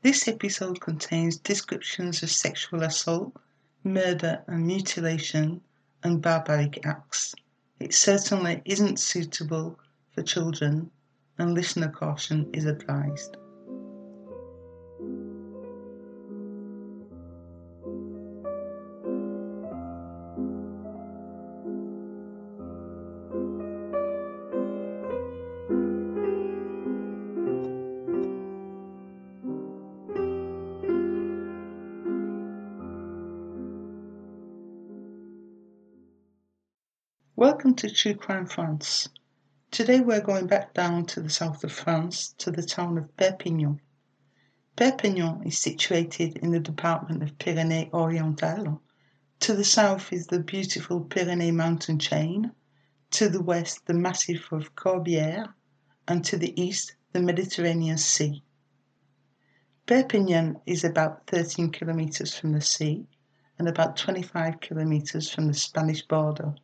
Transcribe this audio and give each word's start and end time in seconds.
This 0.00 0.28
episode 0.28 0.80
contains 0.80 1.38
descriptions 1.38 2.22
of 2.22 2.30
sexual 2.30 2.84
assault, 2.84 3.32
murder 3.82 4.44
and 4.46 4.64
mutilation, 4.64 5.60
and 6.04 6.22
barbaric 6.22 6.86
acts. 6.86 7.34
It 7.80 7.92
certainly 7.92 8.62
isn't 8.64 9.00
suitable 9.00 9.76
for 10.14 10.22
children, 10.22 10.92
and 11.36 11.52
listener 11.52 11.88
caution 11.88 12.48
is 12.52 12.64
advised. 12.64 13.36
To 37.78 38.12
Crime 38.12 38.44
France. 38.44 39.08
Today 39.70 40.00
we're 40.00 40.20
going 40.20 40.48
back 40.48 40.74
down 40.74 41.06
to 41.06 41.20
the 41.20 41.30
south 41.30 41.62
of 41.62 41.70
France 41.70 42.34
to 42.38 42.50
the 42.50 42.64
town 42.64 42.98
of 42.98 43.16
Perpignan. 43.16 43.80
Perpignan 44.74 45.46
is 45.46 45.58
situated 45.58 46.38
in 46.38 46.50
the 46.50 46.58
department 46.58 47.22
of 47.22 47.38
Pyrénées 47.38 47.88
Orientales. 47.92 48.80
To 49.38 49.54
the 49.54 49.62
south 49.62 50.12
is 50.12 50.26
the 50.26 50.40
beautiful 50.40 51.02
Pyrenees 51.02 51.52
mountain 51.52 52.00
chain, 52.00 52.50
to 53.12 53.28
the 53.28 53.40
west 53.40 53.86
the 53.86 53.94
massif 53.94 54.50
of 54.50 54.74
Corbière, 54.74 55.54
and 56.08 56.24
to 56.24 56.36
the 56.36 56.60
east 56.60 56.96
the 57.12 57.20
Mediterranean 57.20 57.96
Sea. 57.96 58.42
Perpignan 59.86 60.60
is 60.66 60.82
about 60.82 61.28
13 61.28 61.70
kilometers 61.70 62.36
from 62.36 62.50
the 62.50 62.60
sea 62.60 63.06
and 63.56 63.68
about 63.68 63.96
25 63.96 64.58
kilometers 64.58 65.30
from 65.30 65.46
the 65.46 65.54
Spanish 65.54 66.02
border. 66.02 66.56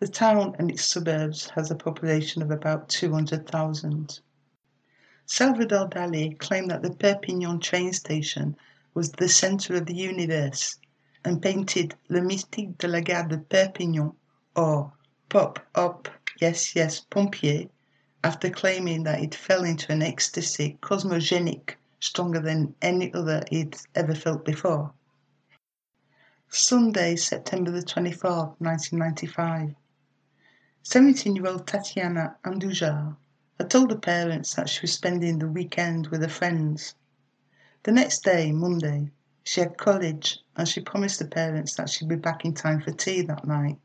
The 0.00 0.08
town 0.08 0.56
and 0.58 0.70
its 0.70 0.86
suburbs 0.86 1.50
has 1.50 1.70
a 1.70 1.74
population 1.74 2.40
of 2.40 2.50
about 2.50 2.88
200,000. 2.88 4.20
Salvador 5.26 5.90
Dali 5.90 6.38
claimed 6.38 6.70
that 6.70 6.80
the 6.80 6.94
Perpignan 6.94 7.60
train 7.60 7.92
station 7.92 8.56
was 8.94 9.12
the 9.12 9.28
center 9.28 9.76
of 9.76 9.84
the 9.84 9.94
universe 9.94 10.78
and 11.22 11.42
painted 11.42 11.96
Le 12.08 12.22
Mystique 12.22 12.78
de 12.78 12.88
la 12.88 13.00
Gare 13.00 13.28
de 13.28 13.36
Perpignan 13.36 14.12
or 14.56 14.90
Pop 15.28 15.66
Up 15.74 16.08
Yes 16.40 16.74
Yes 16.74 17.00
Pompier 17.00 17.68
after 18.24 18.48
claiming 18.48 19.02
that 19.02 19.20
it 19.20 19.34
fell 19.34 19.64
into 19.64 19.92
an 19.92 20.00
ecstasy 20.00 20.78
cosmogenic 20.80 21.74
stronger 22.00 22.40
than 22.40 22.74
any 22.80 23.12
other 23.12 23.44
he'd 23.50 23.76
ever 23.94 24.14
felt 24.14 24.46
before. 24.46 24.94
Sunday, 26.48 27.16
September 27.16 27.70
the 27.70 27.82
24th, 27.82 28.54
1995. 28.60 29.74
17 30.82 31.36
year 31.36 31.46
old 31.46 31.66
Tatiana 31.66 32.36
Andujar 32.42 33.14
had 33.58 33.70
told 33.70 33.90
her 33.90 33.98
parents 33.98 34.54
that 34.54 34.66
she 34.70 34.80
was 34.80 34.94
spending 34.94 35.38
the 35.38 35.46
weekend 35.46 36.06
with 36.06 36.22
her 36.22 36.28
friends. 36.28 36.94
The 37.82 37.92
next 37.92 38.24
day, 38.24 38.50
Monday, 38.50 39.10
she 39.44 39.60
had 39.60 39.76
college 39.76 40.38
and 40.56 40.66
she 40.66 40.80
promised 40.80 41.20
her 41.20 41.26
parents 41.26 41.74
that 41.74 41.90
she'd 41.90 42.08
be 42.08 42.16
back 42.16 42.46
in 42.46 42.54
time 42.54 42.80
for 42.80 42.92
tea 42.92 43.20
that 43.20 43.46
night. 43.46 43.78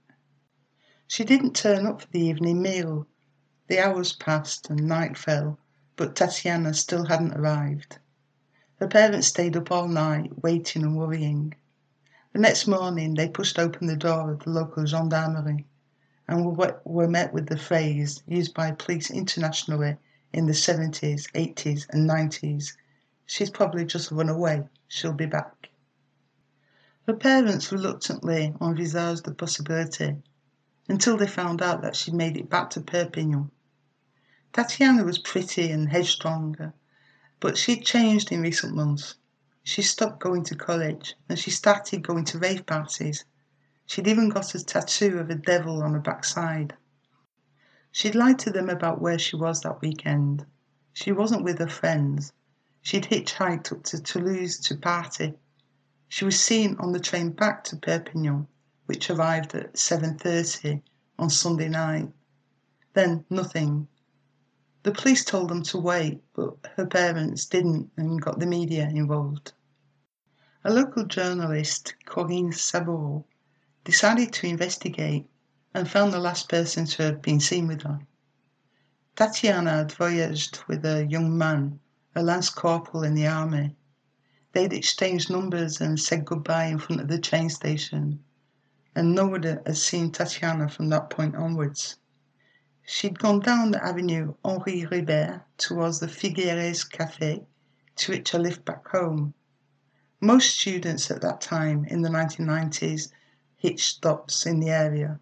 She 1.05 1.25
didn't 1.25 1.53
turn 1.53 1.85
up 1.85 2.03
for 2.03 2.07
the 2.11 2.21
evening 2.21 2.61
meal. 2.61 3.07
The 3.67 3.79
hours 3.79 4.13
passed 4.13 4.69
and 4.69 4.87
night 4.87 5.17
fell, 5.17 5.59
but 5.97 6.15
Tatiana 6.15 6.73
still 6.73 7.07
hadn't 7.07 7.35
arrived. 7.35 7.99
Her 8.79 8.87
parents 8.87 9.27
stayed 9.27 9.57
up 9.57 9.69
all 9.69 9.89
night, 9.89 10.41
waiting 10.41 10.83
and 10.83 10.95
worrying. 10.95 11.55
The 12.31 12.39
next 12.39 12.67
morning, 12.67 13.15
they 13.15 13.27
pushed 13.27 13.59
open 13.59 13.87
the 13.87 13.97
door 13.97 14.31
of 14.31 14.45
the 14.45 14.49
local 14.49 14.85
gendarmerie 14.85 15.65
and 16.27 16.57
were 16.57 17.07
met 17.07 17.33
with 17.33 17.47
the 17.47 17.57
phrase 17.57 18.23
used 18.27 18.53
by 18.53 18.71
police 18.71 19.11
internationally 19.11 19.97
in 20.33 20.47
the 20.47 20.53
70s, 20.53 21.31
80s, 21.33 21.85
and 21.89 22.09
90s 22.09 22.73
she's 23.27 23.49
probably 23.49 23.85
just 23.85 24.11
run 24.11 24.29
away, 24.29 24.63
she'll 24.87 25.13
be 25.13 25.25
back. 25.25 25.69
Her 27.07 27.15
parents 27.15 27.71
reluctantly 27.71 28.53
envisaged 28.61 29.25
the 29.25 29.33
possibility 29.33 30.17
until 30.87 31.17
they 31.17 31.27
found 31.27 31.61
out 31.61 31.81
that 31.81 31.95
she'd 31.95 32.13
made 32.13 32.37
it 32.37 32.49
back 32.49 32.69
to 32.71 32.81
Perpignan. 32.81 33.49
Tatiana 34.53 35.03
was 35.03 35.17
pretty 35.17 35.71
and 35.71 35.89
headstrong, 35.89 36.73
but 37.39 37.57
she'd 37.57 37.83
changed 37.83 38.31
in 38.31 38.41
recent 38.41 38.75
months. 38.75 39.15
She 39.63 39.81
stopped 39.81 40.19
going 40.19 40.43
to 40.45 40.55
college 40.55 41.15
and 41.27 41.39
she 41.39 41.49
started 41.49 42.03
going 42.03 42.25
to 42.25 42.39
rave 42.39 42.65
parties 42.65 43.25
She'd 43.87 44.07
even 44.07 44.29
got 44.29 44.55
a 44.55 44.65
tattoo 44.65 45.19
of 45.19 45.29
a 45.29 45.35
devil 45.35 45.83
on 45.83 45.93
her 45.93 45.99
backside. 45.99 46.75
She'd 47.91 48.15
lied 48.15 48.39
to 48.39 48.49
them 48.49 48.67
about 48.67 48.99
where 48.99 49.19
she 49.19 49.35
was 49.35 49.61
that 49.61 49.79
weekend. 49.79 50.43
She 50.91 51.11
wasn't 51.11 51.43
with 51.43 51.59
her 51.59 51.69
friends. 51.69 52.33
She'd 52.81 53.05
hitchhiked 53.05 53.71
up 53.71 53.83
to 53.83 54.01
Toulouse 54.01 54.57
to 54.61 54.75
party. 54.75 55.35
She 56.07 56.25
was 56.25 56.39
seen 56.39 56.75
on 56.77 56.93
the 56.93 56.99
train 56.99 57.29
back 57.29 57.63
to 57.65 57.75
Perpignan, 57.75 58.47
which 58.87 59.11
arrived 59.11 59.53
at 59.53 59.73
7.30 59.73 60.81
on 61.19 61.29
Sunday 61.29 61.69
night. 61.69 62.11
Then 62.93 63.23
nothing. 63.29 63.87
The 64.81 64.93
police 64.93 65.23
told 65.23 65.49
them 65.49 65.61
to 65.63 65.77
wait, 65.77 66.23
but 66.33 66.57
her 66.75 66.87
parents 66.87 67.45
didn't 67.45 67.91
and 67.97 68.19
got 68.19 68.39
the 68.39 68.47
media 68.47 68.89
involved. 68.89 69.53
A 70.63 70.73
local 70.73 71.05
journalist, 71.05 71.93
Corinne 72.05 72.51
Saboureau, 72.51 73.25
decided 73.85 74.33
to 74.33 74.47
investigate 74.47 75.29
and 75.73 75.89
found 75.89 76.11
the 76.11 76.19
last 76.19 76.49
person 76.49 76.85
to 76.85 77.03
have 77.03 77.21
been 77.21 77.39
seen 77.39 77.67
with 77.67 77.83
her. 77.83 77.99
Tatiana 79.15 79.69
had 79.69 79.91
voyaged 79.91 80.59
with 80.67 80.83
a 80.83 81.05
young 81.05 81.37
man, 81.37 81.79
a 82.15 82.23
lance 82.23 82.49
corporal 82.49 83.03
in 83.03 83.13
the 83.13 83.27
army. 83.27 83.75
They'd 84.51 84.73
exchanged 84.73 85.29
numbers 85.29 85.79
and 85.79 85.99
said 85.99 86.25
goodbye 86.25 86.65
in 86.65 86.79
front 86.79 87.01
of 87.01 87.07
the 87.07 87.19
train 87.19 87.49
station, 87.49 88.23
and 88.95 89.13
nobody 89.13 89.49
had 89.49 89.77
seen 89.77 90.11
Tatiana 90.11 90.67
from 90.67 90.89
that 90.89 91.11
point 91.11 91.35
onwards. 91.35 91.97
She'd 92.87 93.19
gone 93.19 93.39
down 93.39 93.71
the 93.71 93.85
avenue 93.85 94.33
Henri 94.43 94.85
Ribert 94.85 95.43
towards 95.57 95.99
the 95.99 96.07
Figueres 96.07 96.89
Café, 96.89 97.45
to 97.97 98.11
which 98.11 98.33
I 98.33 98.39
lived 98.39 98.65
back 98.65 98.87
home. 98.87 99.35
Most 100.21 100.59
students 100.59 101.11
at 101.11 101.21
that 101.21 101.39
time, 101.39 101.85
in 101.85 102.01
the 102.01 102.09
1990s, 102.09 103.11
hitch 103.57 103.85
stops 103.85 104.45
in 104.45 104.59
the 104.59 104.69
area. 104.69 105.19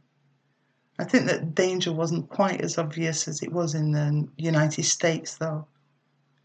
I 1.00 1.06
think 1.06 1.26
that 1.26 1.56
danger 1.56 1.92
wasn't 1.92 2.30
quite 2.30 2.62
as 2.62 2.78
obvious 2.78 3.28
as 3.28 3.42
it 3.42 3.52
was 3.52 3.74
in 3.74 3.92
the 3.92 4.28
United 4.38 4.84
States, 4.84 5.38
though. 5.38 5.68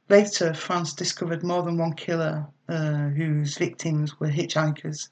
Later, 0.08 0.54
France 0.54 0.94
discovered 0.94 1.44
more 1.44 1.62
than 1.62 1.76
one 1.76 1.92
killer 1.92 2.46
uh, 2.68 3.08
whose 3.08 3.58
victims 3.58 4.18
were 4.18 4.30
hitchhikers. 4.30 5.10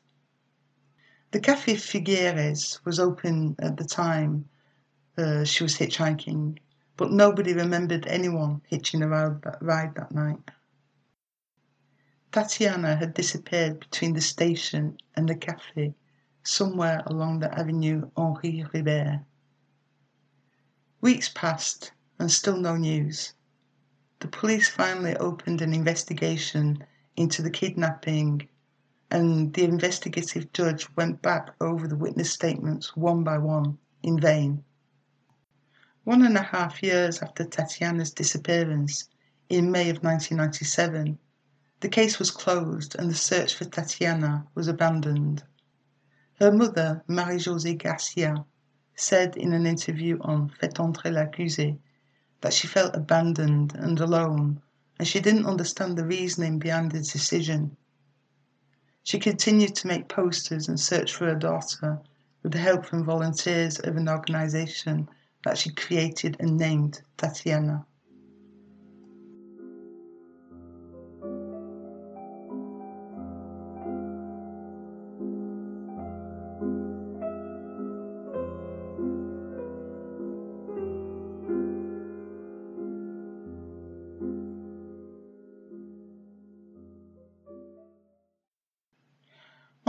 The 1.32 1.40
Café 1.40 1.76
Figueres 1.76 2.80
was 2.84 2.98
open 2.98 3.56
at 3.58 3.76
the 3.76 3.84
time 3.84 4.48
uh, 5.18 5.44
she 5.44 5.64
was 5.64 5.76
hitchhiking, 5.76 6.58
but 6.96 7.12
nobody 7.12 7.52
remembered 7.52 8.06
anyone 8.06 8.62
hitching 8.68 9.02
a 9.02 9.08
ride 9.08 9.42
that, 9.42 9.58
ride 9.60 9.94
that 9.96 10.12
night. 10.12 10.50
Tatiana 12.32 12.96
had 12.96 13.14
disappeared 13.14 13.80
between 13.80 14.14
the 14.14 14.20
station 14.20 14.96
and 15.14 15.28
the 15.28 15.36
cafe 15.36 15.94
somewhere 16.46 17.02
along 17.06 17.40
the 17.40 17.58
avenue 17.58 18.08
Henri 18.16 18.64
Ribert. 18.72 19.24
Weeks 21.00 21.28
passed 21.28 21.92
and 22.18 22.30
still 22.30 22.56
no 22.56 22.76
news. 22.76 23.34
The 24.20 24.28
police 24.28 24.68
finally 24.68 25.16
opened 25.16 25.60
an 25.60 25.74
investigation 25.74 26.84
into 27.16 27.42
the 27.42 27.50
kidnapping, 27.50 28.48
and 29.10 29.52
the 29.54 29.64
investigative 29.64 30.52
judge 30.52 30.88
went 30.96 31.20
back 31.20 31.50
over 31.60 31.86
the 31.86 31.96
witness 31.96 32.32
statements 32.32 32.96
one 32.96 33.24
by 33.24 33.38
one 33.38 33.78
in 34.02 34.18
vain. 34.18 34.64
One 36.04 36.22
and 36.22 36.36
a 36.36 36.42
half 36.42 36.82
years 36.82 37.20
after 37.20 37.44
Tatiana's 37.44 38.12
disappearance, 38.12 39.08
in 39.48 39.70
May 39.70 39.90
of 39.90 40.02
1997, 40.02 41.18
the 41.80 41.88
case 41.88 42.18
was 42.18 42.30
closed 42.30 42.94
and 42.96 43.10
the 43.10 43.14
search 43.14 43.54
for 43.54 43.64
Tatiana 43.64 44.46
was 44.54 44.68
abandoned. 44.68 45.42
Her 46.38 46.52
mother, 46.52 47.02
Marie-Josée 47.08 47.82
Garcia, 47.82 48.44
said 48.94 49.36
in 49.36 49.54
an 49.54 49.64
interview 49.64 50.18
on 50.20 50.50
Fait 50.50 50.78
entrer 50.78 51.10
l'accusé 51.10 51.78
that 52.42 52.52
she 52.52 52.66
felt 52.66 52.94
abandoned 52.94 53.74
and 53.74 53.98
alone 53.98 54.60
and 54.98 55.08
she 55.08 55.20
didn't 55.20 55.46
understand 55.46 55.96
the 55.96 56.04
reasoning 56.04 56.58
behind 56.58 56.92
the 56.92 56.98
decision. 56.98 57.76
She 59.02 59.18
continued 59.18 59.74
to 59.76 59.86
make 59.86 60.08
posters 60.08 60.68
and 60.68 60.78
search 60.78 61.14
for 61.14 61.26
her 61.26 61.34
daughter 61.34 62.00
with 62.42 62.52
the 62.52 62.58
help 62.58 62.86
from 62.86 63.04
volunteers 63.04 63.78
of 63.78 63.96
an 63.96 64.08
organization 64.08 65.08
that 65.44 65.58
she 65.58 65.70
created 65.70 66.36
and 66.40 66.56
named 66.56 67.02
Tatiana. 67.16 67.86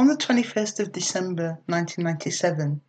On 0.07 0.15
the 0.15 0.25
21st 0.25 0.79
of 0.79 0.93
December 0.93 1.59
1997, 1.65 2.79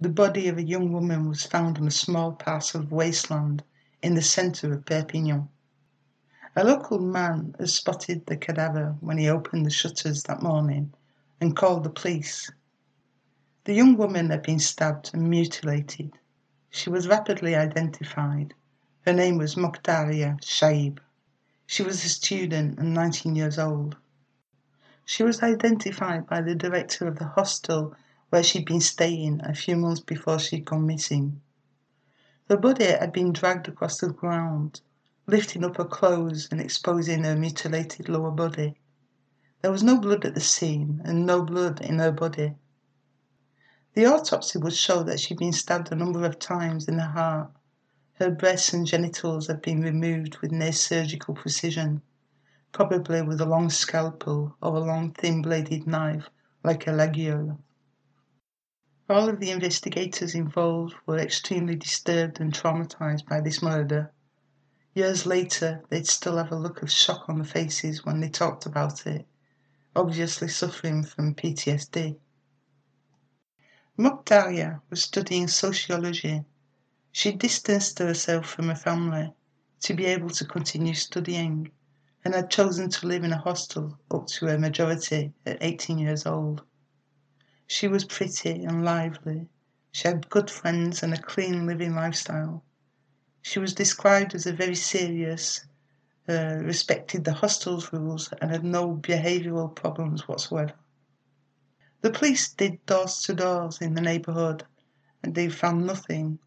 the 0.00 0.08
body 0.08 0.48
of 0.48 0.58
a 0.58 0.66
young 0.66 0.90
woman 0.90 1.28
was 1.28 1.44
found 1.44 1.78
on 1.78 1.86
a 1.86 1.90
small 1.92 2.32
parcel 2.32 2.80
of 2.80 2.90
wasteland 2.90 3.62
in 4.02 4.16
the 4.16 4.22
centre 4.22 4.72
of 4.72 4.84
Perpignan. 4.84 5.48
A 6.56 6.64
local 6.64 6.98
man 6.98 7.54
had 7.60 7.70
spotted 7.70 8.26
the 8.26 8.36
cadaver 8.36 8.96
when 8.98 9.18
he 9.18 9.28
opened 9.28 9.64
the 9.64 9.70
shutters 9.70 10.24
that 10.24 10.42
morning 10.42 10.92
and 11.40 11.54
called 11.54 11.84
the 11.84 11.90
police. 11.90 12.50
The 13.62 13.74
young 13.74 13.96
woman 13.96 14.30
had 14.30 14.42
been 14.42 14.58
stabbed 14.58 15.12
and 15.14 15.30
mutilated. 15.30 16.18
She 16.70 16.90
was 16.90 17.06
rapidly 17.06 17.54
identified. 17.54 18.52
Her 19.02 19.12
name 19.12 19.38
was 19.38 19.54
Mokhtaria 19.54 20.40
Chaïb. 20.40 20.98
She 21.68 21.84
was 21.84 22.04
a 22.04 22.08
student 22.08 22.80
and 22.80 22.92
19 22.92 23.36
years 23.36 23.60
old. 23.60 23.96
She 25.06 25.22
was 25.22 25.42
identified 25.42 26.26
by 26.26 26.40
the 26.40 26.54
director 26.54 27.06
of 27.06 27.18
the 27.18 27.26
hostel 27.26 27.94
where 28.30 28.42
she'd 28.42 28.64
been 28.64 28.80
staying 28.80 29.42
a 29.42 29.54
few 29.54 29.76
months 29.76 30.00
before 30.00 30.38
she'd 30.38 30.64
gone 30.64 30.86
missing. 30.86 31.42
Her 32.48 32.56
body 32.56 32.86
had 32.86 33.12
been 33.12 33.30
dragged 33.34 33.68
across 33.68 33.98
the 33.98 34.08
ground, 34.08 34.80
lifting 35.26 35.62
up 35.62 35.76
her 35.76 35.84
clothes 35.84 36.48
and 36.50 36.58
exposing 36.58 37.24
her 37.24 37.36
mutilated 37.36 38.08
lower 38.08 38.30
body. 38.30 38.80
There 39.60 39.70
was 39.70 39.82
no 39.82 39.98
blood 40.00 40.24
at 40.24 40.34
the 40.34 40.40
scene 40.40 41.02
and 41.04 41.26
no 41.26 41.42
blood 41.42 41.82
in 41.82 41.98
her 41.98 42.10
body. 42.12 42.54
The 43.92 44.06
autopsy 44.06 44.58
would 44.58 44.72
show 44.72 45.02
that 45.02 45.20
she'd 45.20 45.36
been 45.36 45.52
stabbed 45.52 45.92
a 45.92 45.96
number 45.96 46.24
of 46.24 46.38
times 46.38 46.88
in 46.88 46.96
the 46.96 47.08
heart. 47.08 47.50
Her 48.14 48.30
breasts 48.30 48.72
and 48.72 48.86
genitals 48.86 49.48
had 49.48 49.60
been 49.60 49.82
removed 49.82 50.38
with 50.38 50.50
near 50.50 50.72
surgical 50.72 51.34
precision, 51.34 52.00
probably 52.74 53.22
with 53.22 53.40
a 53.40 53.46
long 53.46 53.70
scalpel 53.70 54.56
or 54.60 54.74
a 54.74 54.80
long 54.80 55.12
thin 55.12 55.40
bladed 55.40 55.86
knife 55.86 56.28
like 56.64 56.88
a 56.88 56.90
laguiole. 56.90 57.56
All 59.08 59.28
of 59.28 59.38
the 59.38 59.52
investigators 59.52 60.34
involved 60.34 60.96
were 61.06 61.18
extremely 61.18 61.76
disturbed 61.76 62.40
and 62.40 62.52
traumatized 62.52 63.28
by 63.28 63.40
this 63.40 63.62
murder. 63.62 64.10
Years 64.92 65.24
later, 65.24 65.84
they'd 65.88 66.08
still 66.08 66.36
have 66.36 66.50
a 66.50 66.56
look 66.56 66.82
of 66.82 66.90
shock 66.90 67.28
on 67.28 67.36
their 67.36 67.44
faces 67.44 68.04
when 68.04 68.18
they 68.18 68.28
talked 68.28 68.66
about 68.66 69.06
it, 69.06 69.24
obviously 69.94 70.48
suffering 70.48 71.04
from 71.04 71.36
PTSD. 71.36 72.16
Mokhtaria 73.96 74.80
was 74.90 75.00
studying 75.00 75.46
sociology. 75.46 76.44
She 77.12 77.30
distanced 77.30 78.00
herself 78.00 78.46
from 78.46 78.66
her 78.66 78.74
family 78.74 79.32
to 79.82 79.94
be 79.94 80.06
able 80.06 80.30
to 80.30 80.44
continue 80.44 80.94
studying 80.94 81.70
and 82.24 82.34
had 82.34 82.50
chosen 82.50 82.88
to 82.88 83.06
live 83.06 83.22
in 83.22 83.32
a 83.32 83.38
hostel 83.38 83.98
up 84.10 84.26
to 84.26 84.46
her 84.46 84.58
majority 84.58 85.32
at 85.44 85.58
18 85.60 85.98
years 85.98 86.24
old. 86.24 86.62
She 87.66 87.86
was 87.86 88.04
pretty 88.04 88.64
and 88.64 88.84
lively. 88.84 89.48
She 89.92 90.08
had 90.08 90.30
good 90.30 90.50
friends 90.50 91.02
and 91.02 91.12
a 91.12 91.20
clean 91.20 91.66
living 91.66 91.94
lifestyle. 91.94 92.64
She 93.42 93.58
was 93.58 93.74
described 93.74 94.34
as 94.34 94.46
a 94.46 94.52
very 94.52 94.74
serious, 94.74 95.66
uh, 96.28 96.56
respected 96.62 97.24
the 97.24 97.34
hostel's 97.34 97.92
rules, 97.92 98.32
and 98.40 98.50
had 98.50 98.64
no 98.64 98.96
behavioural 98.96 99.74
problems 99.74 100.26
whatsoever. 100.26 100.74
The 102.00 102.10
police 102.10 102.52
did 102.52 102.84
doors 102.86 103.20
to 103.22 103.34
doors 103.34 103.80
in 103.80 103.94
the 103.94 104.00
neighbourhood, 104.00 104.64
and 105.22 105.34
they 105.34 105.48
found 105.48 105.86
nothing. 105.86 106.38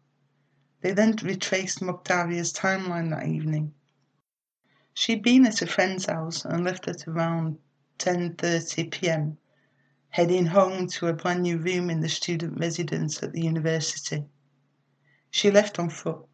They 0.80 0.92
then 0.92 1.16
retraced 1.22 1.80
Mokhtaria's 1.80 2.52
timeline 2.52 3.10
that 3.10 3.26
evening. 3.26 3.74
She'd 5.00 5.22
been 5.22 5.46
at 5.46 5.62
a 5.62 5.66
friend's 5.68 6.06
house 6.06 6.44
and 6.44 6.64
left 6.64 6.88
at 6.88 7.06
around 7.06 7.58
10:30 8.00 8.90
p.m 8.90 9.38
heading 10.08 10.46
home 10.46 10.88
to 10.88 11.06
a 11.06 11.12
brand 11.12 11.42
new 11.42 11.56
room 11.56 11.88
in 11.88 12.00
the 12.00 12.08
student 12.08 12.58
residence 12.58 13.22
at 13.22 13.32
the 13.32 13.42
university. 13.42 14.24
She 15.30 15.52
left 15.52 15.78
on 15.78 15.88
foot. 15.88 16.26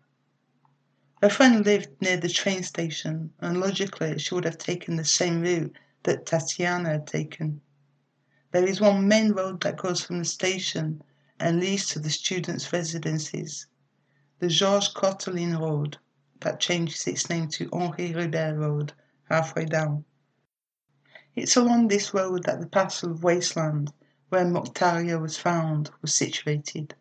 Her 1.21 1.29
friend 1.29 1.63
lived 1.67 1.91
near 2.01 2.17
the 2.17 2.31
train 2.31 2.63
station, 2.63 3.35
and 3.39 3.61
logically 3.61 4.19
she 4.19 4.35
would 4.35 4.47
have 4.47 4.57
taken 4.57 4.97
the 4.97 5.05
same 5.05 5.43
route 5.43 5.77
that 6.05 6.25
Tatiana 6.25 6.89
had 6.89 7.07
taken. 7.07 7.61
There 8.53 8.67
is 8.67 8.81
one 8.81 9.07
main 9.07 9.33
road 9.33 9.61
that 9.61 9.77
goes 9.77 10.01
from 10.01 10.21
the 10.21 10.25
station 10.25 11.03
and 11.39 11.61
leads 11.61 11.89
to 11.89 11.99
the 11.99 12.09
students' 12.09 12.73
residences, 12.73 13.67
the 14.39 14.49
Georges 14.49 14.89
Courteline 14.95 15.61
Road, 15.61 15.99
that 16.45 16.61
changes 16.61 17.07
its 17.07 17.29
name 17.29 17.49
to 17.49 17.69
Henri 17.73 18.13
Ribert 18.13 18.57
Road 18.57 18.93
halfway 19.29 19.65
down. 19.65 20.05
It's 21.35 21.57
along 21.57 21.89
this 21.89 22.15
road 22.15 22.45
that 22.45 22.61
the 22.61 22.67
parcel 22.67 23.11
of 23.11 23.25
wasteland 23.25 23.93
where 24.29 24.45
Mokhtaria 24.45 25.21
was 25.21 25.37
found 25.37 25.91
was 26.01 26.15
situated. 26.15 26.95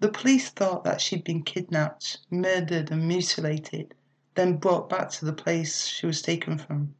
The 0.00 0.08
police 0.08 0.50
thought 0.50 0.84
that 0.84 1.00
she'd 1.00 1.24
been 1.24 1.42
kidnapped, 1.42 2.18
murdered, 2.30 2.90
and 2.90 3.06
mutilated, 3.06 3.94
then 4.34 4.56
brought 4.56 4.88
back 4.88 5.10
to 5.10 5.24
the 5.24 5.32
place 5.32 5.86
she 5.86 6.06
was 6.06 6.20
taken 6.20 6.58
from. 6.58 6.94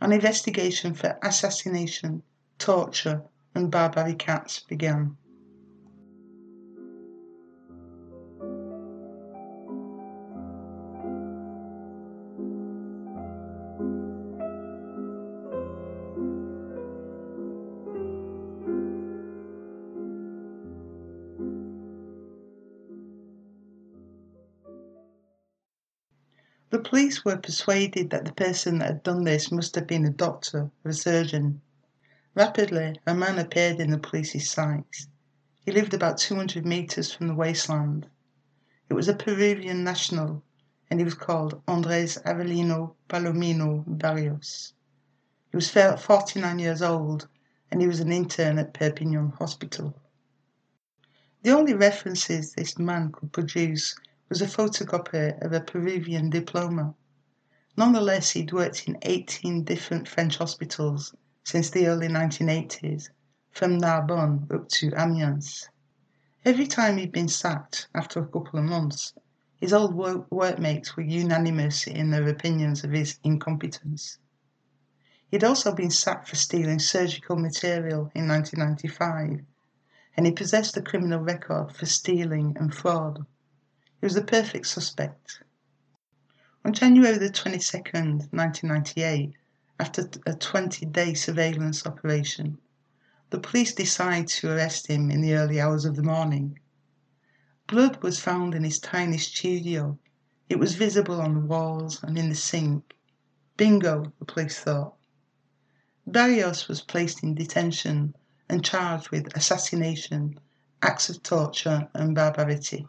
An 0.00 0.12
investigation 0.12 0.94
for 0.94 1.18
assassination, 1.22 2.22
torture, 2.58 3.24
and 3.54 3.70
barbaric 3.70 4.28
acts 4.28 4.60
began. 4.60 5.16
Police 27.08 27.24
were 27.24 27.38
persuaded 27.38 28.10
that 28.10 28.26
the 28.26 28.32
person 28.34 28.76
that 28.76 28.86
had 28.86 29.02
done 29.02 29.24
this 29.24 29.50
must 29.50 29.74
have 29.74 29.86
been 29.86 30.04
a 30.04 30.10
doctor 30.10 30.70
or 30.84 30.90
a 30.90 30.92
surgeon. 30.92 31.58
Rapidly, 32.34 33.00
a 33.06 33.14
man 33.14 33.38
appeared 33.38 33.80
in 33.80 33.90
the 33.90 33.96
police's 33.96 34.50
sights. 34.50 35.08
He 35.64 35.72
lived 35.72 35.94
about 35.94 36.18
200 36.18 36.66
metres 36.66 37.10
from 37.10 37.28
the 37.28 37.34
wasteland. 37.34 38.06
It 38.90 38.92
was 38.92 39.08
a 39.08 39.14
Peruvian 39.14 39.82
national, 39.82 40.42
and 40.90 41.00
he 41.00 41.04
was 41.04 41.14
called 41.14 41.62
Andres 41.66 42.18
Avelino 42.26 42.92
Palomino 43.08 43.84
Barrios. 43.86 44.74
He 45.50 45.56
was 45.56 45.70
49 45.70 46.58
years 46.58 46.82
old, 46.82 47.26
and 47.70 47.80
he 47.80 47.86
was 47.86 48.00
an 48.00 48.12
intern 48.12 48.58
at 48.58 48.74
Perpignan 48.74 49.30
Hospital. 49.38 49.94
The 51.42 51.52
only 51.52 51.72
references 51.72 52.52
this 52.52 52.78
man 52.78 53.12
could 53.12 53.32
produce 53.32 53.96
was 54.28 54.42
a 54.42 54.46
photocopy 54.46 55.42
of 55.42 55.54
a 55.54 55.60
Peruvian 55.62 56.28
diploma. 56.28 56.94
Nonetheless, 57.78 58.30
he'd 58.30 58.52
worked 58.52 58.88
in 58.88 58.98
18 59.02 59.62
different 59.62 60.08
French 60.08 60.38
hospitals 60.38 61.14
since 61.44 61.70
the 61.70 61.86
early 61.86 62.08
1980s, 62.08 63.10
from 63.52 63.78
Narbonne 63.78 64.48
up 64.52 64.68
to 64.70 64.92
Amiens. 64.96 65.68
Every 66.44 66.66
time 66.66 66.96
he'd 66.96 67.12
been 67.12 67.28
sacked 67.28 67.86
after 67.94 68.18
a 68.18 68.26
couple 68.26 68.58
of 68.58 68.64
months, 68.64 69.14
his 69.60 69.72
old 69.72 69.94
work- 69.94 70.26
workmates 70.28 70.96
were 70.96 71.04
unanimous 71.04 71.86
in 71.86 72.10
their 72.10 72.26
opinions 72.28 72.82
of 72.82 72.90
his 72.90 73.20
incompetence. 73.22 74.18
He'd 75.30 75.44
also 75.44 75.72
been 75.72 75.92
sacked 75.92 76.28
for 76.28 76.34
stealing 76.34 76.80
surgical 76.80 77.36
material 77.36 78.10
in 78.12 78.26
1995, 78.26 79.44
and 80.16 80.26
he 80.26 80.32
possessed 80.32 80.76
a 80.76 80.82
criminal 80.82 81.20
record 81.20 81.76
for 81.76 81.86
stealing 81.86 82.56
and 82.58 82.74
fraud. 82.74 83.24
He 84.00 84.06
was 84.06 84.14
the 84.14 84.24
perfect 84.24 84.66
suspect. 84.66 85.44
On 86.68 86.74
January 86.74 87.16
the 87.16 87.30
22nd, 87.30 88.30
1998, 88.30 89.32
after 89.80 90.10
a 90.26 90.34
20 90.34 90.84
day 90.84 91.14
surveillance 91.14 91.86
operation, 91.86 92.58
the 93.30 93.40
police 93.40 93.72
decided 93.72 94.28
to 94.28 94.52
arrest 94.52 94.86
him 94.86 95.10
in 95.10 95.22
the 95.22 95.32
early 95.32 95.62
hours 95.62 95.86
of 95.86 95.96
the 95.96 96.02
morning. 96.02 96.58
Blood 97.68 98.02
was 98.02 98.20
found 98.20 98.54
in 98.54 98.64
his 98.64 98.78
tiny 98.78 99.16
studio. 99.16 99.98
It 100.50 100.58
was 100.58 100.74
visible 100.74 101.22
on 101.22 101.32
the 101.32 101.40
walls 101.40 102.02
and 102.02 102.18
in 102.18 102.28
the 102.28 102.34
sink. 102.34 102.94
Bingo, 103.56 104.12
the 104.18 104.26
police 104.26 104.58
thought. 104.58 104.94
Barrios 106.06 106.68
was 106.68 106.82
placed 106.82 107.22
in 107.22 107.34
detention 107.34 108.14
and 108.46 108.62
charged 108.62 109.08
with 109.08 109.34
assassination, 109.34 110.38
acts 110.82 111.08
of 111.08 111.22
torture, 111.22 111.88
and 111.94 112.14
barbarity. 112.14 112.86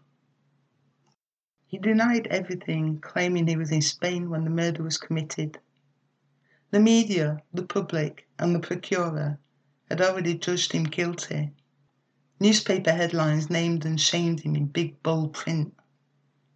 He 1.69 1.77
denied 1.77 2.25
everything, 2.31 2.99
claiming 2.99 3.45
he 3.45 3.55
was 3.55 3.69
in 3.71 3.83
Spain 3.83 4.31
when 4.31 4.43
the 4.43 4.49
murder 4.49 4.81
was 4.81 4.97
committed. 4.97 5.59
The 6.71 6.79
media, 6.79 7.43
the 7.53 7.61
public, 7.61 8.27
and 8.39 8.55
the 8.55 8.59
procurer 8.59 9.37
had 9.87 10.01
already 10.01 10.33
judged 10.33 10.71
him 10.71 10.85
guilty. 10.85 11.51
Newspaper 12.39 12.91
headlines 12.91 13.51
named 13.51 13.85
and 13.85 14.01
shamed 14.01 14.39
him 14.39 14.55
in 14.55 14.65
big 14.65 15.03
bold 15.03 15.33
print. 15.33 15.75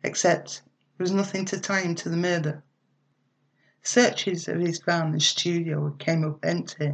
Except 0.01 0.63
there 0.98 1.03
was 1.03 1.12
nothing 1.12 1.46
to 1.46 1.60
tie 1.60 1.82
him 1.82 1.93
to 1.93 2.10
the 2.10 2.17
murder. 2.17 2.63
Searches 3.84 4.48
of 4.48 4.60
his 4.60 4.79
van 4.79 5.12
and 5.12 5.22
studio 5.22 5.91
came 6.00 6.24
up 6.24 6.43
empty. 6.43 6.93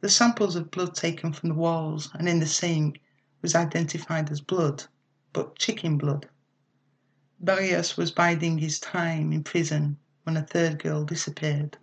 The 0.00 0.08
samples 0.08 0.56
of 0.56 0.70
blood 0.70 0.94
taken 0.94 1.34
from 1.34 1.50
the 1.50 1.54
walls 1.54 2.08
and 2.14 2.26
in 2.26 2.40
the 2.40 2.46
sink 2.46 3.02
was 3.42 3.54
identified 3.54 4.30
as 4.30 4.40
blood, 4.40 4.84
but 5.34 5.58
chicken 5.58 5.98
blood. 5.98 6.26
Barrios 7.44 7.98
was 7.98 8.10
biding 8.10 8.56
his 8.56 8.80
time 8.80 9.30
in 9.30 9.44
prison 9.44 9.98
when 10.22 10.38
a 10.38 10.42
third 10.42 10.82
girl 10.82 11.04
disappeared. 11.04 11.76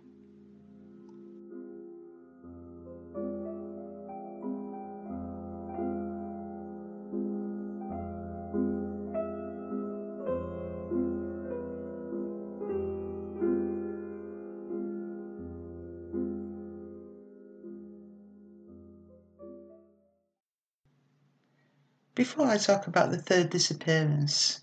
Before 22.16 22.46
I 22.46 22.58
talk 22.58 22.88
about 22.88 23.12
the 23.12 23.18
third 23.18 23.50
disappearance, 23.50 24.62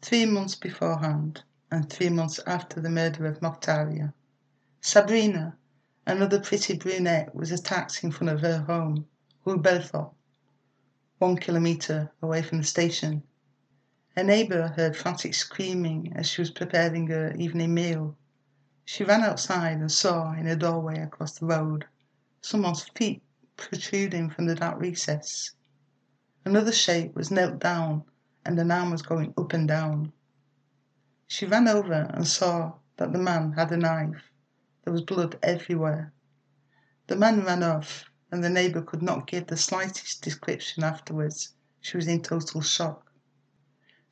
three 0.00 0.24
months 0.24 0.54
beforehand 0.54 1.42
and 1.70 1.90
three 1.90 2.08
months 2.08 2.38
after 2.46 2.80
the 2.80 2.88
murder 2.88 3.26
of 3.26 3.40
Mokhtaria, 3.40 4.12
Sabrina, 4.80 5.56
another 6.06 6.40
pretty 6.40 6.76
brunette, 6.76 7.34
was 7.34 7.50
attacked 7.50 8.04
in 8.04 8.12
front 8.12 8.32
of 8.32 8.40
her 8.40 8.60
home, 8.60 9.06
Rue 9.44 9.58
Belfort, 9.58 10.12
one 11.18 11.36
kilometre 11.36 12.12
away 12.22 12.42
from 12.42 12.58
the 12.58 12.64
station. 12.64 13.24
A 14.16 14.22
neighbour 14.22 14.68
heard 14.68 14.96
frantic 14.96 15.34
screaming 15.34 16.12
as 16.14 16.28
she 16.28 16.40
was 16.42 16.50
preparing 16.50 17.08
her 17.08 17.32
evening 17.32 17.74
meal. 17.74 18.16
She 18.84 19.02
ran 19.04 19.22
outside 19.22 19.78
and 19.78 19.90
saw, 19.90 20.32
in 20.32 20.46
a 20.46 20.54
doorway 20.54 21.00
across 21.00 21.38
the 21.38 21.46
road, 21.46 21.86
someone's 22.40 22.84
feet 22.94 23.22
protruding 23.56 24.30
from 24.30 24.46
the 24.46 24.54
dark 24.54 24.80
recess. 24.80 25.52
Another 26.44 26.72
shape 26.72 27.14
was 27.16 27.30
knelt 27.32 27.58
down 27.58 28.04
and 28.48 28.58
an 28.58 28.70
arm 28.70 28.90
was 28.90 29.02
going 29.02 29.34
up 29.36 29.52
and 29.52 29.68
down. 29.68 30.10
She 31.26 31.44
ran 31.44 31.68
over 31.68 32.10
and 32.14 32.26
saw 32.26 32.78
that 32.96 33.12
the 33.12 33.18
man 33.18 33.52
had 33.52 33.70
a 33.70 33.76
knife. 33.76 34.32
There 34.82 34.92
was 34.94 35.02
blood 35.02 35.38
everywhere. 35.42 36.14
The 37.08 37.16
man 37.16 37.44
ran 37.44 37.62
off, 37.62 38.06
and 38.32 38.42
the 38.42 38.48
neighbour 38.48 38.80
could 38.80 39.02
not 39.02 39.26
give 39.26 39.48
the 39.48 39.56
slightest 39.58 40.22
description 40.22 40.82
afterwards. 40.82 41.56
She 41.82 41.98
was 41.98 42.08
in 42.08 42.22
total 42.22 42.62
shock. 42.62 43.12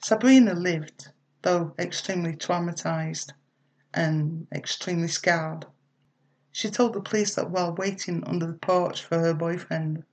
Sabrina 0.02 0.52
lived, 0.52 1.08
though 1.40 1.74
extremely 1.78 2.36
traumatized 2.36 3.32
and 3.94 4.46
extremely 4.52 5.08
scarred. 5.08 5.64
She 6.52 6.68
told 6.68 6.92
the 6.92 7.00
police 7.00 7.36
that 7.36 7.50
while 7.50 7.74
waiting 7.74 8.22
under 8.24 8.48
the 8.48 8.58
porch 8.58 9.02
for 9.02 9.18
her 9.18 9.32
boyfriend, 9.32 10.04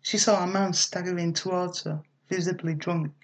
she 0.00 0.16
saw 0.16 0.44
a 0.44 0.46
man 0.46 0.74
staggering 0.74 1.32
towards 1.32 1.82
her, 1.82 2.02
visibly 2.28 2.74
drunk. 2.74 3.14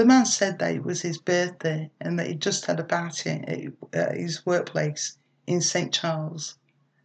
The 0.00 0.06
man 0.06 0.24
said 0.24 0.58
that 0.60 0.74
it 0.74 0.82
was 0.82 1.02
his 1.02 1.18
birthday 1.18 1.90
and 2.00 2.18
that 2.18 2.26
he 2.26 2.34
just 2.34 2.64
had 2.64 2.80
a 2.80 2.84
party 2.84 3.68
at 3.92 4.16
his 4.16 4.46
workplace 4.46 5.18
in 5.46 5.60
St. 5.60 5.92
Charles, 5.92 6.56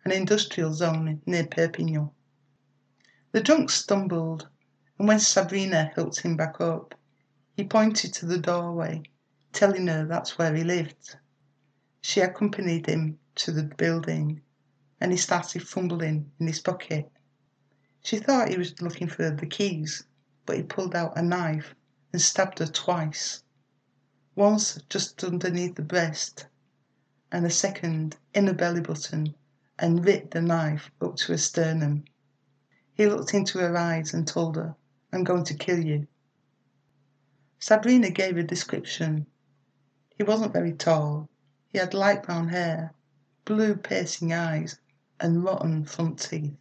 an 0.06 0.14
industrial 0.14 0.72
zone 0.74 1.22
near 1.26 1.46
Perpignan. 1.46 2.12
The 3.34 3.42
drunk 3.42 3.70
stumbled, 3.70 4.48
and 4.98 5.10
when 5.10 5.20
Sabrina 5.20 5.92
helped 5.94 6.22
him 6.22 6.38
back 6.38 6.62
up, 6.62 6.96
he 7.58 7.66
pointed 7.66 8.14
to 8.14 8.26
the 8.26 8.38
doorway, 8.38 9.04
telling 9.52 9.88
her 9.88 10.06
that's 10.06 10.38
where 10.38 10.56
he 10.56 10.64
lived. 10.64 11.18
She 12.00 12.22
accompanied 12.22 12.86
him 12.86 13.20
to 13.44 13.52
the 13.52 13.64
building, 13.64 14.40
and 15.02 15.12
he 15.12 15.18
started 15.18 15.68
fumbling 15.68 16.32
in 16.40 16.48
his 16.48 16.62
pocket. 16.62 17.12
She 18.04 18.20
thought 18.20 18.48
he 18.48 18.58
was 18.58 18.82
looking 18.82 19.10
for 19.10 19.30
the 19.32 19.48
keys, 19.48 20.06
but 20.46 20.56
he 20.56 20.64
pulled 20.64 20.96
out 20.96 21.18
a 21.18 21.22
knife 21.22 21.76
and 22.16 22.22
stabbed 22.22 22.60
her 22.60 22.66
twice. 22.66 23.44
Once 24.36 24.80
just 24.88 25.22
underneath 25.22 25.76
the 25.76 25.82
breast, 25.82 26.48
and 27.30 27.46
a 27.46 27.50
second 27.50 28.16
in 28.34 28.46
the 28.46 28.54
belly 28.54 28.80
button, 28.80 29.36
and 29.78 30.06
ripped 30.06 30.32
the 30.32 30.42
knife 30.42 30.90
up 31.02 31.18
to 31.18 31.34
her 31.34 31.38
sternum. 31.38 32.06
He 32.94 33.06
looked 33.06 33.34
into 33.34 33.60
her 33.60 33.76
eyes 33.76 34.14
and 34.14 34.26
told 34.26 34.56
her, 34.56 34.78
I'm 35.12 35.26
going 35.26 35.44
to 35.44 35.54
kill 35.54 35.84
you. 35.84 36.08
Sabrina 37.60 38.10
gave 38.12 38.38
a 38.38 38.44
description. 38.44 39.26
He 40.18 40.24
wasn't 40.24 40.54
very 40.54 40.72
tall. 40.72 41.28
He 41.74 41.80
had 41.80 41.94
light 41.94 42.24
brown 42.24 42.48
hair, 42.48 42.94
blue 43.44 43.76
piercing 43.76 44.32
eyes, 44.32 44.80
and 45.20 45.44
rotten 45.44 45.84
front 45.84 46.22
teeth. 46.22 46.56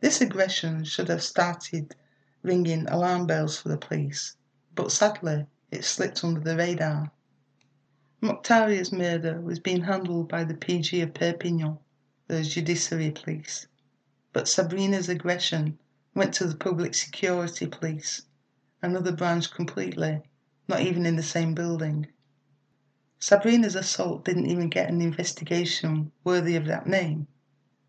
This 0.00 0.20
aggression 0.20 0.84
should 0.84 1.08
have 1.08 1.22
started 1.22 1.96
ringing 2.42 2.88
alarm 2.88 3.26
bells 3.26 3.60
for 3.60 3.68
the 3.68 3.76
police, 3.76 4.34
but 4.74 4.90
sadly 4.90 5.46
it 5.70 5.84
slipped 5.84 6.24
under 6.24 6.40
the 6.40 6.56
radar. 6.56 7.12
Mokhtaria's 8.22 8.90
murder 8.90 9.38
was 9.42 9.58
being 9.58 9.82
handled 9.82 10.28
by 10.28 10.44
the 10.44 10.54
PJ 10.54 11.02
of 11.02 11.12
Perpignan, 11.12 11.78
the 12.28 12.42
judiciary 12.42 13.10
police, 13.10 13.66
but 14.32 14.48
Sabrina's 14.48 15.10
aggression 15.10 15.78
went 16.14 16.32
to 16.34 16.46
the 16.46 16.56
public 16.56 16.94
security 16.94 17.66
police, 17.66 18.22
another 18.80 19.12
branch 19.12 19.50
completely, 19.50 20.22
not 20.66 20.80
even 20.80 21.04
in 21.04 21.16
the 21.16 21.22
same 21.22 21.54
building. 21.54 22.06
Sabrina's 23.18 23.74
assault 23.74 24.24
didn't 24.24 24.46
even 24.46 24.70
get 24.70 24.88
an 24.88 25.02
investigation 25.02 26.10
worthy 26.24 26.56
of 26.56 26.64
that 26.64 26.86
name. 26.86 27.26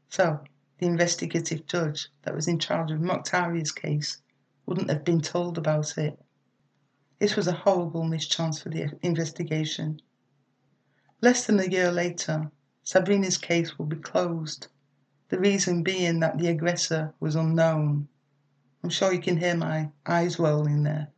So, 0.09 0.43
the 0.77 0.87
investigative 0.87 1.65
judge 1.67 2.09
that 2.23 2.35
was 2.35 2.49
in 2.49 2.59
charge 2.59 2.91
of 2.91 2.99
Mokhtaria's 2.99 3.71
case 3.71 4.21
wouldn't 4.65 4.89
have 4.89 5.03
been 5.03 5.21
told 5.21 5.57
about 5.57 5.97
it. 5.97 6.19
This 7.19 7.35
was 7.35 7.47
a 7.47 7.51
horrible 7.51 8.03
mischance 8.03 8.61
for 8.61 8.69
the 8.69 8.97
investigation. 9.01 10.01
Less 11.21 11.45
than 11.45 11.59
a 11.59 11.67
year 11.67 11.91
later, 11.91 12.51
Sabrina's 12.83 13.37
case 13.37 13.77
will 13.77 13.85
be 13.85 13.97
closed, 13.97 14.67
the 15.29 15.39
reason 15.39 15.83
being 15.83 16.19
that 16.19 16.37
the 16.37 16.47
aggressor 16.47 17.13
was 17.19 17.35
unknown. 17.35 18.07
I'm 18.83 18.89
sure 18.89 19.13
you 19.13 19.21
can 19.21 19.37
hear 19.37 19.55
my 19.55 19.91
eyes 20.05 20.39
rolling 20.39 20.83
there. 20.83 21.09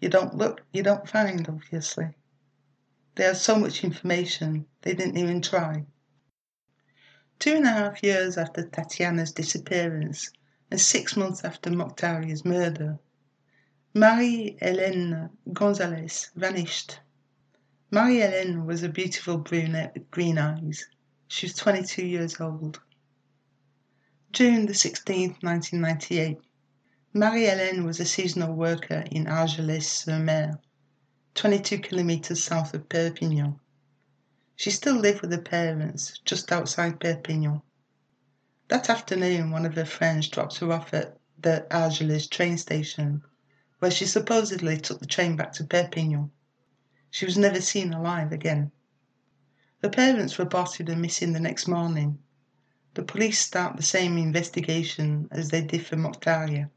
You 0.00 0.10
don't 0.10 0.36
look, 0.36 0.62
you 0.72 0.82
don't 0.82 1.08
find, 1.08 1.48
obviously. 1.48 2.14
They 3.14 3.24
had 3.24 3.38
so 3.38 3.58
much 3.58 3.82
information, 3.82 4.66
they 4.82 4.94
didn't 4.94 5.16
even 5.16 5.40
try. 5.40 5.86
Two 7.38 7.54
and 7.54 7.64
a 7.64 7.70
half 7.70 8.02
years 8.02 8.36
after 8.36 8.62
Tatiana's 8.62 9.32
disappearance 9.32 10.30
and 10.70 10.80
six 10.80 11.16
months 11.16 11.44
after 11.44 11.70
Mokhtaria's 11.70 12.44
murder, 12.44 12.98
Marie 13.92 14.56
Helene 14.60 15.30
Gonzalez 15.52 16.30
vanished. 16.34 16.98
Marie 17.90 18.18
Helene 18.18 18.66
was 18.66 18.82
a 18.82 18.88
beautiful 18.88 19.38
brunette 19.38 19.94
with 19.94 20.10
green 20.10 20.36
eyes. 20.36 20.86
She 21.28 21.46
was 21.46 21.54
22 21.54 22.04
years 22.04 22.40
old. 22.40 22.80
June 24.32 24.66
the 24.66 24.72
16th, 24.72 25.42
1998. 25.44 26.40
Marie 27.12 27.44
Helene 27.44 27.84
was 27.84 28.00
a 28.00 28.04
seasonal 28.04 28.52
worker 28.52 29.04
in 29.12 29.26
Argelès-sur-Mer, 29.26 30.58
22 31.34 31.78
kilometers 31.78 32.42
south 32.42 32.74
of 32.74 32.88
Perpignan. 32.88 33.60
She 34.56 34.70
still 34.70 34.96
lived 34.96 35.20
with 35.20 35.30
her 35.30 35.40
parents 35.40 36.18
just 36.24 36.50
outside 36.50 36.98
Perpignan. 36.98 37.62
That 38.68 38.88
afternoon, 38.88 39.50
one 39.50 39.66
of 39.66 39.74
her 39.74 39.84
friends 39.84 40.26
dropped 40.26 40.56
her 40.60 40.72
off 40.72 40.94
at 40.94 41.18
the 41.38 41.66
Argelès 41.70 42.30
train 42.30 42.56
station, 42.56 43.22
where 43.78 43.90
she 43.90 44.06
supposedly 44.06 44.78
took 44.78 45.00
the 45.00 45.06
train 45.06 45.36
back 45.36 45.52
to 45.52 45.64
Perpignan. 45.64 46.30
She 47.10 47.26
was 47.26 47.36
never 47.36 47.60
seen 47.60 47.92
alive 47.92 48.32
again. 48.32 48.72
Her 49.82 49.90
parents 49.90 50.38
were 50.38 50.44
reported 50.44 50.88
her 50.88 50.96
missing 50.96 51.34
the 51.34 51.40
next 51.40 51.68
morning. 51.68 52.20
The 52.94 53.02
police 53.02 53.38
start 53.38 53.76
the 53.76 53.82
same 53.82 54.16
investigation 54.16 55.28
as 55.30 55.50
they 55.50 55.60
did 55.62 55.84
for 55.86 55.96
Mokhtaria. 55.96 56.70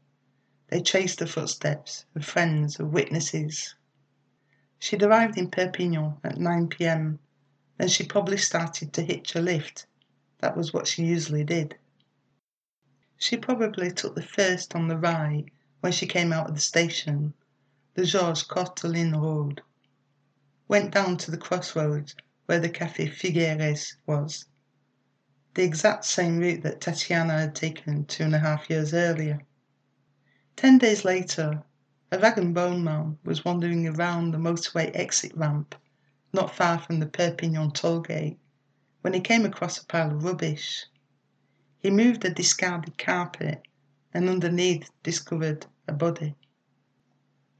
They 0.68 0.82
traced 0.82 1.20
the 1.20 1.26
footsteps 1.26 2.04
of 2.14 2.22
friends, 2.24 2.78
of 2.78 2.92
witnesses. 2.92 3.74
She'd 4.78 5.02
arrived 5.02 5.38
in 5.38 5.50
Perpignan 5.50 6.18
at 6.22 6.36
9 6.36 6.68
p.m 6.68 7.18
then 7.78 7.88
she 7.88 8.04
probably 8.04 8.36
started 8.36 8.92
to 8.92 9.02
hitch 9.02 9.34
a 9.34 9.40
lift. 9.40 9.86
That 10.40 10.56
was 10.56 10.72
what 10.72 10.86
she 10.86 11.04
usually 11.04 11.42
did. 11.42 11.76
She 13.16 13.36
probably 13.36 13.90
took 13.90 14.14
the 14.14 14.22
first 14.22 14.74
on 14.76 14.86
the 14.86 14.96
right 14.96 15.44
when 15.80 15.90
she 15.90 16.06
came 16.06 16.32
out 16.32 16.48
of 16.48 16.54
the 16.54 16.60
station, 16.60 17.34
the 17.94 18.04
Georges 18.04 18.44
Courteline 18.44 19.20
road. 19.20 19.62
Went 20.68 20.94
down 20.94 21.16
to 21.16 21.32
the 21.32 21.38
crossroads 21.38 22.14
where 22.46 22.60
the 22.60 22.68
Café 22.68 23.12
Figueres 23.12 23.96
was. 24.06 24.44
The 25.54 25.64
exact 25.64 26.04
same 26.04 26.38
route 26.38 26.62
that 26.62 26.80
Tatiana 26.80 27.40
had 27.40 27.56
taken 27.56 28.04
two 28.04 28.22
and 28.22 28.34
a 28.34 28.38
half 28.38 28.70
years 28.70 28.94
earlier. 28.94 29.40
Ten 30.54 30.78
days 30.78 31.04
later, 31.04 31.64
a 32.12 32.18
rag 32.20 32.38
and 32.38 32.54
bone 32.54 32.84
man 32.84 33.18
was 33.24 33.44
wandering 33.44 33.88
around 33.88 34.30
the 34.30 34.38
motorway 34.38 34.92
exit 34.94 35.36
ramp 35.36 35.74
not 36.32 36.54
far 36.54 36.78
from 36.78 37.00
the 37.00 37.06
Perpignan 37.06 37.72
toll 37.72 38.00
gate, 38.00 38.38
when 39.02 39.12
he 39.14 39.20
came 39.20 39.44
across 39.44 39.78
a 39.78 39.86
pile 39.86 40.10
of 40.10 40.24
rubbish. 40.24 40.86
He 41.78 41.90
moved 41.90 42.24
a 42.24 42.30
discarded 42.30 42.98
carpet 42.98 43.62
and 44.12 44.28
underneath 44.28 44.90
discovered 45.02 45.66
a 45.86 45.92
body. 45.92 46.34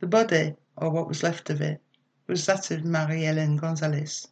The 0.01 0.07
body, 0.07 0.57
or 0.77 0.91
what 0.91 1.07
was 1.09 1.23
left 1.23 1.51
of 1.51 1.61
it, 1.61 1.81
was 2.27 2.47
that 2.47 2.71
of 2.71 2.85
Marie 2.85 3.23
Helene 3.25 3.57
Gonzalez. 3.57 4.29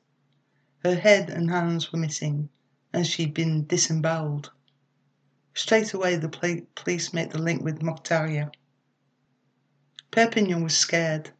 Her 0.84 0.96
head 0.96 1.30
and 1.30 1.50
hands 1.50 1.92
were 1.92 1.98
missing, 1.98 2.48
and 2.92 3.06
she'd 3.06 3.34
been 3.34 3.66
disemboweled. 3.66 4.50
Straight 5.54 5.94
away, 5.94 6.16
the 6.16 6.66
police 6.75 7.12
made 7.12 7.30
the 7.30 7.38
link 7.38 7.62
with 7.62 7.82
Mokhtaria. 7.82 8.50
Perpignan 10.10 10.62
was 10.62 10.76
scared. 10.76 11.30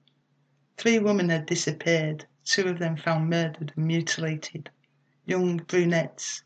Three 0.77 0.99
women 0.99 1.29
had 1.29 1.47
disappeared, 1.47 2.27
two 2.45 2.69
of 2.69 2.79
them 2.79 2.97
found 2.97 3.29
murdered 3.29 3.73
and 3.77 3.87
mutilated. 3.87 4.71
Young 5.29 5.57
brunettes. 5.57 6.45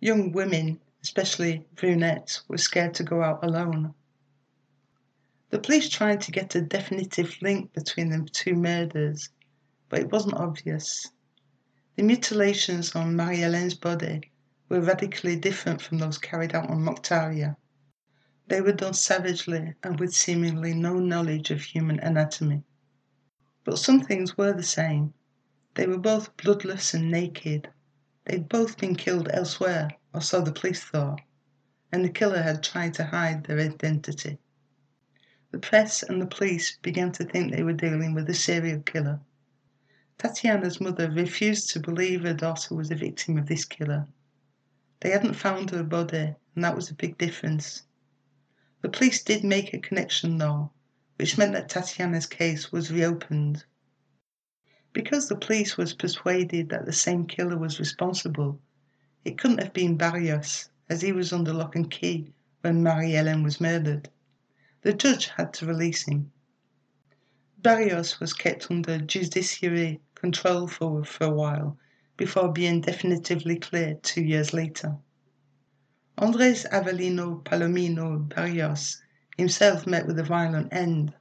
Young 0.00 0.32
women, 0.32 0.80
especially 1.04 1.64
brunettes, 1.76 2.42
were 2.48 2.58
scared 2.58 2.94
to 2.94 3.04
go 3.04 3.22
out 3.22 3.44
alone. 3.44 3.94
The 5.50 5.60
police 5.60 5.88
tried 5.88 6.20
to 6.22 6.32
get 6.32 6.56
a 6.56 6.60
definitive 6.60 7.36
link 7.40 7.72
between 7.72 8.08
the 8.08 8.28
two 8.28 8.56
murders, 8.56 9.30
but 9.88 10.00
it 10.00 10.10
wasn't 10.10 10.34
obvious. 10.34 11.12
The 11.94 12.02
mutilations 12.02 12.96
on 12.96 13.14
Marie 13.14 13.38
Helene's 13.38 13.74
body 13.74 14.32
were 14.68 14.80
radically 14.80 15.36
different 15.36 15.80
from 15.80 15.98
those 15.98 16.18
carried 16.18 16.56
out 16.56 16.68
on 16.68 16.84
Mokhtaria. 16.84 17.56
They 18.48 18.62
were 18.62 18.72
done 18.72 18.94
savagely 18.94 19.74
and 19.84 20.00
with 20.00 20.12
seemingly 20.12 20.74
no 20.74 20.98
knowledge 20.98 21.52
of 21.52 21.62
human 21.62 22.00
anatomy. 22.00 22.64
But 23.62 23.78
some 23.78 24.00
things 24.00 24.36
were 24.36 24.52
the 24.52 24.64
same. 24.64 25.14
They 25.74 25.88
were 25.88 25.98
both 25.98 26.36
bloodless 26.36 26.94
and 26.94 27.10
naked. 27.10 27.68
They'd 28.26 28.48
both 28.48 28.78
been 28.78 28.94
killed 28.94 29.28
elsewhere, 29.32 29.90
or 30.12 30.20
so 30.20 30.40
the 30.40 30.52
police 30.52 30.84
thought, 30.84 31.20
and 31.90 32.04
the 32.04 32.10
killer 32.10 32.42
had 32.42 32.62
tried 32.62 32.94
to 32.94 33.06
hide 33.06 33.42
their 33.42 33.58
identity. 33.58 34.38
The 35.50 35.58
press 35.58 36.04
and 36.04 36.22
the 36.22 36.26
police 36.26 36.78
began 36.80 37.10
to 37.12 37.24
think 37.24 37.52
they 37.52 37.64
were 37.64 37.72
dealing 37.72 38.14
with 38.14 38.30
a 38.30 38.34
serial 38.34 38.82
killer. 38.82 39.18
Tatiana's 40.16 40.80
mother 40.80 41.10
refused 41.10 41.70
to 41.70 41.80
believe 41.80 42.22
her 42.22 42.34
daughter 42.34 42.76
was 42.76 42.92
a 42.92 42.94
victim 42.94 43.36
of 43.36 43.46
this 43.48 43.64
killer. 43.64 44.06
They 45.00 45.10
hadn't 45.10 45.34
found 45.34 45.70
her 45.70 45.82
body, 45.82 46.36
and 46.54 46.62
that 46.62 46.76
was 46.76 46.88
a 46.88 46.94
big 46.94 47.18
difference. 47.18 47.82
The 48.80 48.88
police 48.88 49.24
did 49.24 49.42
make 49.42 49.74
a 49.74 49.80
connection, 49.80 50.38
though, 50.38 50.70
which 51.16 51.36
meant 51.36 51.52
that 51.54 51.68
Tatiana's 51.68 52.26
case 52.26 52.70
was 52.70 52.92
reopened. 52.92 53.64
Because 54.94 55.28
the 55.28 55.34
police 55.34 55.76
was 55.76 55.92
persuaded 55.92 56.68
that 56.68 56.86
the 56.86 56.92
same 56.92 57.26
killer 57.26 57.58
was 57.58 57.80
responsible, 57.80 58.60
it 59.24 59.36
couldn't 59.36 59.58
have 59.58 59.72
been 59.72 59.96
Barrios, 59.96 60.70
as 60.88 61.02
he 61.02 61.10
was 61.10 61.32
under 61.32 61.52
lock 61.52 61.74
and 61.74 61.90
key 61.90 62.32
when 62.60 62.80
Marie 62.80 63.10
Helene 63.14 63.42
was 63.42 63.60
murdered. 63.60 64.08
The 64.82 64.92
judge 64.92 65.26
had 65.26 65.52
to 65.54 65.66
release 65.66 66.04
him. 66.06 66.30
Barrios 67.60 68.20
was 68.20 68.32
kept 68.32 68.70
under 68.70 68.98
judiciary 68.98 70.00
control 70.14 70.68
for, 70.68 71.02
for 71.04 71.24
a 71.24 71.34
while 71.34 71.76
before 72.16 72.52
being 72.52 72.80
definitively 72.80 73.58
cleared 73.58 74.00
two 74.04 74.22
years 74.22 74.52
later. 74.52 74.96
Andres 76.18 76.66
Avelino 76.70 77.42
Palomino 77.42 78.28
Barrios 78.28 79.02
himself 79.36 79.88
met 79.88 80.06
with 80.06 80.20
a 80.20 80.22
violent 80.22 80.72
end. 80.72 81.12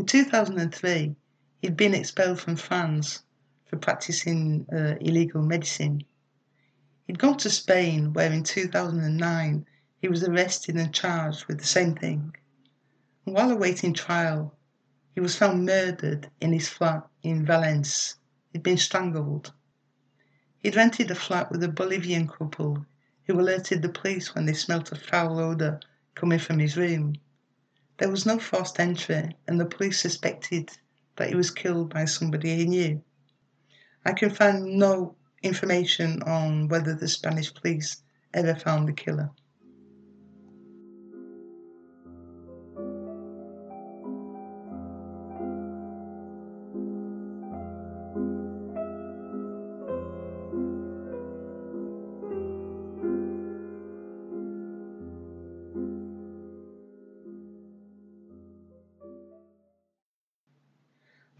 In 0.00 0.06
2003, 0.06 1.14
he'd 1.60 1.76
been 1.76 1.94
expelled 1.94 2.40
from 2.40 2.56
France 2.56 3.22
for 3.66 3.76
practicing 3.76 4.66
uh, 4.72 4.94
illegal 5.00 5.42
medicine. 5.42 6.04
He'd 7.06 7.18
gone 7.18 7.36
to 7.38 7.50
Spain, 7.50 8.12
where 8.12 8.32
in 8.32 8.44
2009 8.44 9.66
he 10.00 10.08
was 10.08 10.22
arrested 10.22 10.76
and 10.76 10.94
charged 10.94 11.46
with 11.46 11.58
the 11.58 11.66
same 11.66 11.94
thing. 11.94 12.34
While 13.24 13.50
awaiting 13.50 13.92
trial, 13.92 14.56
he 15.14 15.20
was 15.20 15.36
found 15.36 15.66
murdered 15.66 16.30
in 16.40 16.52
his 16.52 16.68
flat 16.68 17.06
in 17.22 17.44
Valence. 17.44 18.14
He'd 18.52 18.62
been 18.62 18.78
strangled. 18.78 19.52
He'd 20.58 20.76
rented 20.76 21.10
a 21.10 21.14
flat 21.14 21.50
with 21.50 21.62
a 21.64 21.68
Bolivian 21.68 22.28
couple 22.28 22.86
who 23.26 23.40
alerted 23.40 23.82
the 23.82 23.88
police 23.88 24.34
when 24.34 24.46
they 24.46 24.54
smelt 24.54 24.92
a 24.92 24.96
foul 24.96 25.38
odour 25.40 25.80
coming 26.14 26.38
from 26.38 26.58
his 26.58 26.76
room. 26.76 27.16
There 27.98 28.10
was 28.10 28.24
no 28.24 28.38
forced 28.38 28.78
entry, 28.78 29.36
and 29.46 29.58
the 29.58 29.66
police 29.66 30.00
suspected 30.00 30.70
that 31.18 31.28
he 31.28 31.34
was 31.34 31.50
killed 31.50 31.92
by 31.92 32.06
somebody 32.06 32.56
he 32.56 32.64
knew. 32.64 33.02
I 34.04 34.12
can 34.12 34.30
find 34.30 34.78
no 34.78 35.16
information 35.42 36.22
on 36.22 36.68
whether 36.68 36.94
the 36.94 37.08
Spanish 37.08 37.52
police 37.52 38.02
ever 38.32 38.54
found 38.54 38.88
the 38.88 38.92
killer. 38.92 39.30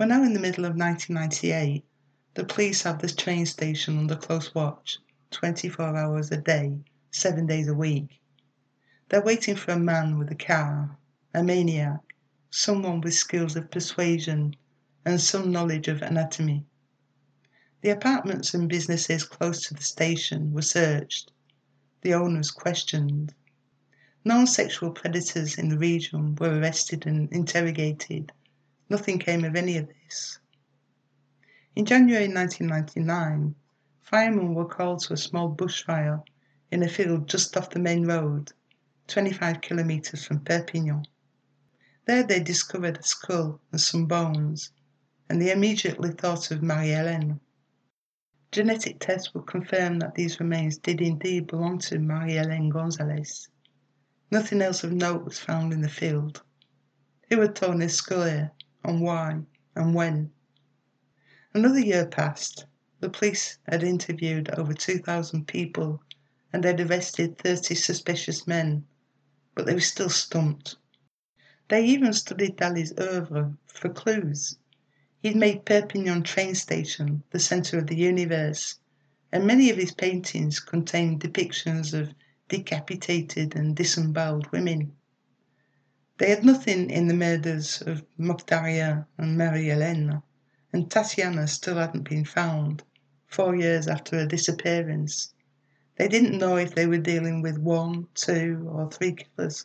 Now 0.08 0.22
in 0.22 0.32
the 0.32 0.40
middle 0.40 0.64
of 0.64 0.74
1998. 0.74 1.84
The 2.32 2.44
police 2.44 2.80
have 2.84 2.98
this 2.98 3.14
train 3.14 3.44
station 3.44 3.98
under 3.98 4.16
close 4.16 4.54
watch, 4.54 4.96
24 5.32 5.94
hours 5.94 6.32
a 6.32 6.38
day, 6.38 6.78
7 7.10 7.44
days 7.44 7.68
a 7.68 7.74
week. 7.74 8.18
They're 9.10 9.20
waiting 9.20 9.54
for 9.54 9.72
a 9.72 9.78
man 9.78 10.16
with 10.16 10.30
a 10.30 10.34
car, 10.34 10.96
a 11.34 11.42
maniac, 11.42 12.00
someone 12.48 13.02
with 13.02 13.12
skills 13.12 13.54
of 13.54 13.70
persuasion 13.70 14.56
and 15.04 15.20
some 15.20 15.52
knowledge 15.52 15.88
of 15.88 16.00
anatomy. 16.00 16.64
The 17.82 17.90
apartments 17.90 18.54
and 18.54 18.66
businesses 18.66 19.24
close 19.24 19.66
to 19.66 19.74
the 19.74 19.82
station 19.82 20.54
were 20.54 20.62
searched, 20.62 21.32
the 22.00 22.14
owners 22.14 22.50
questioned. 22.50 23.34
Non 24.24 24.46
sexual 24.46 24.90
predators 24.90 25.58
in 25.58 25.68
the 25.68 25.76
region 25.76 26.34
were 26.36 26.58
arrested 26.58 27.06
and 27.06 27.30
interrogated 27.30 28.32
Nothing 28.90 29.18
came 29.18 29.44
of 29.44 29.54
any 29.54 29.76
of 29.76 29.88
this. 29.88 30.38
In 31.76 31.84
January 31.84 32.26
1999, 32.26 33.54
firemen 34.00 34.54
were 34.54 34.64
called 34.64 35.00
to 35.00 35.12
a 35.12 35.16
small 35.16 35.54
bushfire 35.54 36.22
in 36.70 36.82
a 36.82 36.88
field 36.88 37.28
just 37.28 37.56
off 37.56 37.70
the 37.70 37.78
main 37.78 38.06
road, 38.06 38.52
25 39.08 39.60
kilometres 39.60 40.24
from 40.24 40.40
Perpignan. 40.40 41.04
There 42.06 42.22
they 42.22 42.40
discovered 42.40 42.96
a 42.96 43.02
skull 43.02 43.60
and 43.70 43.80
some 43.80 44.06
bones, 44.06 44.72
and 45.28 45.40
they 45.40 45.52
immediately 45.52 46.10
thought 46.10 46.50
of 46.50 46.62
Marie 46.62 46.88
Helene. 46.88 47.40
Genetic 48.50 49.00
tests 49.00 49.34
would 49.34 49.46
confirm 49.46 49.98
that 49.98 50.14
these 50.14 50.40
remains 50.40 50.78
did 50.78 51.02
indeed 51.02 51.46
belong 51.46 51.78
to 51.80 51.98
Marie 51.98 52.36
Helene 52.36 52.70
Gonzalez. 52.70 53.50
Nothing 54.30 54.62
else 54.62 54.82
of 54.82 54.92
note 54.92 55.26
was 55.26 55.38
found 55.38 55.74
in 55.74 55.82
the 55.82 55.88
field. 55.90 56.42
Who 57.28 57.40
had 57.40 57.54
torn 57.54 57.80
his 57.80 57.94
skull 57.94 58.24
here? 58.24 58.52
And 58.84 59.00
why 59.00 59.40
and 59.74 59.94
when. 59.94 60.30
Another 61.52 61.80
year 61.80 62.06
passed. 62.06 62.66
The 63.00 63.10
police 63.10 63.58
had 63.66 63.82
interviewed 63.82 64.50
over 64.50 64.74
2,000 64.74 65.46
people 65.46 66.02
and 66.52 66.64
had 66.64 66.80
arrested 66.80 67.38
30 67.38 67.74
suspicious 67.74 68.46
men, 68.46 68.86
but 69.54 69.66
they 69.66 69.74
were 69.74 69.80
still 69.80 70.10
stumped. 70.10 70.76
They 71.68 71.84
even 71.84 72.12
studied 72.12 72.56
Dali's 72.56 72.92
oeuvre 72.98 73.56
for 73.66 73.88
clues. 73.88 74.56
He'd 75.22 75.36
made 75.36 75.64
Perpignan 75.64 76.22
train 76.22 76.54
station 76.54 77.22
the 77.30 77.40
centre 77.40 77.78
of 77.78 77.88
the 77.88 77.96
universe, 77.96 78.78
and 79.32 79.46
many 79.46 79.70
of 79.70 79.76
his 79.76 79.92
paintings 79.92 80.60
contained 80.60 81.20
depictions 81.20 81.92
of 81.92 82.14
decapitated 82.48 83.54
and 83.56 83.76
disemboweled 83.76 84.50
women. 84.52 84.92
They 86.18 86.30
had 86.30 86.44
nothing 86.44 86.90
in 86.90 87.06
the 87.06 87.14
murders 87.14 87.80
of 87.80 88.04
Mokhtaria 88.18 89.06
and 89.16 89.38
Marie 89.38 89.68
Helene, 89.68 90.20
and 90.72 90.90
Tatiana 90.90 91.46
still 91.46 91.76
hadn't 91.76 92.08
been 92.08 92.24
found, 92.24 92.82
four 93.28 93.54
years 93.54 93.86
after 93.86 94.16
her 94.16 94.26
disappearance. 94.26 95.32
They 95.94 96.08
didn't 96.08 96.36
know 96.36 96.56
if 96.56 96.74
they 96.74 96.88
were 96.88 96.98
dealing 96.98 97.40
with 97.40 97.58
one, 97.58 98.08
two, 98.16 98.68
or 98.68 98.90
three 98.90 99.12
killers. 99.12 99.64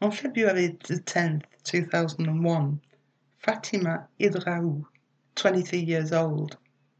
On 0.00 0.10
February 0.10 0.68
the 0.68 1.00
10th, 1.00 1.44
2001, 1.64 2.80
Fatima 3.36 4.08
Idrahou, 4.18 4.86
23 5.34 5.78
years 5.80 6.12
old, 6.12 6.56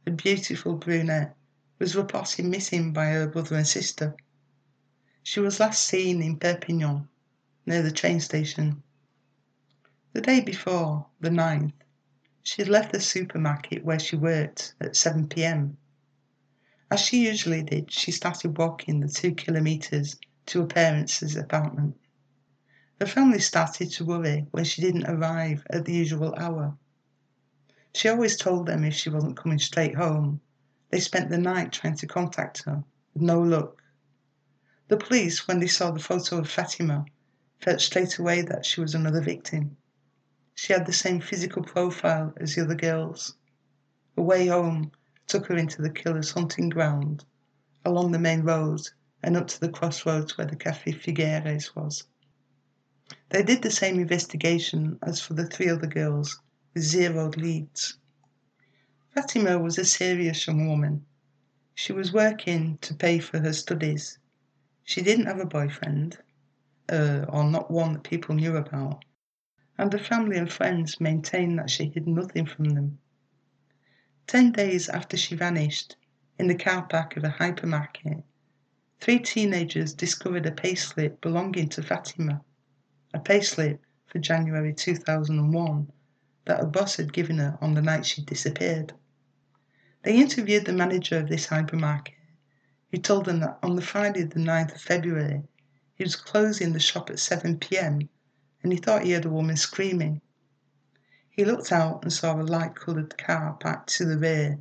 a 0.06 0.10
beautiful 0.10 0.74
brunette, 0.74 1.34
was 1.78 1.96
reported 1.96 2.44
missing 2.44 2.92
by 2.92 3.06
her 3.06 3.26
brother 3.26 3.56
and 3.56 3.66
sister. 3.66 4.14
She 5.22 5.40
was 5.40 5.58
last 5.58 5.82
seen 5.82 6.20
in 6.20 6.38
Perpignan 6.38 7.08
near 7.66 7.82
the 7.82 7.90
train 7.90 8.20
station. 8.20 8.82
The 10.12 10.20
day 10.20 10.40
before, 10.40 11.06
the 11.20 11.30
9th, 11.30 11.72
she 12.42 12.62
had 12.62 12.68
left 12.68 12.92
the 12.92 13.00
supermarket 13.00 13.84
where 13.84 13.98
she 13.98 14.16
worked 14.16 14.74
at 14.80 14.96
7 14.96 15.28
pm. 15.28 15.76
As 16.90 17.00
she 17.00 17.26
usually 17.26 17.64
did, 17.64 17.92
she 17.92 18.12
started 18.12 18.56
walking 18.56 19.00
the 19.00 19.08
two 19.08 19.34
kilometres 19.34 20.16
to 20.46 20.60
her 20.60 20.66
parents' 20.66 21.34
apartment. 21.34 21.96
Her 23.00 23.06
family 23.06 23.40
started 23.40 23.90
to 23.90 24.04
worry 24.04 24.46
when 24.52 24.64
she 24.64 24.80
didn't 24.80 25.10
arrive 25.10 25.66
at 25.68 25.84
the 25.84 25.92
usual 25.92 26.34
hour. 26.36 26.78
She 27.92 28.08
always 28.08 28.36
told 28.36 28.66
them 28.66 28.84
if 28.84 28.94
she 28.94 29.10
wasn't 29.10 29.36
coming 29.36 29.58
straight 29.58 29.96
home. 29.96 30.40
They 30.90 31.00
spent 31.00 31.30
the 31.30 31.38
night 31.38 31.72
trying 31.72 31.96
to 31.96 32.06
contact 32.06 32.62
her, 32.62 32.84
with 33.12 33.22
no 33.22 33.40
luck. 33.40 33.82
The 34.86 34.96
police, 34.96 35.48
when 35.48 35.58
they 35.58 35.66
saw 35.66 35.90
the 35.90 35.98
photo 35.98 36.38
of 36.38 36.48
Fatima, 36.48 37.04
felt 37.58 37.80
straight 37.80 38.18
away 38.18 38.42
that 38.42 38.66
she 38.66 38.80
was 38.80 38.94
another 38.94 39.20
victim. 39.20 39.76
She 40.54 40.72
had 40.72 40.86
the 40.86 40.92
same 40.92 41.20
physical 41.20 41.62
profile 41.62 42.32
as 42.36 42.54
the 42.54 42.62
other 42.62 42.74
girls. 42.74 43.34
Her 44.16 44.22
way 44.22 44.46
home 44.46 44.92
took 45.26 45.46
her 45.46 45.56
into 45.56 45.82
the 45.82 45.90
killer's 45.90 46.30
hunting 46.30 46.68
ground, 46.68 47.24
along 47.84 48.12
the 48.12 48.18
main 48.18 48.42
road 48.42 48.80
and 49.22 49.36
up 49.36 49.48
to 49.48 49.60
the 49.60 49.68
crossroads 49.68 50.38
where 50.38 50.46
the 50.46 50.56
Café 50.56 50.94
Figueres 50.94 51.74
was. 51.74 52.04
They 53.30 53.42
did 53.42 53.62
the 53.62 53.70
same 53.70 53.98
investigation 53.98 54.98
as 55.02 55.20
for 55.20 55.34
the 55.34 55.46
three 55.46 55.68
other 55.68 55.86
girls, 55.86 56.40
with 56.74 56.84
zero 56.84 57.30
leads. 57.36 57.98
Fatima 59.10 59.58
was 59.58 59.78
a 59.78 59.84
serious 59.84 60.46
young 60.46 60.68
woman. 60.68 61.04
She 61.74 61.92
was 61.92 62.12
working 62.12 62.78
to 62.78 62.94
pay 62.94 63.18
for 63.18 63.40
her 63.40 63.52
studies. 63.52 64.18
She 64.84 65.02
didn't 65.02 65.26
have 65.26 65.40
a 65.40 65.46
boyfriend, 65.46 66.18
uh, 66.88 67.24
or 67.28 67.44
not 67.44 67.70
one 67.70 67.94
that 67.94 68.02
people 68.02 68.34
knew 68.34 68.56
about, 68.56 69.04
and 69.78 69.92
her 69.92 69.98
family 69.98 70.36
and 70.36 70.52
friends 70.52 71.00
maintained 71.00 71.58
that 71.58 71.70
she 71.70 71.86
hid 71.86 72.06
nothing 72.06 72.46
from 72.46 72.66
them. 72.70 72.98
Ten 74.26 74.52
days 74.52 74.88
after 74.88 75.16
she 75.16 75.36
vanished, 75.36 75.96
in 76.38 76.48
the 76.48 76.54
car 76.54 76.86
park 76.86 77.16
of 77.16 77.24
a 77.24 77.30
hypermarket, 77.30 78.22
three 79.00 79.18
teenagers 79.18 79.94
discovered 79.94 80.46
a 80.46 80.50
payslip 80.50 81.20
belonging 81.20 81.68
to 81.68 81.82
Fatima, 81.82 82.42
a 83.14 83.18
payslip 83.18 83.78
for 84.06 84.18
January 84.18 84.72
2001 84.72 85.92
that 86.44 86.60
her 86.60 86.66
boss 86.66 86.96
had 86.96 87.12
given 87.12 87.38
her 87.38 87.58
on 87.60 87.74
the 87.74 87.82
night 87.82 88.06
she 88.06 88.22
disappeared. 88.22 88.92
They 90.02 90.16
interviewed 90.16 90.64
the 90.64 90.72
manager 90.72 91.18
of 91.18 91.28
this 91.28 91.48
hypermarket, 91.48 92.14
who 92.90 92.98
told 92.98 93.24
them 93.24 93.40
that 93.40 93.58
on 93.62 93.74
the 93.76 93.82
Friday, 93.82 94.22
the 94.22 94.38
9th 94.38 94.74
of 94.74 94.80
February, 94.80 95.42
he 95.96 96.04
was 96.04 96.14
closing 96.14 96.74
the 96.74 96.78
shop 96.78 97.08
at 97.08 97.18
7 97.18 97.58
pm 97.58 98.06
and 98.62 98.70
he 98.70 98.78
thought 98.78 99.04
he 99.04 99.12
heard 99.12 99.24
a 99.24 99.30
woman 99.30 99.56
screaming. 99.56 100.20
He 101.30 101.42
looked 101.42 101.72
out 101.72 102.02
and 102.02 102.12
saw 102.12 102.38
a 102.38 102.42
light 102.42 102.74
coloured 102.74 103.16
car 103.16 103.54
parked 103.54 103.88
to 103.94 104.04
the 104.04 104.18
rear, 104.18 104.58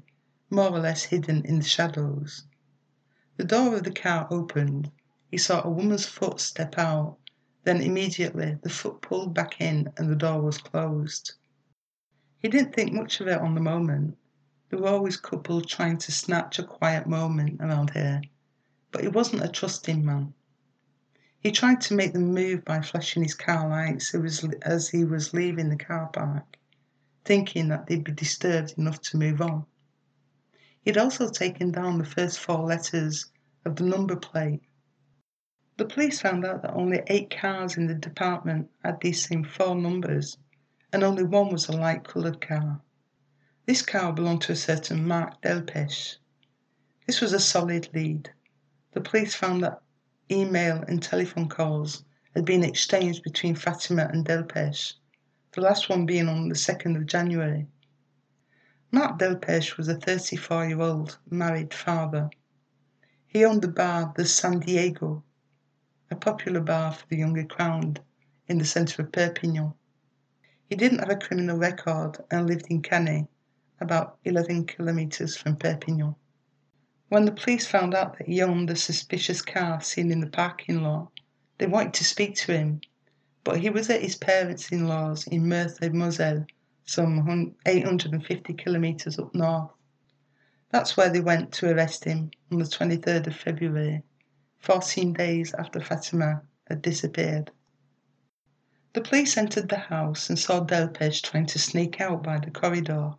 more 0.49 0.69
or 0.69 0.79
less 0.79 1.03
hidden 1.03 1.43
in 1.43 1.57
the 1.57 1.65
shadows. 1.65 2.45
The 3.35 3.43
door 3.43 3.75
of 3.75 3.83
the 3.83 3.91
car 3.91 4.29
opened. 4.31 4.91
He 5.29 5.37
saw 5.37 5.61
a 5.61 5.69
woman's 5.69 6.05
foot 6.05 6.39
step 6.39 6.77
out. 6.77 7.17
Then 7.65 7.81
immediately 7.81 8.57
the 8.61 8.69
foot 8.69 9.01
pulled 9.01 9.33
back 9.33 9.59
in 9.59 9.91
and 9.97 10.09
the 10.09 10.15
door 10.15 10.41
was 10.41 10.57
closed. 10.57 11.33
He 12.39 12.47
didn't 12.47 12.73
think 12.73 12.93
much 12.93 13.19
of 13.19 13.27
it 13.27 13.41
on 13.41 13.55
the 13.55 13.61
moment. 13.61 14.17
There 14.69 14.79
were 14.79 14.87
always 14.87 15.17
couples 15.17 15.65
trying 15.65 15.97
to 15.97 16.13
snatch 16.13 16.59
a 16.59 16.63
quiet 16.63 17.07
moment 17.07 17.59
around 17.59 17.89
here, 17.89 18.21
but 18.93 19.01
he 19.01 19.09
wasn't 19.09 19.43
a 19.43 19.49
trusting 19.49 20.05
man. 20.05 20.33
He 21.45 21.51
tried 21.51 21.79
to 21.81 21.93
make 21.93 22.13
them 22.13 22.33
move 22.33 22.65
by 22.65 22.81
flashing 22.81 23.21
his 23.21 23.35
car 23.35 23.69
lights 23.69 24.15
as 24.63 24.89
he 24.89 25.05
was 25.05 25.31
leaving 25.31 25.69
the 25.69 25.75
car 25.75 26.07
park 26.07 26.57
thinking 27.23 27.67
that 27.67 27.85
they'd 27.85 28.03
be 28.03 28.11
disturbed 28.13 28.73
enough 28.79 28.99
to 29.01 29.17
move 29.17 29.39
on. 29.39 29.67
He'd 30.81 30.97
also 30.97 31.29
taken 31.29 31.71
down 31.71 31.99
the 31.99 32.03
first 32.03 32.39
four 32.39 32.65
letters 32.65 33.31
of 33.63 33.75
the 33.75 33.83
number 33.83 34.15
plate. 34.15 34.63
The 35.77 35.85
police 35.85 36.19
found 36.19 36.47
out 36.47 36.63
that 36.63 36.73
only 36.73 37.03
eight 37.05 37.29
cars 37.29 37.77
in 37.77 37.85
the 37.85 37.93
department 37.93 38.71
had 38.83 38.99
these 39.01 39.23
same 39.27 39.43
four 39.43 39.75
numbers, 39.75 40.39
and 40.91 41.03
only 41.03 41.25
one 41.25 41.49
was 41.49 41.69
a 41.69 41.73
light 41.73 42.05
coloured 42.05 42.41
car. 42.41 42.81
This 43.67 43.83
car 43.83 44.11
belonged 44.13 44.41
to 44.41 44.53
a 44.53 44.55
certain 44.55 45.07
Marc 45.07 45.43
Delpech. 45.43 46.15
This 47.05 47.21
was 47.21 47.33
a 47.33 47.39
solid 47.39 47.89
lead. 47.93 48.31
The 48.93 49.01
police 49.01 49.35
found 49.35 49.61
that 49.61 49.83
email 50.31 50.83
and 50.87 51.01
telephone 51.01 51.49
calls 51.49 52.03
had 52.33 52.45
been 52.45 52.63
exchanged 52.63 53.23
between 53.23 53.55
Fatima 53.55 54.09
and 54.11 54.25
Delpech 54.25 54.93
the 55.55 55.61
last 55.61 55.87
one 55.87 56.05
being 56.05 56.27
on 56.27 56.49
the 56.49 56.53
2nd 56.53 56.97
of 56.97 57.05
January. 57.05 57.65
Marc 58.91 59.17
Delpech 59.17 59.77
was 59.77 59.87
a 59.87 59.95
34 59.95 60.65
year 60.67 60.81
old 60.81 61.17
married 61.29 61.73
father. 61.73 62.29
He 63.25 63.45
owned 63.45 63.61
the 63.61 63.69
bar 63.69 64.13
The 64.17 64.25
San 64.25 64.59
Diego, 64.59 65.23
a 66.11 66.15
popular 66.17 66.59
bar 66.59 66.91
for 66.91 67.07
the 67.07 67.15
younger 67.15 67.45
crowd 67.45 68.01
in 68.49 68.57
the 68.57 68.65
centre 68.65 69.01
of 69.01 69.13
Perpignan. 69.13 69.73
He 70.69 70.75
didn't 70.75 70.99
have 70.99 71.09
a 71.09 71.15
criminal 71.15 71.57
record 71.57 72.17
and 72.29 72.45
lived 72.45 72.65
in 72.69 72.81
Canet, 72.81 73.27
about 73.79 74.17
11 74.25 74.65
kilometres 74.65 75.37
from 75.37 75.55
Perpignan. 75.55 76.15
When 77.07 77.25
the 77.25 77.31
police 77.31 77.67
found 77.67 77.93
out 77.93 78.17
that 78.17 78.27
he 78.27 78.41
owned 78.41 78.69
a 78.71 78.75
suspicious 78.75 79.41
car 79.41 79.79
seen 79.79 80.11
in 80.11 80.21
the 80.21 80.27
parking 80.27 80.81
lot, 80.81 81.11
they 81.59 81.67
wanted 81.67 81.93
to 81.95 82.03
speak 82.03 82.35
to 82.37 82.53
him 82.53 82.81
but 83.45 83.59
he 83.59 83.69
was 83.69 83.91
at 83.91 84.01
his 84.01 84.15
parents-in-law's 84.15 85.27
in 85.27 85.43
Meurthe-et-Moselle, 85.47 86.47
some 86.83 87.55
850 87.67 88.53
kilometres 88.55 89.19
up 89.19 89.35
north. 89.35 89.69
That's 90.71 90.97
where 90.97 91.09
they 91.09 91.19
went 91.21 91.51
to 91.53 91.69
arrest 91.69 92.05
him 92.05 92.31
on 92.51 92.57
the 92.57 92.65
23rd 92.65 93.27
of 93.27 93.35
February, 93.35 94.01
14 94.57 95.13
days 95.13 95.53
after 95.53 95.79
Fatima 95.79 96.41
had 96.67 96.81
disappeared. 96.81 97.51
The 98.93 99.01
police 99.01 99.37
entered 99.37 99.69
the 99.69 99.77
house 99.77 100.27
and 100.27 100.39
saw 100.39 100.65
Delpech 100.65 101.21
trying 101.21 101.45
to 101.45 101.59
sneak 101.59 102.01
out 102.01 102.23
by 102.23 102.39
the 102.39 102.49
corridor. 102.49 103.11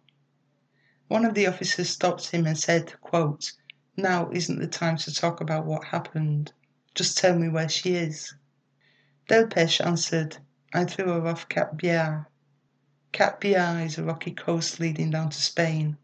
One 1.06 1.24
of 1.24 1.34
the 1.34 1.46
officers 1.46 1.88
stopped 1.88 2.32
him 2.32 2.46
and 2.46 2.58
said, 2.58 3.00
quote, 3.00 3.52
Now 3.98 4.30
isn't 4.30 4.58
the 4.58 4.66
time 4.66 4.98
to 4.98 5.14
talk 5.14 5.40
about 5.40 5.64
what 5.64 5.84
happened. 5.84 6.52
Just 6.94 7.16
tell 7.16 7.38
me 7.38 7.48
where 7.48 7.68
she 7.68 7.94
is. 7.94 8.34
Delpech 9.26 9.84
answered, 9.84 10.36
I 10.74 10.84
threw 10.84 11.06
her 11.06 11.26
off 11.26 11.48
Cap 11.48 11.78
Béar. 11.78 12.26
Cap 13.12 13.40
Béar 13.40 13.86
is 13.86 13.96
a 13.96 14.04
rocky 14.04 14.32
coast 14.32 14.80
leading 14.80 15.10
down 15.10 15.30
to 15.30 15.40
Spain. 15.40 15.96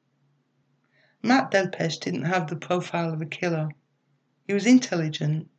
Marc 1.22 1.50
Delpech 1.50 2.00
didn't 2.00 2.24
have 2.24 2.48
the 2.48 2.56
profile 2.56 3.12
of 3.12 3.20
a 3.20 3.26
killer. 3.26 3.68
He 4.46 4.54
was 4.54 4.64
intelligent. 4.64 5.50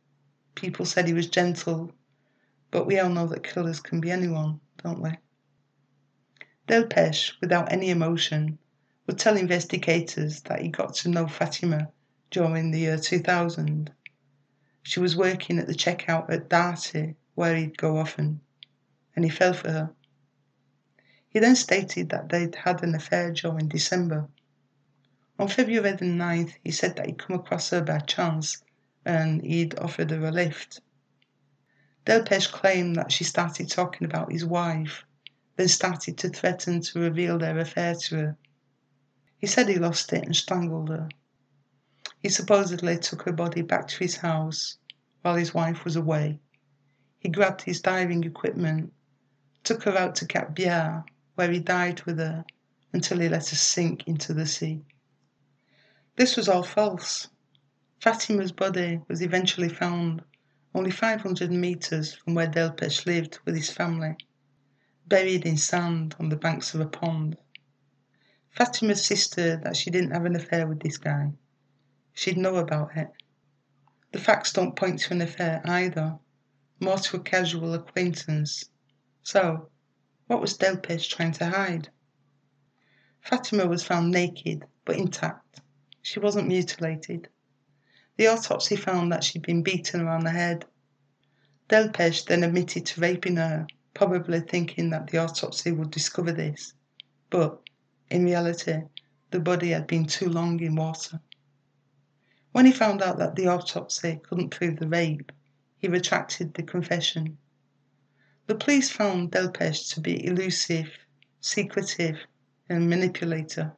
People 0.56 0.86
said 0.86 1.06
he 1.06 1.14
was 1.14 1.28
gentle, 1.28 1.92
but 2.72 2.84
we 2.84 2.98
all 2.98 3.10
know 3.10 3.28
that 3.28 3.44
killers 3.44 3.78
can 3.78 4.00
be 4.00 4.10
anyone, 4.10 4.58
don't 4.82 5.00
we? 5.00 5.12
Delpech, 6.66 7.34
without 7.40 7.70
any 7.70 7.90
emotion, 7.90 8.58
would 9.06 9.20
tell 9.20 9.36
investigators 9.36 10.40
that 10.42 10.60
he 10.60 10.68
got 10.68 10.94
to 10.94 11.08
know 11.08 11.28
Fatima 11.28 11.92
during 12.34 12.72
the 12.72 12.80
year 12.80 12.98
2000. 12.98 13.92
She 14.82 14.98
was 14.98 15.14
working 15.16 15.56
at 15.60 15.68
the 15.68 15.72
checkout 15.72 16.28
at 16.28 16.48
Darty 16.48 17.14
where 17.36 17.54
he'd 17.54 17.78
go 17.78 17.96
often, 17.96 18.40
and 19.14 19.24
he 19.24 19.30
fell 19.30 19.52
for 19.52 19.70
her. 19.70 19.90
He 21.28 21.38
then 21.38 21.54
stated 21.54 22.08
that 22.08 22.30
they'd 22.30 22.56
had 22.56 22.82
an 22.82 22.96
affair 22.96 23.30
during 23.30 23.68
December. 23.68 24.26
On 25.38 25.46
February 25.46 25.92
the 25.92 26.06
9th, 26.06 26.54
he 26.64 26.72
said 26.72 26.96
that 26.96 27.06
he'd 27.06 27.18
come 27.18 27.36
across 27.36 27.70
her 27.70 27.80
by 27.80 28.00
chance 28.00 28.64
and 29.04 29.40
he'd 29.40 29.78
offered 29.78 30.10
her 30.10 30.26
a 30.26 30.32
lift. 30.32 30.80
Delpech 32.04 32.50
claimed 32.50 32.96
that 32.96 33.12
she 33.12 33.22
started 33.22 33.68
talking 33.68 34.06
about 34.06 34.32
his 34.32 34.44
wife, 34.44 35.04
then 35.54 35.68
started 35.68 36.18
to 36.18 36.30
threaten 36.30 36.80
to 36.80 36.98
reveal 36.98 37.38
their 37.38 37.60
affair 37.60 37.94
to 37.94 38.16
her. 38.16 38.36
He 39.38 39.46
said 39.46 39.68
he 39.68 39.76
lost 39.76 40.12
it 40.12 40.24
and 40.24 40.34
strangled 40.34 40.88
her. 40.88 41.08
He 42.24 42.30
supposedly 42.30 42.96
took 42.96 43.24
her 43.24 43.32
body 43.32 43.60
back 43.60 43.86
to 43.86 43.98
his 43.98 44.16
house 44.16 44.78
while 45.20 45.34
his 45.36 45.52
wife 45.52 45.84
was 45.84 45.94
away 45.94 46.40
he 47.24 47.30
grabbed 47.30 47.60
his 47.62 47.82
diving 47.82 48.24
equipment, 48.24 48.92
took 49.62 49.82
her 49.82 49.96
out 49.96 50.14
to 50.16 50.26
Cap 50.26 50.54
Béar, 50.54 51.04
where 51.34 51.50
he 51.50 51.58
dived 51.58 52.04
with 52.04 52.18
her 52.18 52.46
until 52.94 53.18
he 53.18 53.28
let 53.28 53.48
her 53.48 53.56
sink 53.56 54.06
into 54.06 54.32
the 54.32 54.46
sea. 54.46 54.82
This 56.16 56.34
was 56.34 56.48
all 56.48 56.62
false. 56.62 57.28
Fatima's 57.98 58.52
body 58.52 59.02
was 59.06 59.20
eventually 59.20 59.68
found 59.68 60.22
only 60.74 60.90
500 60.90 61.50
meters 61.50 62.14
from 62.14 62.32
where 62.34 62.46
Delpech 62.46 63.04
lived 63.04 63.38
with 63.44 63.54
his 63.54 63.70
family, 63.70 64.16
buried 65.06 65.44
in 65.44 65.58
sand 65.58 66.16
on 66.18 66.30
the 66.30 66.36
banks 66.36 66.74
of 66.74 66.80
a 66.80 66.86
pond. 66.86 67.36
Fatima's 68.50 69.04
sister 69.04 69.56
that 69.64 69.76
she 69.76 69.90
didn't 69.90 70.12
have 70.12 70.24
an 70.24 70.36
affair 70.36 70.66
with 70.66 70.80
this 70.80 70.96
guy. 70.96 71.32
She'd 72.14 72.38
know 72.38 72.56
about 72.56 72.96
it. 72.96 73.10
The 74.12 74.20
facts 74.20 74.52
don't 74.52 74.76
point 74.76 75.00
to 75.00 75.12
an 75.12 75.20
affair 75.20 75.60
either, 75.64 76.16
more 76.78 76.98
to 76.98 77.16
a 77.16 77.20
casual 77.20 77.74
acquaintance. 77.74 78.70
So, 79.24 79.68
what 80.28 80.40
was 80.40 80.56
Delpech 80.56 81.10
trying 81.10 81.32
to 81.32 81.46
hide? 81.46 81.88
Fatima 83.20 83.66
was 83.66 83.82
found 83.82 84.12
naked 84.12 84.64
but 84.84 84.96
intact. 84.96 85.60
She 86.02 86.20
wasn't 86.20 86.46
mutilated. 86.46 87.28
The 88.16 88.28
autopsy 88.28 88.76
found 88.76 89.10
that 89.10 89.24
she'd 89.24 89.42
been 89.42 89.64
beaten 89.64 90.00
around 90.00 90.22
the 90.22 90.30
head. 90.30 90.66
Delpech 91.68 92.26
then 92.26 92.44
admitted 92.44 92.86
to 92.86 93.00
raping 93.00 93.36
her, 93.36 93.66
probably 93.92 94.40
thinking 94.40 94.90
that 94.90 95.08
the 95.08 95.18
autopsy 95.18 95.72
would 95.72 95.90
discover 95.90 96.30
this. 96.30 96.74
But, 97.30 97.60
in 98.08 98.24
reality, 98.24 98.82
the 99.32 99.40
body 99.40 99.70
had 99.70 99.88
been 99.88 100.06
too 100.06 100.28
long 100.28 100.60
in 100.60 100.76
water. 100.76 101.20
When 102.54 102.66
he 102.66 102.70
found 102.72 103.02
out 103.02 103.18
that 103.18 103.34
the 103.34 103.48
autopsy 103.48 104.20
couldn't 104.22 104.50
prove 104.50 104.78
the 104.78 104.86
rape, 104.86 105.32
he 105.76 105.88
retracted 105.88 106.54
the 106.54 106.62
confession. 106.62 107.36
The 108.46 108.54
police 108.54 108.90
found 108.90 109.32
Delpech 109.32 109.92
to 109.92 110.00
be 110.00 110.24
elusive, 110.24 110.88
secretive, 111.40 112.16
and 112.68 112.88
manipulator. 112.88 113.72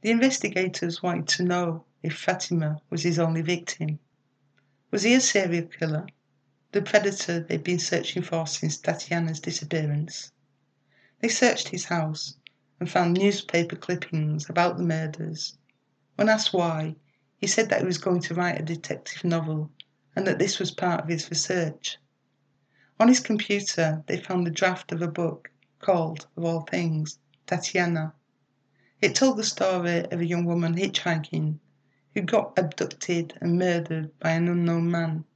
The 0.00 0.10
investigators 0.10 1.02
wanted 1.02 1.28
to 1.36 1.42
know 1.44 1.84
if 2.02 2.16
Fatima 2.16 2.80
was 2.88 3.02
his 3.02 3.18
only 3.18 3.42
victim. 3.42 3.98
Was 4.90 5.02
he 5.02 5.12
a 5.12 5.20
serial 5.20 5.66
killer? 5.66 6.06
The 6.72 6.80
predator 6.80 7.40
they'd 7.40 7.62
been 7.62 7.78
searching 7.78 8.22
for 8.22 8.46
since 8.46 8.78
Tatiana's 8.78 9.40
disappearance. 9.40 10.32
They 11.20 11.28
searched 11.28 11.68
his 11.68 11.84
house 11.84 12.38
and 12.80 12.90
found 12.90 13.12
newspaper 13.18 13.76
clippings 13.76 14.48
about 14.48 14.78
the 14.78 14.84
murders. 14.84 15.58
When 16.16 16.30
asked 16.30 16.54
why, 16.54 16.96
he 17.44 17.48
said 17.48 17.68
that 17.68 17.80
he 17.80 17.86
was 17.86 17.98
going 17.98 18.22
to 18.22 18.32
write 18.32 18.58
a 18.58 18.64
detective 18.64 19.22
novel 19.22 19.70
and 20.16 20.26
that 20.26 20.38
this 20.38 20.58
was 20.58 20.70
part 20.70 21.02
of 21.02 21.08
his 21.10 21.28
research. 21.28 21.98
On 22.98 23.06
his 23.06 23.20
computer, 23.20 24.02
they 24.06 24.16
found 24.16 24.46
the 24.46 24.50
draft 24.50 24.92
of 24.92 25.02
a 25.02 25.08
book 25.08 25.50
called, 25.78 26.26
of 26.38 26.44
all 26.44 26.62
things, 26.62 27.18
Tatiana. 27.46 28.14
It 29.02 29.14
told 29.14 29.36
the 29.36 29.44
story 29.44 30.10
of 30.10 30.20
a 30.20 30.24
young 30.24 30.46
woman 30.46 30.72
hitchhiking 30.78 31.58
who 32.14 32.22
got 32.22 32.58
abducted 32.58 33.36
and 33.42 33.58
murdered 33.58 34.18
by 34.20 34.30
an 34.30 34.48
unknown 34.48 34.90
man. 34.90 35.26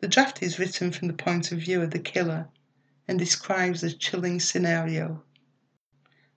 The 0.00 0.08
draft 0.08 0.42
is 0.42 0.58
written 0.58 0.92
from 0.92 1.08
the 1.08 1.14
point 1.14 1.52
of 1.52 1.60
view 1.60 1.80
of 1.80 1.92
the 1.92 2.00
killer 2.00 2.48
and 3.08 3.18
describes 3.18 3.82
a 3.82 3.90
chilling 3.90 4.40
scenario. 4.40 5.22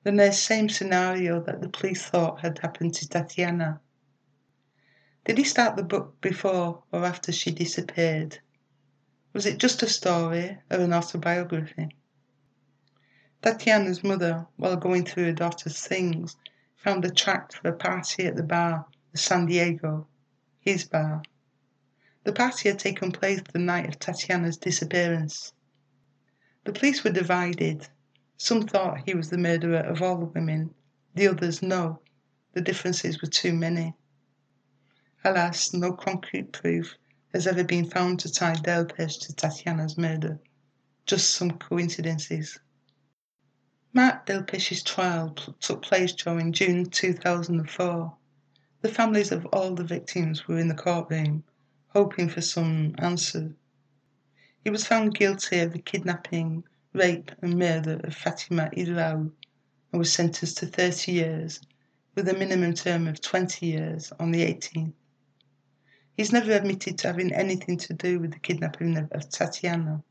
The 0.04 0.32
same 0.32 0.70
scenario 0.70 1.42
that 1.42 1.60
the 1.60 1.68
police 1.68 2.06
thought 2.06 2.40
had 2.40 2.60
happened 2.60 2.94
to 2.94 3.10
Tatiana. 3.10 3.82
Did 5.26 5.38
he 5.38 5.46
start 5.46 5.78
the 5.78 5.84
book 5.84 6.20
before 6.20 6.84
or 6.92 7.06
after 7.06 7.32
she 7.32 7.50
disappeared? 7.52 8.40
Was 9.32 9.46
it 9.46 9.58
just 9.58 9.82
a 9.82 9.88
story 9.88 10.58
or 10.70 10.80
an 10.80 10.94
autobiography? 10.94 11.96
Tatiana's 13.42 14.04
mother, 14.04 14.48
while 14.58 14.76
going 14.76 15.06
through 15.06 15.26
her 15.26 15.32
daughter's 15.32 15.80
things, 15.80 16.36
found 16.76 17.06
a 17.06 17.10
tract 17.10 17.56
for 17.56 17.70
a 17.70 17.76
party 17.76 18.26
at 18.26 18.36
the 18.36 18.44
bar, 18.44 18.86
the 19.14 19.18
San 19.18 19.46
Diego, 19.46 20.08
his 20.60 20.84
bar. 20.84 21.24
The 22.26 22.34
party 22.34 22.68
had 22.68 22.80
taken 22.80 23.14
place 23.14 23.42
the 23.54 23.60
night 23.60 23.88
of 23.88 24.00
Tatiana's 24.00 24.58
disappearance. 24.58 25.54
The 26.66 26.74
police 26.74 27.02
were 27.02 27.12
divided. 27.12 27.88
Some 28.38 28.64
thought 28.68 29.04
he 29.06 29.14
was 29.16 29.30
the 29.30 29.38
murderer 29.38 29.80
of 29.80 30.02
all 30.02 30.18
the 30.18 30.26
women, 30.26 30.74
the 31.16 31.30
others 31.30 31.62
no. 31.62 32.02
The 32.52 32.62
differences 32.62 33.22
were 33.22 33.30
too 33.30 33.54
many. 33.54 33.96
Alas, 35.26 35.74
no 35.74 35.94
concrete 35.94 36.52
proof 36.52 36.98
has 37.32 37.48
ever 37.48 37.64
been 37.64 37.90
found 37.90 38.20
to 38.20 38.30
tie 38.30 38.56
Delpech 38.56 39.22
to 39.22 39.34
Tatiana's 39.34 39.98
murder. 39.98 40.38
Just 41.06 41.32
some 41.32 41.52
coincidences. 41.52 42.60
Marc 43.94 44.26
Delpech's 44.26 44.84
trial 44.84 45.30
took 45.62 45.82
place 45.82 46.12
during 46.12 46.52
June 46.52 46.86
2004. 46.86 48.18
The 48.82 48.90
families 48.90 49.32
of 49.32 49.46
all 49.46 49.74
the 49.74 49.86
victims 49.86 50.46
were 50.46 50.60
in 50.60 50.68
the 50.68 50.76
courtroom 50.76 51.46
hoping 51.88 52.28
for 52.28 52.42
some 52.42 52.94
answer. 52.98 53.56
He 54.66 54.70
was 54.70 54.86
found 54.86 55.16
guilty 55.16 55.60
of 55.60 55.72
the 55.72 55.80
kidnapping, 55.80 56.66
rape, 56.92 57.32
and 57.42 57.58
murder 57.58 58.02
of 58.04 58.14
Fatima 58.14 58.70
Idrahou 58.76 59.32
and 59.94 60.00
was 60.00 60.12
sentenced 60.12 60.58
to 60.58 60.66
30 60.66 61.14
years, 61.14 61.62
with 62.14 62.28
a 62.28 62.34
minimum 62.34 62.74
term 62.74 63.08
of 63.08 63.22
20 63.22 63.66
years 63.66 64.12
on 64.20 64.32
the 64.32 64.44
18th. 64.44 64.92
He's 66.16 66.32
never 66.32 66.52
admitted 66.52 67.00
to 67.00 67.08
having 67.08 67.34
anything 67.34 67.78
to 67.78 67.94
do 67.94 68.20
with 68.20 68.34
the 68.34 68.40
kidnapping 68.40 68.96
of 68.98 69.30
Tatiana. 69.30 70.04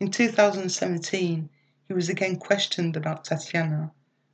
In 0.00 0.10
2017, 0.10 1.48
he 1.86 1.94
was 1.94 2.08
again 2.08 2.36
questioned 2.36 2.96
about 2.96 3.24
Tatiana, 3.24 3.92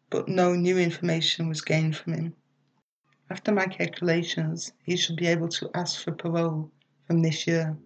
but 0.08 0.28
no 0.28 0.54
new 0.54 0.78
information 0.78 1.48
was 1.48 1.60
gained 1.60 1.96
from 1.96 2.14
him. 2.14 2.34
After 3.28 3.52
my 3.52 3.66
calculations, 3.66 4.72
he 4.82 4.96
should 4.96 5.16
be 5.16 5.26
able 5.26 5.48
to 5.48 5.70
ask 5.74 6.02
for 6.02 6.12
parole 6.12 6.70
from 7.06 7.20
this 7.20 7.46
year. 7.46 7.76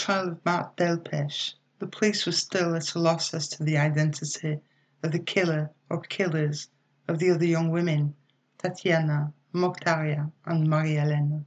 Trial 0.00 0.28
of 0.28 0.44
Marc 0.46 0.76
Delpech, 0.76 1.52
the 1.78 1.86
police 1.86 2.24
were 2.24 2.32
still 2.32 2.74
at 2.74 2.94
a 2.94 2.98
loss 2.98 3.34
as 3.34 3.48
to 3.48 3.62
the 3.62 3.76
identity 3.76 4.58
of 5.02 5.12
the 5.12 5.18
killer 5.18 5.70
or 5.90 6.00
killers 6.00 6.68
of 7.06 7.18
the 7.18 7.30
other 7.30 7.44
young 7.44 7.70
women, 7.70 8.14
Tatiana, 8.56 9.34
Mokhtaria, 9.52 10.32
and 10.46 10.70
Marie-Hélène. 10.70 11.44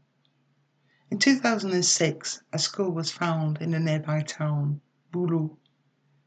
In 1.10 1.18
2006, 1.18 2.44
a 2.54 2.60
skull 2.60 2.92
was 2.92 3.12
found 3.12 3.60
in 3.60 3.74
a 3.74 3.80
nearby 3.80 4.22
town, 4.22 4.82
Boulou, 5.12 5.58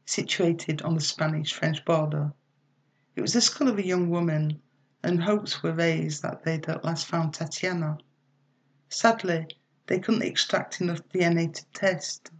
situated 0.05 0.81
on 0.81 0.95
the 0.95 1.01
Spanish-French 1.01 1.85
border. 1.85 2.33
It 3.15 3.21
was 3.21 3.31
the 3.33 3.41
skull 3.41 3.69
of 3.69 3.77
a 3.77 3.85
young 3.85 4.09
woman, 4.09 4.61
and 5.01 5.23
hopes 5.23 5.63
were 5.63 5.73
raised 5.73 6.23
that 6.23 6.43
they'd 6.43 6.67
at 6.67 6.83
last 6.83 7.05
found 7.05 7.33
Tatiana. 7.33 7.97
Sadly, 8.89 9.47
they 9.87 9.99
couldn't 9.99 10.21
extract 10.21 10.79
enough 10.81 11.01
DNA 11.09 11.53
to 11.53 11.65
test, 11.73 12.31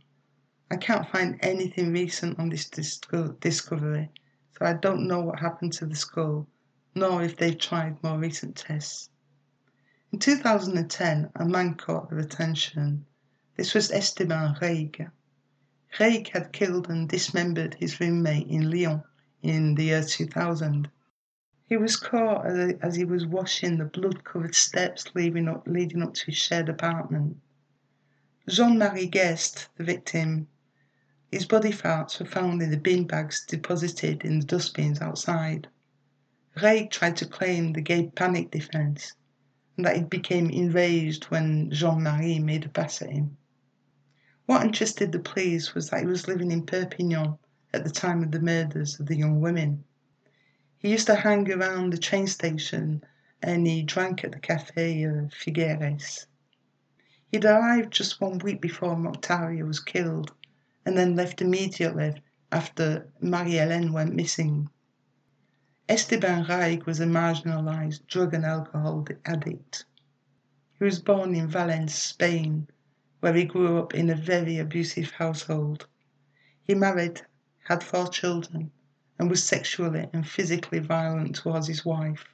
I 0.70 0.76
can't 0.76 1.10
find 1.10 1.40
anything 1.42 1.94
recent 1.94 2.38
on 2.38 2.50
this 2.50 2.70
discovery, 2.70 4.10
so 4.52 4.66
I 4.66 4.74
don't 4.74 5.08
know 5.08 5.22
what 5.22 5.40
happened 5.40 5.72
to 5.74 5.86
the 5.86 5.96
skull, 5.96 6.46
nor 6.94 7.24
if 7.24 7.38
they've 7.38 7.58
tried 7.58 8.04
more 8.04 8.20
recent 8.20 8.58
tests. 8.58 9.10
In 10.12 10.20
2010, 10.20 11.32
a 11.36 11.46
man 11.46 11.76
caught 11.76 12.10
their 12.10 12.20
attention. 12.20 13.06
This 13.56 13.74
was 13.74 13.92
Esteban 13.92 14.56
Reig. 14.56 15.10
Reig 15.98 16.28
had 16.34 16.52
killed 16.52 16.90
and 16.90 17.08
dismembered 17.08 17.76
his 17.76 18.02
roommate 18.02 18.48
in 18.48 18.70
Lyon 18.70 19.04
in 19.42 19.76
the 19.76 19.86
year 19.86 20.04
2000. 20.04 20.92
He 21.70 21.76
was 21.76 21.98
caught 21.98 22.46
as 22.46 22.96
he 22.96 23.04
was 23.04 23.26
washing 23.26 23.78
the 23.78 23.84
blood-covered 23.84 24.56
steps 24.56 25.14
leading 25.14 25.50
up, 25.50 25.68
leading 25.68 26.02
up 26.02 26.14
to 26.14 26.28
his 26.28 26.38
shared 26.38 26.70
apartment. 26.70 27.42
Jean-Marie 28.48 29.08
Guest, 29.08 29.68
the 29.76 29.84
victim, 29.84 30.48
his 31.30 31.46
body 31.46 31.74
parts 31.74 32.22
were 32.22 32.26
found 32.26 32.62
in 32.62 32.72
the 32.72 32.78
bin 32.78 33.06
bags 33.06 33.46
deposited 33.46 34.24
in 34.24 34.40
the 34.40 34.46
dustbins 34.46 35.02
outside. 35.02 35.68
Reig 36.56 36.90
tried 36.90 37.18
to 37.18 37.26
claim 37.28 37.74
the 37.74 37.82
gay 37.82 38.08
panic 38.16 38.50
defense 38.50 39.14
and 39.76 39.86
that 39.86 39.98
he 39.98 40.04
became 40.04 40.50
enraged 40.50 41.26
when 41.26 41.70
Jean 41.70 42.02
Marie 42.02 42.40
made 42.40 42.64
a 42.64 42.70
pass 42.70 43.02
at 43.02 43.10
him. 43.10 43.36
What 44.46 44.64
interested 44.66 45.12
the 45.12 45.20
police 45.20 45.76
was 45.76 45.90
that 45.90 46.00
he 46.00 46.06
was 46.06 46.30
living 46.30 46.52
in 46.52 46.66
Perpignan 46.66 47.38
at 47.74 47.84
the 47.84 47.90
time 47.92 48.24
of 48.24 48.32
the 48.32 48.40
murders 48.40 49.02
of 49.02 49.08
the 49.08 49.18
young 49.18 49.42
women. 49.42 49.84
He 50.88 50.94
used 50.94 51.08
to 51.08 51.16
hang 51.16 51.52
around 51.52 51.92
the 51.92 51.98
train 51.98 52.28
station 52.28 53.04
and 53.42 53.68
he 53.68 53.84
drank 53.84 54.24
at 54.24 54.32
the 54.32 54.40
cafe 54.40 55.04
of 55.04 55.34
Figueres. 55.34 56.28
He'd 57.30 57.44
arrived 57.44 57.92
just 57.92 58.22
one 58.22 58.38
week 58.38 58.62
before 58.62 58.96
Mokhtaria 58.96 59.68
was 59.68 59.82
killed 59.82 60.34
and 60.86 60.98
then 60.98 61.14
left 61.14 61.42
immediately 61.42 62.24
after 62.54 63.10
Marie-Hélène 63.20 63.92
went 63.92 64.16
missing. 64.16 64.70
Esteban 65.90 66.46
Reig 66.46 66.86
was 66.86 67.02
a 67.02 67.06
marginalized 67.06 68.08
drug 68.08 68.34
and 68.34 68.46
alcohol 68.46 69.06
addict. 69.26 69.84
He 70.80 70.86
was 70.86 71.00
born 71.02 71.36
in 71.36 71.50
Valence, 71.50 71.96
Spain, 71.96 72.70
where 73.20 73.34
he 73.34 73.44
grew 73.44 73.78
up 73.78 73.94
in 73.94 74.10
a 74.10 74.16
very 74.16 74.58
abusive 74.58 75.12
household. 75.12 75.86
He 76.64 76.74
married, 76.74 77.24
had 77.66 77.84
four 77.84 78.08
children, 78.08 78.72
and 79.20 79.30
was 79.30 79.44
sexually 79.44 80.08
and 80.14 80.28
physically 80.28 80.80
violent 80.80 81.36
towards 81.36 81.68
his 81.68 81.84
wife. 81.84 82.26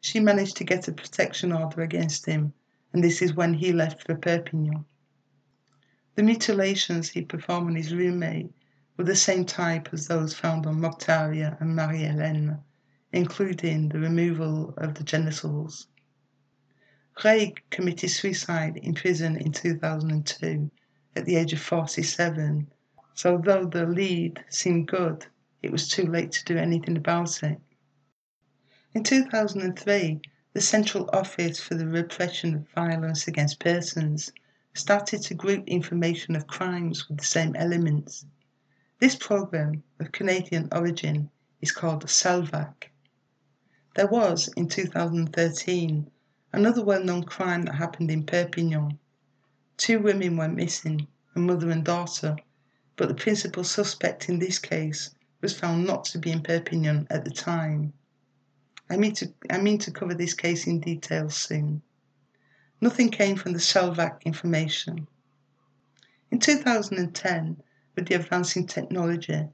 She 0.00 0.20
managed 0.20 0.56
to 0.58 0.64
get 0.64 0.88
a 0.88 0.92
protection 0.92 1.52
order 1.52 1.82
against 1.82 2.26
him, 2.26 2.52
and 2.92 3.02
this 3.02 3.20
is 3.20 3.34
when 3.34 3.54
he 3.54 3.72
left 3.72 4.06
for 4.06 4.14
Perpignan. 4.14 4.84
The 6.14 6.22
mutilations 6.22 7.10
he 7.10 7.22
performed 7.22 7.68
on 7.68 7.76
his 7.76 7.92
roommate 7.92 8.50
were 8.96 9.04
the 9.04 9.14
same 9.14 9.44
type 9.44 9.90
as 9.92 10.06
those 10.06 10.32
found 10.32 10.64
on 10.64 10.80
Mokhtaria 10.80 11.60
and 11.60 11.76
Marie-Hélène, 11.76 12.58
including 13.12 13.90
the 13.90 13.98
removal 13.98 14.72
of 14.78 14.94
the 14.94 15.04
genitals. 15.04 15.88
Reig 17.22 17.58
committed 17.70 18.10
suicide 18.10 18.78
in 18.78 18.94
prison 18.94 19.36
in 19.36 19.52
2002 19.52 20.70
at 21.14 21.24
the 21.24 21.36
age 21.36 21.52
of 21.52 21.60
47, 21.60 22.70
so 23.14 23.38
though 23.38 23.66
the 23.66 23.86
lead 23.86 24.44
seemed 24.48 24.88
good, 24.88 25.26
it 25.66 25.72
was 25.72 25.88
too 25.88 26.06
late 26.06 26.30
to 26.30 26.44
do 26.44 26.56
anything 26.56 26.96
about 26.96 27.42
it. 27.42 27.60
In 28.94 29.02
2003, 29.02 30.20
the 30.52 30.60
Central 30.60 31.10
Office 31.12 31.58
for 31.58 31.74
the 31.74 31.88
Repression 31.88 32.54
of 32.54 32.68
Violence 32.72 33.26
Against 33.26 33.58
Persons 33.58 34.30
started 34.74 35.22
to 35.22 35.34
group 35.34 35.66
information 35.66 36.36
of 36.36 36.46
crimes 36.46 37.08
with 37.08 37.18
the 37.18 37.24
same 37.24 37.56
elements. 37.56 38.24
This 39.00 39.16
program, 39.16 39.82
of 39.98 40.12
Canadian 40.12 40.68
origin, 40.70 41.30
is 41.60 41.72
called 41.72 42.04
SALVAC. 42.04 42.90
There 43.96 44.06
was, 44.06 44.46
in 44.56 44.68
2013, 44.68 46.08
another 46.52 46.84
well 46.84 47.02
known 47.02 47.24
crime 47.24 47.62
that 47.64 47.74
happened 47.74 48.12
in 48.12 48.24
Perpignan. 48.24 49.00
Two 49.76 49.98
women 49.98 50.36
went 50.36 50.54
missing, 50.54 51.08
a 51.34 51.40
mother 51.40 51.70
and 51.70 51.84
daughter, 51.84 52.36
but 52.94 53.08
the 53.08 53.14
principal 53.14 53.64
suspect 53.64 54.28
in 54.28 54.38
this 54.38 54.60
case 54.60 55.10
was 55.46 55.56
found 55.56 55.86
not 55.86 56.04
to 56.04 56.18
be 56.18 56.32
in 56.32 56.42
Perpignan 56.42 57.06
at 57.08 57.24
the 57.24 57.30
time. 57.30 57.92
I 58.90 58.96
mean 58.96 59.14
to, 59.14 59.32
I 59.48 59.58
mean 59.58 59.78
to 59.78 59.92
cover 59.92 60.12
this 60.12 60.34
case 60.34 60.66
in 60.66 60.80
detail 60.80 61.30
soon. 61.30 61.82
Nothing 62.80 63.10
came 63.10 63.36
from 63.36 63.52
the 63.52 63.60
Salvac 63.60 64.24
information. 64.24 65.06
In 66.32 66.40
2010, 66.40 67.62
with 67.94 68.08
the 68.08 68.16
advancing 68.16 68.66
technology, 68.66 69.48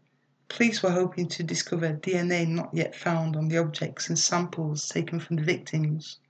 police 0.48 0.82
were 0.82 0.92
hoping 0.92 1.28
to 1.28 1.42
discover 1.42 1.92
DNA 1.92 2.48
not 2.48 2.70
yet 2.72 2.96
found 2.96 3.36
on 3.36 3.48
the 3.48 3.58
objects 3.58 4.08
and 4.08 4.18
samples 4.18 4.88
taken 4.88 5.20
from 5.20 5.36
the 5.36 5.42
victims. 5.42 6.20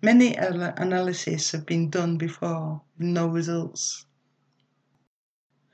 Many 0.00 0.36
analyses 0.36 1.50
have 1.50 1.66
been 1.66 1.90
done 1.90 2.18
before, 2.18 2.82
with 2.96 3.08
no 3.08 3.26
results. 3.26 4.06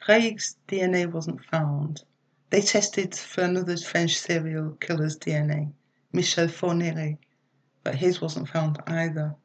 Reig's 0.08 0.56
DNA 0.66 1.12
wasn't 1.12 1.44
found. 1.44 2.04
They 2.52 2.60
tested 2.60 3.14
for 3.14 3.44
another 3.44 3.78
French 3.78 4.18
serial 4.18 4.72
killer's 4.72 5.18
DNA, 5.18 5.72
Michel 6.12 6.48
Fourniret, 6.48 7.16
but 7.82 7.94
his 7.94 8.20
wasn't 8.20 8.50
found 8.50 8.78
either. 8.86 9.36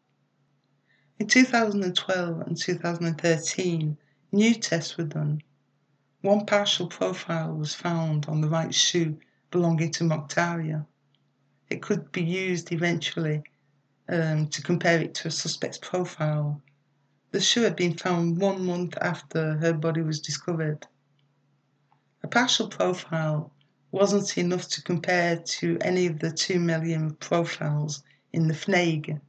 In 1.17 1.27
2012 1.27 2.41
and 2.41 2.57
2013, 2.57 3.97
new 4.33 4.53
tests 4.55 4.97
were 4.97 5.05
done. 5.05 5.41
One 6.19 6.45
partial 6.45 6.87
profile 6.87 7.55
was 7.55 7.73
found 7.73 8.25
on 8.25 8.41
the 8.41 8.49
right 8.49 8.75
shoe 8.75 9.17
belonging 9.51 9.91
to 9.91 10.03
Mokhtaria. 10.03 10.85
It 11.69 11.81
could 11.81 12.11
be 12.11 12.25
used 12.25 12.73
eventually 12.73 13.41
um, 14.09 14.49
to 14.49 14.61
compare 14.61 14.99
it 14.99 15.15
to 15.15 15.29
a 15.29 15.31
suspect's 15.31 15.77
profile. 15.77 16.61
The 17.31 17.39
shoe 17.39 17.61
had 17.61 17.77
been 17.77 17.95
found 17.95 18.41
one 18.41 18.65
month 18.65 18.97
after 18.99 19.55
her 19.59 19.71
body 19.71 20.01
was 20.01 20.19
discovered. 20.19 20.85
A 22.23 22.27
partial 22.27 22.67
profile 22.67 23.51
wasn't 23.91 24.37
enough 24.37 24.67
to 24.69 24.83
compare 24.83 25.37
to 25.37 25.77
any 25.81 26.07
of 26.07 26.19
the 26.19 26.31
2 26.31 26.59
million 26.59 27.15
profiles 27.15 28.03
in 28.33 28.47
the 28.47 28.53
FNAEG 28.53 29.21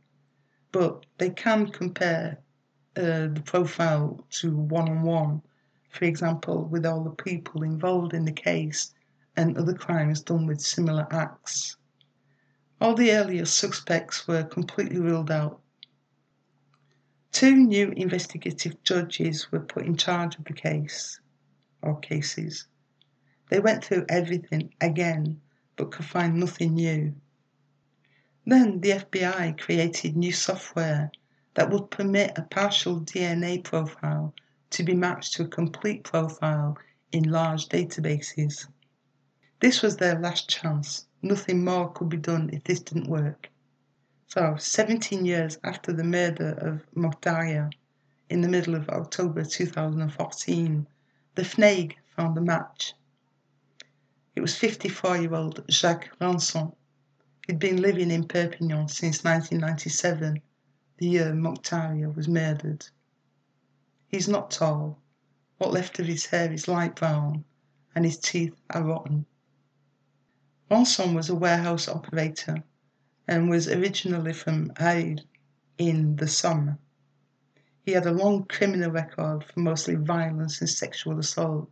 but 0.72 1.06
they 1.16 1.30
can 1.30 1.68
compare 1.68 2.38
uh, 2.96 3.28
the 3.28 3.42
profile 3.44 4.24
to 4.30 4.54
one 4.54 4.88
on 4.88 5.02
one, 5.02 5.42
for 5.88 6.04
example, 6.04 6.64
with 6.64 6.84
all 6.84 7.02
the 7.02 7.22
people 7.24 7.62
involved 7.62 8.12
in 8.12 8.24
the 8.24 8.32
case 8.32 8.92
and 9.36 9.56
other 9.56 9.74
crimes 9.74 10.20
done 10.20 10.46
with 10.46 10.60
similar 10.60 11.06
acts. 11.10 11.76
All 12.80 12.94
the 12.94 13.12
earlier 13.12 13.44
suspects 13.44 14.28
were 14.28 14.44
completely 14.44 14.98
ruled 14.98 15.30
out. 15.30 15.60
Two 17.32 17.56
new 17.56 17.90
investigative 17.92 18.82
judges 18.82 19.50
were 19.50 19.60
put 19.60 19.86
in 19.86 19.96
charge 19.96 20.36
of 20.36 20.44
the 20.44 20.52
case, 20.52 21.20
or 21.82 21.98
cases. 22.00 22.66
They 23.50 23.60
went 23.60 23.84
through 23.84 24.06
everything 24.08 24.74
again, 24.80 25.40
but 25.76 25.90
could 25.90 26.04
find 26.04 26.38
nothing 26.38 26.74
new. 26.74 27.14
Then 28.44 28.80
the 28.80 28.90
FBI 28.90 29.58
created 29.58 30.16
new 30.16 30.32
software 30.32 31.10
that 31.54 31.70
would 31.70 31.90
permit 31.90 32.36
a 32.36 32.42
partial 32.42 33.00
DNA 33.00 33.62
profile 33.64 34.34
to 34.70 34.82
be 34.82 34.94
matched 34.94 35.34
to 35.34 35.44
a 35.44 35.48
complete 35.48 36.04
profile 36.04 36.76
in 37.10 37.30
large 37.30 37.68
databases. 37.68 38.66
This 39.60 39.82
was 39.82 39.96
their 39.96 40.18
last 40.18 40.48
chance. 40.48 41.06
Nothing 41.22 41.64
more 41.64 41.90
could 41.90 42.08
be 42.08 42.16
done 42.16 42.50
if 42.52 42.64
this 42.64 42.80
didn't 42.80 43.08
work. 43.08 43.50
So, 44.28 44.56
17 44.56 45.24
years 45.24 45.58
after 45.64 45.92
the 45.92 46.04
murder 46.04 46.50
of 46.50 46.86
Mokhtaria, 46.94 47.72
in 48.28 48.42
the 48.42 48.48
middle 48.48 48.74
of 48.74 48.88
October 48.90 49.42
2014, 49.42 50.86
the 51.34 51.42
FNAEG 51.42 51.94
found 52.14 52.36
a 52.36 52.42
match. 52.42 52.92
It 54.38 54.42
was 54.42 54.54
54 54.54 55.16
year 55.16 55.34
old 55.34 55.64
Jacques 55.68 56.16
Rançon 56.20 56.72
He'd 57.48 57.58
been 57.58 57.82
living 57.82 58.12
in 58.12 58.28
Perpignan 58.28 58.86
since 58.86 59.24
1997, 59.24 60.40
the 60.98 61.08
year 61.08 61.32
Mokhtaria 61.32 62.14
was 62.14 62.28
murdered. 62.28 62.86
He's 64.06 64.28
not 64.28 64.52
tall. 64.52 65.02
What 65.56 65.72
left 65.72 65.98
of 65.98 66.06
his 66.06 66.26
hair 66.26 66.52
is 66.52 66.68
light 66.68 66.94
brown, 66.94 67.46
and 67.96 68.04
his 68.04 68.16
teeth 68.16 68.54
are 68.70 68.84
rotten. 68.84 69.26
Rançon 70.70 71.16
was 71.16 71.28
a 71.28 71.34
warehouse 71.34 71.88
operator 71.88 72.62
and 73.26 73.50
was 73.50 73.66
originally 73.66 74.34
from 74.34 74.70
Aille 74.78 75.18
in 75.78 76.14
the 76.14 76.28
Somme. 76.28 76.78
He 77.82 77.90
had 77.90 78.06
a 78.06 78.12
long 78.12 78.44
criminal 78.44 78.92
record 78.92 79.42
for 79.42 79.58
mostly 79.58 79.96
violence 79.96 80.60
and 80.60 80.70
sexual 80.70 81.18
assault. 81.18 81.68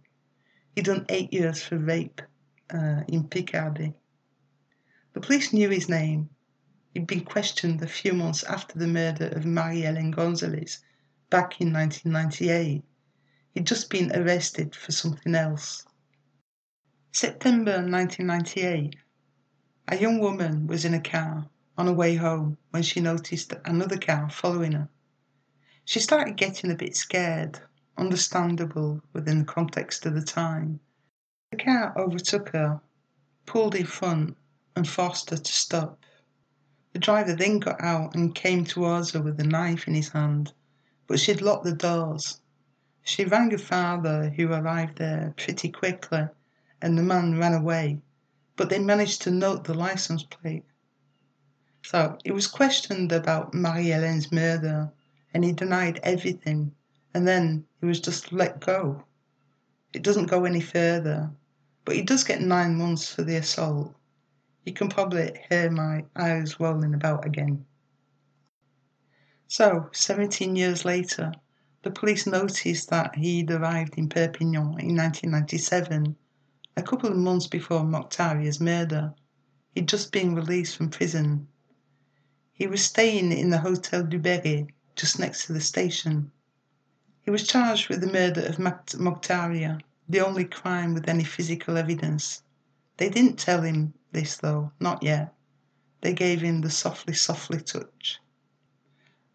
He'd 0.75 0.87
done 0.87 1.07
eight 1.09 1.33
years 1.33 1.63
for 1.63 1.79
rape 1.79 2.21
uh, 2.71 3.03
in 3.09 3.29
Picardy 3.29 3.95
the 5.17 5.23
police 5.23 5.51
knew 5.51 5.71
his 5.71 5.89
name. 5.89 6.29
He'd 6.93 7.07
been 7.07 7.25
questioned 7.25 7.81
a 7.81 7.87
few 7.87 8.13
months 8.13 8.45
after 8.45 8.79
the 8.79 8.87
murder 8.87 9.29
of 9.29 9.47
Marie-Hélène 9.47 10.15
Gonzalez 10.15 10.81
back 11.31 11.59
in 11.59 11.73
1998. 11.73 12.85
He'd 13.53 13.67
just 13.67 13.89
been 13.89 14.15
arrested 14.15 14.77
for 14.77 14.93
something 14.93 15.35
else. 15.35 15.87
September 17.13 17.77
1998. 17.77 18.97
A 19.89 19.97
young 19.97 20.19
woman 20.19 20.67
was 20.67 20.85
in 20.85 20.93
a 20.93 21.01
car 21.01 21.49
on 21.79 21.87
her 21.87 21.95
way 21.95 22.17
home 22.17 22.59
when 22.69 22.83
she 22.83 23.01
noticed 23.01 23.55
another 23.65 23.97
car 23.97 24.29
following 24.29 24.73
her. 24.73 24.91
She 25.87 25.99
started 25.99 26.37
getting 26.37 26.71
a 26.71 26.75
bit 26.75 26.95
scared, 26.95 27.59
understandable 27.97 29.03
within 29.15 29.39
the 29.39 29.45
context 29.47 30.05
of 30.05 30.13
the 30.13 30.21
time. 30.21 30.81
The 31.53 31.59
car 31.59 31.97
overtook 31.97 32.49
her, 32.49 32.81
pulled 33.47 33.77
in 33.77 33.87
front, 33.87 34.37
and 34.75 34.89
forced 34.89 35.31
her 35.31 35.37
to 35.37 35.53
stop. 35.53 36.01
The 36.93 36.99
driver 36.99 37.35
then 37.35 37.61
got 37.61 37.81
out 37.81 38.17
and 38.17 38.35
came 38.35 38.65
towards 38.65 39.13
her 39.13 39.23
with 39.23 39.39
a 39.39 39.45
knife 39.45 39.87
in 39.87 39.95
his 39.95 40.09
hand, 40.09 40.53
but 41.07 41.21
she'd 41.21 41.41
locked 41.41 41.63
the 41.65 41.73
doors. 41.73 42.41
She 43.03 43.25
rang 43.25 43.53
her 43.53 43.59
father, 43.59 44.31
who 44.31 44.53
arrived 44.53 44.99
there 44.99 45.35
pretty 45.37 45.69
quickly, 45.71 46.27
and 46.83 46.99
the 46.99 47.03
man 47.05 47.39
ran 47.39 47.55
away, 47.55 48.01
but 48.57 48.69
they 48.69 48.81
managed 48.81 49.23
to 49.23 49.31
note 49.31 49.63
the 49.65 49.75
license 49.75 50.25
plate. 50.25 50.65
So 51.83 52.19
he 52.25 52.33
was 52.33 52.49
questioned 52.49 53.13
about 53.13 53.55
Marie-Hélène's 53.55 54.33
murder, 54.33 54.91
and 55.33 55.45
he 55.45 55.53
denied 55.53 56.01
everything, 56.03 56.75
and 57.15 57.29
then 57.29 57.67
he 57.81 57.87
was 57.87 58.01
just 58.01 58.33
let 58.33 58.59
go. 58.59 59.05
It 59.93 60.03
doesn't 60.03 60.27
go 60.27 60.45
any 60.45 60.61
further, 60.61 61.31
but 61.85 61.97
he 61.97 62.03
does 62.03 62.25
get 62.25 62.41
nine 62.41 62.77
months 62.77 63.13
for 63.13 63.23
the 63.23 63.37
assault. 63.37 63.95
You 64.65 64.73
can 64.73 64.89
probably 64.89 65.41
hear 65.49 65.71
my 65.71 66.05
eyes 66.17 66.59
rolling 66.59 66.93
about 66.93 67.25
again. 67.25 67.65
So, 69.47 69.89
17 69.93 70.57
years 70.57 70.85
later, 70.85 71.33
the 71.83 71.93
police 71.93 72.27
noticed 72.27 72.91
that 72.91 73.15
he'd 73.15 73.49
arrived 73.49 73.97
in 73.97 74.09
Perpignan 74.09 74.81
in 74.81 74.97
1997, 74.97 76.17
a 76.77 76.83
couple 76.83 77.09
of 77.09 77.17
months 77.17 77.47
before 77.47 77.85
Mokhtaria's 77.85 78.61
murder. 78.61 79.15
He'd 79.71 79.87
just 79.87 80.11
been 80.11 80.35
released 80.35 80.77
from 80.77 80.91
prison. 80.91 81.47
He 82.53 82.67
was 82.67 82.83
staying 82.83 83.31
in 83.31 83.51
the 83.51 83.59
Hotel 83.59 84.03
du 84.03 84.19
Berry, 84.19 84.67
just 84.97 85.21
next 85.21 85.47
to 85.47 85.53
the 85.53 85.61
station. 85.61 86.33
He 87.27 87.33
was 87.33 87.45
charged 87.45 87.89
with 87.89 88.01
the 88.01 88.07
murder 88.07 88.47
of 88.47 88.59
Mokhtaria, 88.59 89.81
the 90.09 90.21
only 90.21 90.45
crime 90.45 90.95
with 90.95 91.09
any 91.09 91.25
physical 91.25 91.77
evidence. 91.77 92.45
They 92.99 93.11
didn't 93.11 93.37
tell 93.37 93.63
him 93.63 93.95
this, 94.13 94.37
though, 94.37 94.71
not 94.79 95.03
yet. 95.03 95.35
They 96.03 96.13
gave 96.13 96.41
him 96.41 96.61
the 96.61 96.71
softly, 96.71 97.15
softly 97.15 97.61
touch. 97.61 98.21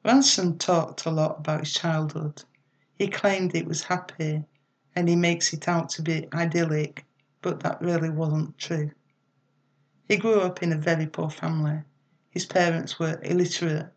Rançon 0.06 0.58
talked 0.58 1.06
a 1.06 1.12
lot 1.12 1.40
about 1.40 1.60
his 1.60 1.74
childhood. 1.74 2.46
He 2.96 3.10
claimed 3.10 3.54
it 3.54 3.68
was 3.68 3.84
happy 3.84 4.46
and 4.96 5.10
he 5.10 5.18
makes 5.18 5.52
it 5.52 5.68
out 5.68 5.90
to 5.90 6.02
be 6.02 6.30
idyllic, 6.34 7.06
but 7.42 7.60
that 7.60 7.82
really 7.82 8.10
wasn't 8.10 8.58
true. 8.58 8.92
He 10.08 10.16
grew 10.16 10.40
up 10.40 10.64
in 10.64 10.72
a 10.72 10.78
very 10.78 11.08
poor 11.08 11.30
family. 11.30 11.82
His 12.30 12.46
parents 12.46 13.00
were 13.00 13.20
illiterate. 13.22 13.92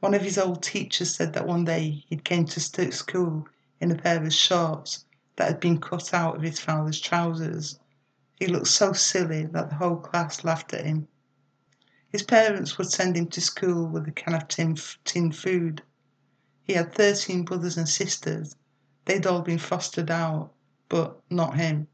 One 0.00 0.14
of 0.14 0.22
his 0.22 0.38
old 0.38 0.62
teachers 0.62 1.16
said 1.16 1.32
that 1.32 1.46
one 1.46 1.64
day 1.64 2.04
he 2.08 2.16
came 2.16 2.44
to 2.46 2.92
school 2.92 3.48
in 3.80 3.90
a 3.90 3.96
pair 3.96 4.22
of 4.24 4.32
shorts 4.32 5.04
that 5.34 5.48
had 5.48 5.58
been 5.58 5.80
cut 5.80 6.14
out 6.14 6.36
of 6.36 6.42
his 6.42 6.60
father's 6.60 7.00
trousers. 7.00 7.80
He 8.36 8.46
looked 8.46 8.68
so 8.68 8.92
silly 8.92 9.46
that 9.46 9.70
the 9.70 9.74
whole 9.74 9.96
class 9.96 10.44
laughed 10.44 10.72
at 10.72 10.86
him. 10.86 11.08
His 12.10 12.22
parents 12.22 12.78
would 12.78 12.92
send 12.92 13.16
him 13.16 13.26
to 13.26 13.40
school 13.40 13.88
with 13.88 14.06
a 14.06 14.12
can 14.12 14.34
of 14.34 14.46
tin, 14.46 15.32
food. 15.32 15.82
He 16.62 16.74
had 16.74 16.94
13 16.94 17.44
brothers 17.44 17.76
and 17.76 17.88
sisters. 17.88 18.54
They'd 19.04 19.26
all 19.26 19.42
been 19.42 19.58
fostered 19.58 20.12
out, 20.12 20.52
but 20.88 21.20
not 21.28 21.56
him. 21.56 21.88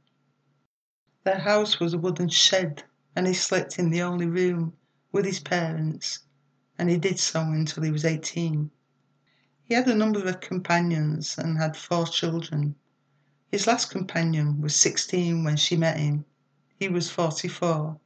Their 1.25 1.39
house 1.39 1.81
was 1.81 1.95
a 1.95 1.99
wooden 1.99 2.29
shed, 2.29 2.85
and 3.17 3.27
he 3.27 3.33
slept 3.33 3.79
in 3.79 3.89
the 3.89 4.03
only 4.03 4.27
room 4.27 4.75
with 5.11 5.25
his 5.25 5.41
parents, 5.41 6.19
and 6.79 6.91
he 6.91 6.97
did 6.97 7.19
so 7.19 7.41
until 7.41 7.83
he 7.83 7.91
was 7.91 8.05
18. 8.05 8.71
He 9.65 9.75
had 9.75 9.89
a 9.89 9.95
number 9.95 10.25
of 10.27 10.41
companions 10.41 11.39
and 11.39 11.57
had 11.57 11.77
four 11.77 12.07
children. 12.07 12.75
His 13.51 13.67
last 13.67 13.91
companion 13.91 14.61
was 14.61 14.75
16 14.75 15.45
when 15.45 15.57
she 15.57 15.77
met 15.77 15.99
him. 15.99 16.25
He 16.79 16.89
was 16.89 17.11
44. 17.11 17.99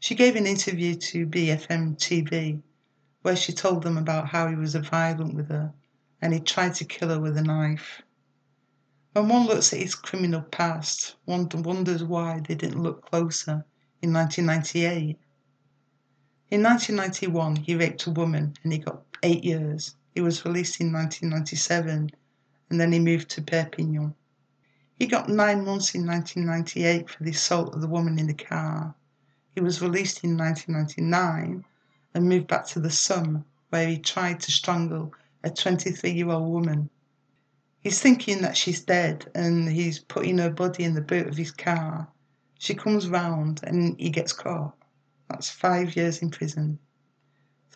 She 0.00 0.14
gave 0.14 0.36
an 0.36 0.46
interview 0.46 0.94
to 0.94 1.26
BFM 1.26 1.96
TV 1.96 2.60
where 3.22 3.36
she 3.36 3.52
told 3.52 3.82
them 3.82 3.96
about 3.96 4.28
how 4.28 4.48
he 4.48 4.54
was 4.54 4.74
violent 4.74 5.34
with 5.34 5.48
her 5.48 5.72
and 6.20 6.34
he 6.34 6.40
tried 6.40 6.74
to 6.74 6.84
kill 6.84 7.08
her 7.08 7.20
with 7.20 7.36
a 7.36 7.42
knife. 7.42 8.02
When 9.12 9.28
one 9.28 9.46
looks 9.46 9.72
at 9.72 9.80
his 9.80 9.94
criminal 9.94 10.42
past, 10.42 11.16
one 11.24 11.48
wonders 11.48 12.04
why 12.04 12.40
they 12.40 12.54
didn't 12.54 12.82
look 12.82 13.08
closer 13.08 13.64
in 14.02 14.12
1998. 14.12 15.18
In 16.48 16.62
1991, 16.62 17.56
he 17.56 17.74
raped 17.74 18.06
a 18.06 18.12
woman 18.12 18.54
and 18.62 18.72
he 18.72 18.78
got 18.78 19.02
eight 19.24 19.42
years. 19.42 19.96
He 20.14 20.20
was 20.20 20.44
released 20.44 20.80
in 20.80 20.92
1997 20.92 22.10
and 22.70 22.80
then 22.80 22.92
he 22.92 23.00
moved 23.00 23.28
to 23.30 23.42
Perpignan. 23.42 24.14
He 24.94 25.08
got 25.08 25.28
nine 25.28 25.64
months 25.64 25.92
in 25.92 26.06
1998 26.06 27.10
for 27.10 27.24
the 27.24 27.32
assault 27.32 27.74
of 27.74 27.80
the 27.80 27.88
woman 27.88 28.20
in 28.20 28.28
the 28.28 28.32
car. 28.32 28.94
He 29.56 29.60
was 29.60 29.82
released 29.82 30.22
in 30.22 30.36
1999 30.36 31.64
and 32.14 32.28
moved 32.28 32.46
back 32.46 32.66
to 32.68 32.78
the 32.78 32.92
Somme, 32.92 33.44
where 33.70 33.88
he 33.88 33.98
tried 33.98 34.38
to 34.40 34.52
strangle 34.52 35.12
a 35.42 35.50
23 35.50 36.12
year 36.12 36.30
old 36.30 36.52
woman. 36.52 36.90
He's 37.80 38.00
thinking 38.00 38.42
that 38.42 38.56
she's 38.56 38.80
dead 38.80 39.32
and 39.34 39.68
he's 39.68 39.98
putting 39.98 40.38
her 40.38 40.50
body 40.50 40.84
in 40.84 40.94
the 40.94 41.00
boot 41.00 41.26
of 41.26 41.36
his 41.36 41.50
car. 41.50 42.06
She 42.56 42.74
comes 42.74 43.08
round 43.08 43.64
and 43.64 43.98
he 43.98 44.10
gets 44.10 44.32
caught. 44.32 44.76
That's 45.28 45.50
five 45.50 45.96
years 45.96 46.22
in 46.22 46.30
prison. 46.30 46.78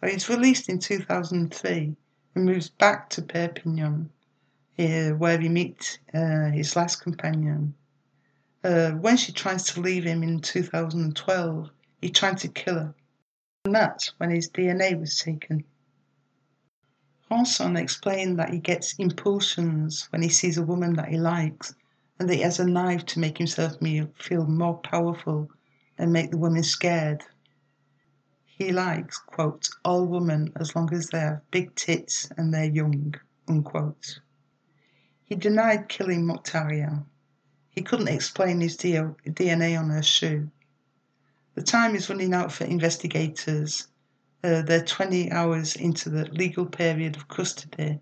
So 0.01 0.09
he's 0.09 0.29
released 0.29 0.69
in 0.69 0.79
2003 0.79 1.97
and 2.35 2.45
moves 2.45 2.69
back 2.69 3.11
to 3.11 3.23
Perpignan, 3.23 4.11
here 4.77 5.15
where 5.17 5.39
he 5.39 5.49
meets 5.49 5.99
uh, 6.15 6.51
his 6.51 6.77
last 6.77 6.97
companion, 7.03 7.75
uh, 8.63 8.93
when 8.93 9.17
she 9.17 9.33
tries 9.33 9.65
to 9.65 9.81
leave 9.81 10.05
him 10.05 10.23
in 10.23 10.41
2012, 10.41 11.71
he 12.01 12.11
tried 12.11 12.39
to 12.39 12.49
kill 12.49 12.75
her. 12.75 12.95
And 13.65 13.75
that's 13.75 14.13
when 14.19 14.31
his 14.31 14.51
DNA 14.51 14.99
was 14.99 15.19
taken. 15.19 15.65
Rançon 17.31 17.79
explained 17.79 18.39
that 18.39 18.53
he 18.53 18.59
gets 18.59 18.95
impulsions 18.95 20.09
when 20.11 20.23
he 20.23 20.29
sees 20.29 20.59
a 20.59 20.63
woman 20.63 20.95
that 20.95 21.09
he 21.09 21.17
likes 21.17 21.75
and 22.19 22.29
that 22.29 22.35
he 22.35 22.41
has 22.43 22.59
a 22.59 22.67
knife 22.67 23.07
to 23.07 23.21
make 23.21 23.39
himself 23.39 23.77
feel 24.17 24.47
more 24.47 24.79
powerful 24.79 25.49
and 25.97 26.13
make 26.13 26.31
the 26.31 26.39
woman 26.39 26.63
scared. 26.63 27.23
He 28.61 28.73
likes, 28.73 29.17
quote, 29.17 29.71
all 29.87 30.05
women 30.05 30.53
as 30.55 30.77
long 30.77 30.93
as 30.93 31.07
they 31.07 31.21
have 31.21 31.51
big 31.51 31.75
tits 31.77 32.29
and 32.37 32.53
they're 32.53 32.67
young, 32.67 33.15
unquote. 33.49 34.21
He 35.25 35.35
denied 35.35 35.89
killing 35.89 36.27
Mokhtaria, 36.27 37.07
he 37.71 37.81
couldn't 37.81 38.09
explain 38.09 38.61
his 38.61 38.77
DNA 38.77 39.81
on 39.81 39.89
her 39.89 40.03
shoe. 40.03 40.51
The 41.55 41.63
time 41.63 41.95
is 41.95 42.11
running 42.11 42.35
out 42.35 42.53
for 42.53 42.65
investigators. 42.65 43.89
Uh, 44.45 44.61
they're 44.61 44.85
20 44.85 45.33
hours 45.33 45.75
into 45.75 46.11
the 46.11 46.27
legal 46.27 46.67
period 46.67 47.17
of 47.17 47.29
custody 47.29 47.99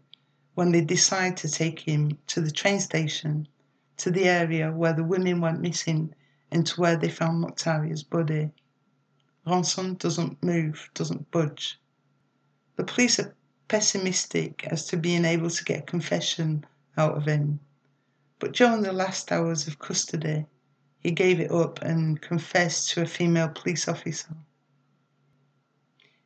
when 0.56 0.72
they 0.72 0.80
decide 0.80 1.36
to 1.36 1.48
take 1.48 1.78
him 1.78 2.18
to 2.26 2.40
the 2.40 2.50
train 2.50 2.80
station, 2.80 3.46
to 3.98 4.10
the 4.10 4.24
area 4.24 4.72
where 4.72 4.92
the 4.92 5.04
women 5.04 5.40
went 5.40 5.60
missing, 5.60 6.12
and 6.50 6.66
to 6.66 6.80
where 6.80 6.96
they 6.96 7.08
found 7.08 7.44
Mokhtaria's 7.44 8.02
body. 8.02 8.50
Rançon 9.48 9.96
doesn't 9.96 10.42
move, 10.42 10.90
doesn't 10.92 11.30
budge. 11.30 11.80
The 12.76 12.84
police 12.84 13.18
are 13.18 13.34
pessimistic 13.66 14.66
as 14.66 14.86
to 14.88 14.98
being 14.98 15.24
able 15.24 15.48
to 15.48 15.64
get 15.64 15.78
a 15.80 15.82
confession 15.82 16.66
out 16.98 17.16
of 17.16 17.24
him. 17.24 17.60
But 18.38 18.52
during 18.52 18.82
the 18.82 18.92
last 18.92 19.32
hours 19.32 19.66
of 19.66 19.78
custody, 19.78 20.44
he 21.00 21.12
gave 21.12 21.40
it 21.40 21.50
up 21.50 21.80
and 21.80 22.20
confessed 22.20 22.90
to 22.90 23.02
a 23.02 23.06
female 23.06 23.48
police 23.48 23.88
officer. 23.88 24.36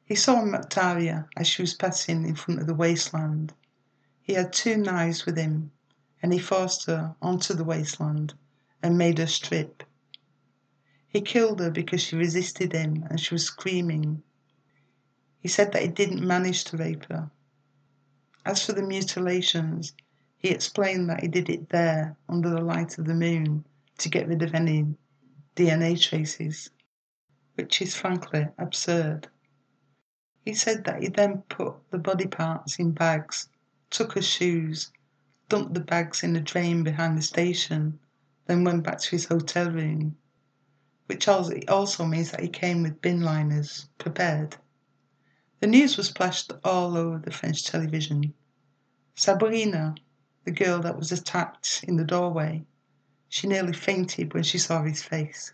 He 0.05 0.17
saw 0.17 0.43
Mokhtaria 0.43 1.29
as 1.37 1.47
she 1.47 1.63
was 1.63 1.75
passing 1.75 2.27
in 2.27 2.35
front 2.35 2.61
of 2.61 2.67
the 2.67 2.75
wasteland. 2.75 3.55
He 4.21 4.35
had 4.35 4.53
two 4.53 4.77
knives 4.77 5.27
with 5.27 5.37
him, 5.37 5.71
and 6.23 6.33
he 6.33 6.41
forced 6.41 6.87
her 6.87 7.15
onto 7.23 7.55
the 7.55 7.65
wasteland 7.65 8.35
and 8.83 8.99
made 8.99 9.19
her 9.19 9.29
strip. 9.29 9.85
He 11.13 11.21
killed 11.21 11.61
her 11.61 11.71
because 11.71 12.01
she 12.01 12.17
resisted 12.17 12.73
him 12.73 13.05
and 13.11 13.21
she 13.21 13.35
was 13.35 13.45
screaming. 13.45 14.23
He 15.41 15.49
said 15.49 15.73
that 15.73 15.83
he 15.83 15.89
didn't 15.89 16.27
manage 16.27 16.65
to 16.65 16.79
rape 16.79 17.05
her. 17.11 17.31
As 18.47 18.65
for 18.65 18.73
the 18.73 18.83
mutilations, 18.83 19.93
he 20.39 20.49
explained 20.49 21.11
that 21.11 21.21
he 21.21 21.29
did 21.29 21.51
it 21.51 21.69
there, 21.69 22.17
under 22.31 22.49
the 22.49 22.63
light 22.63 22.97
of 22.97 23.05
the 23.05 23.13
moon, 23.15 23.67
to 23.99 24.09
get 24.09 24.27
rid 24.27 24.41
of 24.41 24.55
any 24.55 24.95
DNA 25.55 26.01
traces, 26.01 26.71
which 27.57 27.83
is 27.83 27.95
frankly 27.95 28.49
absurd. 28.57 29.29
He 30.47 30.55
said 30.55 30.85
that 30.85 31.03
he 31.03 31.09
then 31.09 31.43
put 31.51 31.75
the 31.91 31.99
body 31.99 32.27
parts 32.27 32.79
in 32.79 32.93
bags, 32.93 33.51
took 33.91 34.15
her 34.15 34.23
shoes, 34.23 34.91
dumped 35.51 35.75
the 35.75 35.81
bags 35.81 36.23
in 36.23 36.35
a 36.37 36.41
drain 36.41 36.83
behind 36.83 37.19
the 37.19 37.23
station, 37.23 37.99
then 38.47 38.65
went 38.65 38.83
back 38.83 38.99
to 39.01 39.11
his 39.11 39.27
hotel 39.27 39.71
room, 39.71 40.17
which 41.13 41.29
also 41.69 42.07
means 42.07 42.31
that 42.31 42.41
he 42.41 42.49
came 42.49 42.83
with 42.83 43.03
bin 43.03 43.21
liners 43.21 43.87
prepared. 43.99 44.57
The 45.61 45.67
news 45.67 45.99
was 45.99 46.07
splashed 46.07 46.51
all 46.65 46.97
over 46.97 47.19
the 47.19 47.31
French 47.31 47.65
television. 47.65 48.33
Sabrina, 49.15 49.95
the 50.45 50.53
girl 50.53 50.81
that 50.81 50.97
was 50.97 51.13
attacked 51.13 51.85
in 51.87 51.97
the 51.97 52.05
doorway. 52.05 52.65
She 53.29 53.47
nearly 53.47 53.75
fainted 53.75 54.33
when 54.33 54.43
she 54.43 54.57
saw 54.57 54.85
his 54.85 55.03
face. 55.03 55.53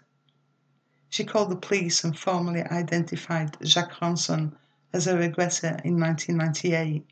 She 1.09 1.24
called 1.24 1.50
the 1.50 1.56
police 1.56 2.04
and 2.04 2.16
formally 2.16 2.62
identified 2.62 3.56
Jacques 3.64 3.98
Rançon 4.00 4.52
as 4.92 5.06
her 5.06 5.20
aggressor 5.20 5.80
in 5.84 5.98
1998. 5.98 7.04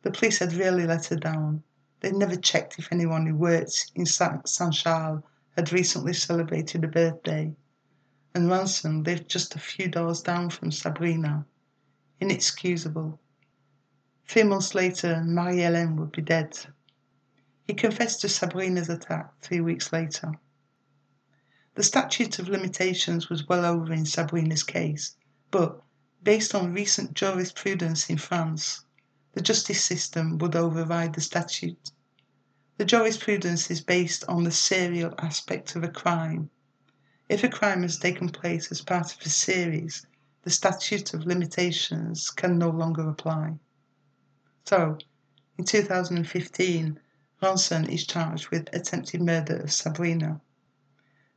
The 0.00 0.10
police 0.10 0.38
had 0.38 0.54
really 0.54 0.86
let 0.86 1.04
her 1.08 1.16
down. 1.16 1.64
They'd 2.00 2.14
never 2.14 2.36
checked 2.36 2.78
if 2.78 2.88
anyone 2.90 3.26
who 3.26 3.36
worked 3.36 3.92
in 3.94 4.06
Saint 4.06 4.46
Charles 4.72 5.22
had 5.56 5.72
recently 5.72 6.14
celebrated 6.14 6.82
a 6.82 6.88
birthday, 6.88 7.54
and 8.34 8.48
Rançon 8.48 9.04
lived 9.04 9.28
just 9.28 9.54
a 9.54 9.58
few 9.58 9.88
doors 9.88 10.22
down 10.22 10.48
from 10.48 10.72
Sabrina. 10.72 11.44
Inexcusable. 12.20 13.20
Three 14.26 14.44
months 14.44 14.74
later, 14.74 15.22
Marie-Hélène 15.22 15.96
would 15.96 16.12
be 16.12 16.22
dead. 16.22 16.58
He 17.64 17.74
confessed 17.74 18.22
to 18.22 18.28
Sabrina's 18.28 18.88
attack 18.88 19.32
three 19.40 19.60
weeks 19.60 19.92
later. 19.92 20.32
The 21.74 21.82
statute 21.82 22.38
of 22.38 22.48
limitations 22.48 23.28
was 23.28 23.48
well 23.48 23.64
over 23.64 23.92
in 23.92 24.06
Sabrina's 24.06 24.62
case, 24.62 25.16
but 25.50 25.82
based 26.22 26.54
on 26.54 26.72
recent 26.72 27.14
jurisprudence 27.14 28.08
in 28.08 28.18
France, 28.18 28.84
the 29.32 29.40
justice 29.40 29.84
system 29.84 30.38
would 30.38 30.54
override 30.54 31.14
the 31.14 31.20
statute. 31.20 31.90
The 32.82 32.86
jurisprudence 32.86 33.70
is 33.70 33.80
based 33.80 34.24
on 34.28 34.42
the 34.42 34.50
serial 34.50 35.14
aspect 35.18 35.76
of 35.76 35.84
a 35.84 35.88
crime. 35.88 36.50
If 37.28 37.44
a 37.44 37.48
crime 37.48 37.82
has 37.82 37.96
taken 37.96 38.28
place 38.28 38.72
as 38.72 38.80
part 38.80 39.14
of 39.14 39.24
a 39.24 39.28
series, 39.28 40.04
the 40.42 40.50
statute 40.50 41.14
of 41.14 41.24
limitations 41.24 42.28
can 42.28 42.58
no 42.58 42.70
longer 42.70 43.08
apply. 43.08 43.60
So, 44.64 44.98
in 45.58 45.64
2015, 45.64 46.98
Rançon 47.40 47.88
is 47.88 48.04
charged 48.04 48.48
with 48.48 48.68
attempted 48.74 49.22
murder 49.22 49.58
of 49.58 49.72
Sabrina. 49.72 50.40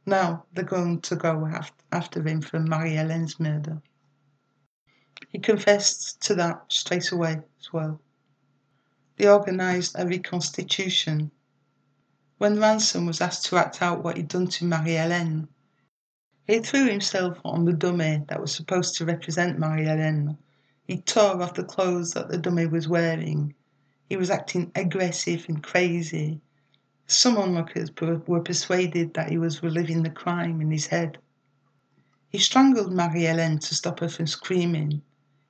Now 0.04 0.48
they're 0.52 0.64
going 0.64 1.02
to 1.02 1.16
go 1.16 1.48
after 1.92 2.28
him 2.28 2.42
for 2.42 2.60
Marie-Hélène's 2.60 3.40
murder. 3.40 3.84
He 5.30 5.38
confessed 5.38 6.22
to 6.22 6.34
that 6.34 6.64
straight 6.70 7.12
away 7.12 7.44
as 7.60 7.72
well. 7.72 8.02
They 9.18 9.30
organized 9.30 9.96
a 9.98 10.08
reconstitution. 10.08 11.30
When 12.38 12.58
Rançon 12.58 13.08
was 13.08 13.22
asked 13.22 13.46
to 13.46 13.56
act 13.58 13.82
out 13.82 14.04
what 14.04 14.18
he'd 14.18 14.28
done 14.28 14.48
to 14.48 14.66
Marie-Hélène, 14.66 15.48
he 16.46 16.60
threw 16.60 16.86
himself 16.86 17.40
on 17.46 17.64
the 17.64 17.72
dummy 17.72 18.26
that 18.28 18.42
was 18.42 18.54
supposed 18.54 18.98
to 18.98 19.06
represent 19.06 19.58
Marie-Hélène. 19.58 20.38
He 20.86 20.98
tore 20.98 21.42
off 21.42 21.54
the 21.54 21.64
clothes 21.64 22.12
that 22.12 22.28
the 22.28 22.38
dummy 22.38 22.66
was 22.66 22.90
wearing. 22.90 23.56
He 24.10 24.18
was 24.18 24.30
acting 24.30 24.72
aggressive 24.76 25.46
and 25.48 25.64
crazy. 25.64 26.42
Some 27.08 27.38
onlookers 27.38 27.90
were 28.02 28.42
persuaded 28.42 29.14
that 29.14 29.30
he 29.30 29.38
was 29.38 29.64
reliving 29.64 30.04
the 30.04 30.10
crime 30.10 30.60
in 30.60 30.72
his 30.72 30.88
head. 30.88 31.18
He 32.28 32.38
strangled 32.38 32.92
Marie-Hélène 32.92 33.66
to 33.66 33.76
stop 33.76 34.02
her 34.02 34.10
from 34.10 34.28
screaming. 34.28 35.02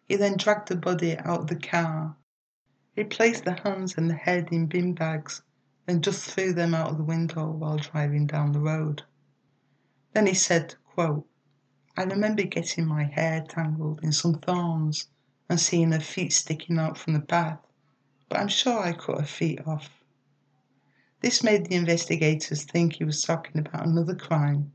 He 0.08 0.18
then 0.18 0.38
dragged 0.38 0.68
the 0.68 0.76
body 0.76 1.18
out 1.18 1.40
of 1.42 1.48
the 1.48 1.56
car. 1.56 2.16
He 2.96 3.04
placed 3.04 3.44
the 3.44 3.60
hands 3.64 3.96
and 3.98 4.08
the 4.08 4.14
head 4.14 4.50
in 4.52 4.68
bin 4.68 4.94
bags, 4.94 5.42
then 5.86 6.02
just 6.02 6.30
threw 6.30 6.52
them 6.52 6.74
out 6.74 6.90
of 6.90 6.98
the 6.98 7.04
window 7.04 7.50
while 7.52 7.78
driving 7.78 8.26
down 8.26 8.52
the 8.52 8.60
road. 8.60 9.04
Then 10.14 10.26
he 10.28 10.34
said, 10.34 10.76
quote, 10.84 11.28
I 11.98 12.04
remember 12.04 12.44
getting 12.44 12.86
my 12.86 13.04
hair 13.04 13.46
tangled 13.48 14.04
in 14.04 14.12
some 14.12 14.40
thorns 14.40 15.08
and 15.48 15.60
seeing 15.60 15.92
her 15.92 16.00
feet 16.00 16.34
sticking 16.34 16.80
out 16.80 16.98
from 16.98 17.14
the 17.14 17.22
path, 17.22 17.60
but 18.28 18.40
I'm 18.40 18.48
sure 18.48 18.80
I 18.80 18.94
cut 18.94 19.20
her 19.20 19.26
feet 19.26 19.66
off. 19.68 19.90
This 21.22 21.44
made 21.44 21.68
the 21.68 21.76
investigators 21.76 22.64
think 22.64 22.94
he 22.94 23.04
was 23.04 23.22
talking 23.22 23.60
about 23.60 23.86
another 23.86 24.16
crime. 24.16 24.72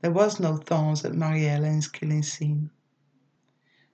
There 0.00 0.10
was 0.10 0.38
no 0.38 0.56
thorns 0.56 1.04
at 1.04 1.14
Marie-Hélène's 1.14 1.88
killing 1.88 2.22
scene. 2.22 2.70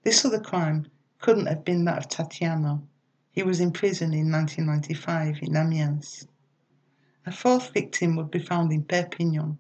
This 0.03 0.25
other 0.25 0.41
crime 0.41 0.87
couldn't 1.21 1.47
have 1.47 1.65
been 1.65 1.85
that 1.85 1.99
of 1.99 2.09
Tatiana. 2.09 2.83
He 3.31 3.43
was 3.43 3.61
in 3.61 3.73
prison 3.73 4.13
in 4.13 4.31
1995 4.31 5.39
in 5.43 5.57
Amiens. 5.57 6.27
A 7.27 7.33
fourth 7.33 7.73
victim 7.73 8.17
would 8.17 8.31
be 8.31 8.39
found 8.39 8.71
in 8.71 8.85
Perpignan, 8.85 9.57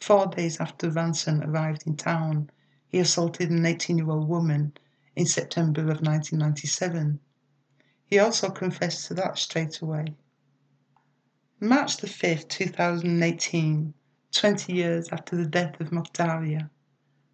Four 0.00 0.26
days 0.26 0.60
after 0.60 0.90
Rançon 0.90 1.42
arrived 1.46 1.86
in 1.86 1.96
town, 1.96 2.50
he 2.86 2.98
assaulted 2.98 3.50
an 3.50 3.64
18 3.64 3.96
year 3.96 4.10
old 4.10 4.28
woman 4.28 4.74
in 5.16 5.24
September 5.24 5.80
of 5.80 6.02
1997. 6.02 7.18
He 8.04 8.18
also 8.18 8.50
confessed 8.50 9.06
to 9.06 9.14
that 9.14 9.38
straight 9.38 9.80
away. 9.80 10.14
March 11.58 11.96
the 11.96 12.06
5th, 12.06 12.48
2018, 12.48 13.94
20 14.32 14.72
years 14.74 15.08
after 15.10 15.36
the 15.36 15.46
death 15.46 15.80
of 15.80 15.88
Mokhtaria, 15.88 16.68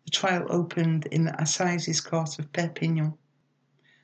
the 0.05 0.11
trial 0.13 0.47
opened 0.49 1.07
in 1.07 1.25
the 1.25 1.43
Assizes 1.43 2.01
Court 2.01 2.39
of 2.39 2.53
Perpignan. 2.53 3.15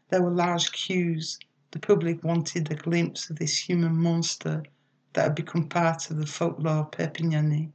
There 0.08 0.22
were 0.22 0.34
large 0.34 0.72
queues. 0.72 1.38
The 1.70 1.78
public 1.78 2.24
wanted 2.24 2.70
a 2.70 2.74
glimpse 2.74 3.30
of 3.30 3.38
this 3.38 3.56
human 3.68 3.96
monster 3.96 4.64
that 5.18 5.24
had 5.24 5.34
become 5.34 5.68
part 5.68 6.12
of 6.12 6.16
the 6.16 6.26
folklore 6.26 6.88
Perpignanais. 6.92 7.72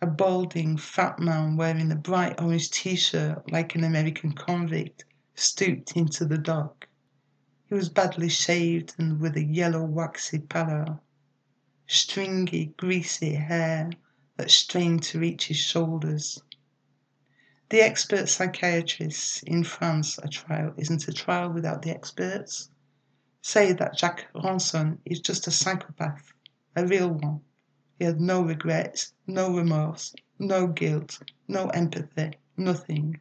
A 0.00 0.06
balding, 0.06 0.78
fat 0.78 1.18
man 1.18 1.58
wearing 1.58 1.92
a 1.92 1.94
bright 1.94 2.40
orange 2.40 2.70
t 2.70 2.96
shirt 2.96 3.52
like 3.52 3.74
an 3.74 3.84
American 3.84 4.32
convict 4.32 5.04
stooped 5.34 5.94
into 5.94 6.24
the 6.24 6.38
dock. 6.38 6.88
He 7.66 7.74
was 7.74 7.90
badly 7.90 8.30
shaved 8.30 8.94
and 8.96 9.20
with 9.20 9.36
a 9.36 9.44
yellow 9.44 9.84
waxy 9.84 10.38
pallor, 10.38 11.00
stringy, 11.86 12.72
greasy 12.78 13.34
hair 13.34 13.90
that 14.38 14.50
strained 14.50 15.02
to 15.02 15.20
reach 15.20 15.48
his 15.48 15.58
shoulders. 15.58 16.42
The 17.68 17.82
expert 17.82 18.30
psychiatrists 18.30 19.42
in 19.42 19.64
France 19.64 20.18
a 20.22 20.28
trial 20.28 20.72
isn't 20.78 21.08
a 21.08 21.12
trial 21.12 21.50
without 21.50 21.82
the 21.82 21.90
experts 21.90 22.70
say 23.46 23.74
that 23.74 23.98
Jacques 23.98 24.26
Rançon 24.34 24.96
is 25.04 25.20
just 25.20 25.46
a 25.46 25.50
psychopath, 25.50 26.32
a 26.74 26.86
real 26.86 27.10
one. 27.10 27.42
He 27.98 28.06
had 28.06 28.18
no 28.18 28.40
regrets, 28.42 29.12
no 29.26 29.54
remorse, 29.54 30.14
no 30.38 30.66
guilt, 30.66 31.22
no 31.46 31.68
empathy, 31.68 32.38
nothing. 32.56 33.20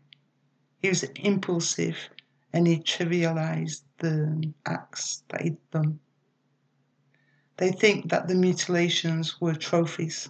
He 0.82 0.88
was 0.88 1.04
impulsive 1.04 1.98
and 2.54 2.66
he 2.66 2.78
trivialized 2.78 3.82
the 3.98 4.54
acts 4.66 5.26
that 5.28 5.42
he'd 5.42 5.58
done. 5.72 6.00
They 7.58 7.74
think 7.74 8.10
that 8.10 8.30
the 8.30 8.36
mutilations 8.36 9.42
were 9.42 9.56
trophies. 9.56 10.30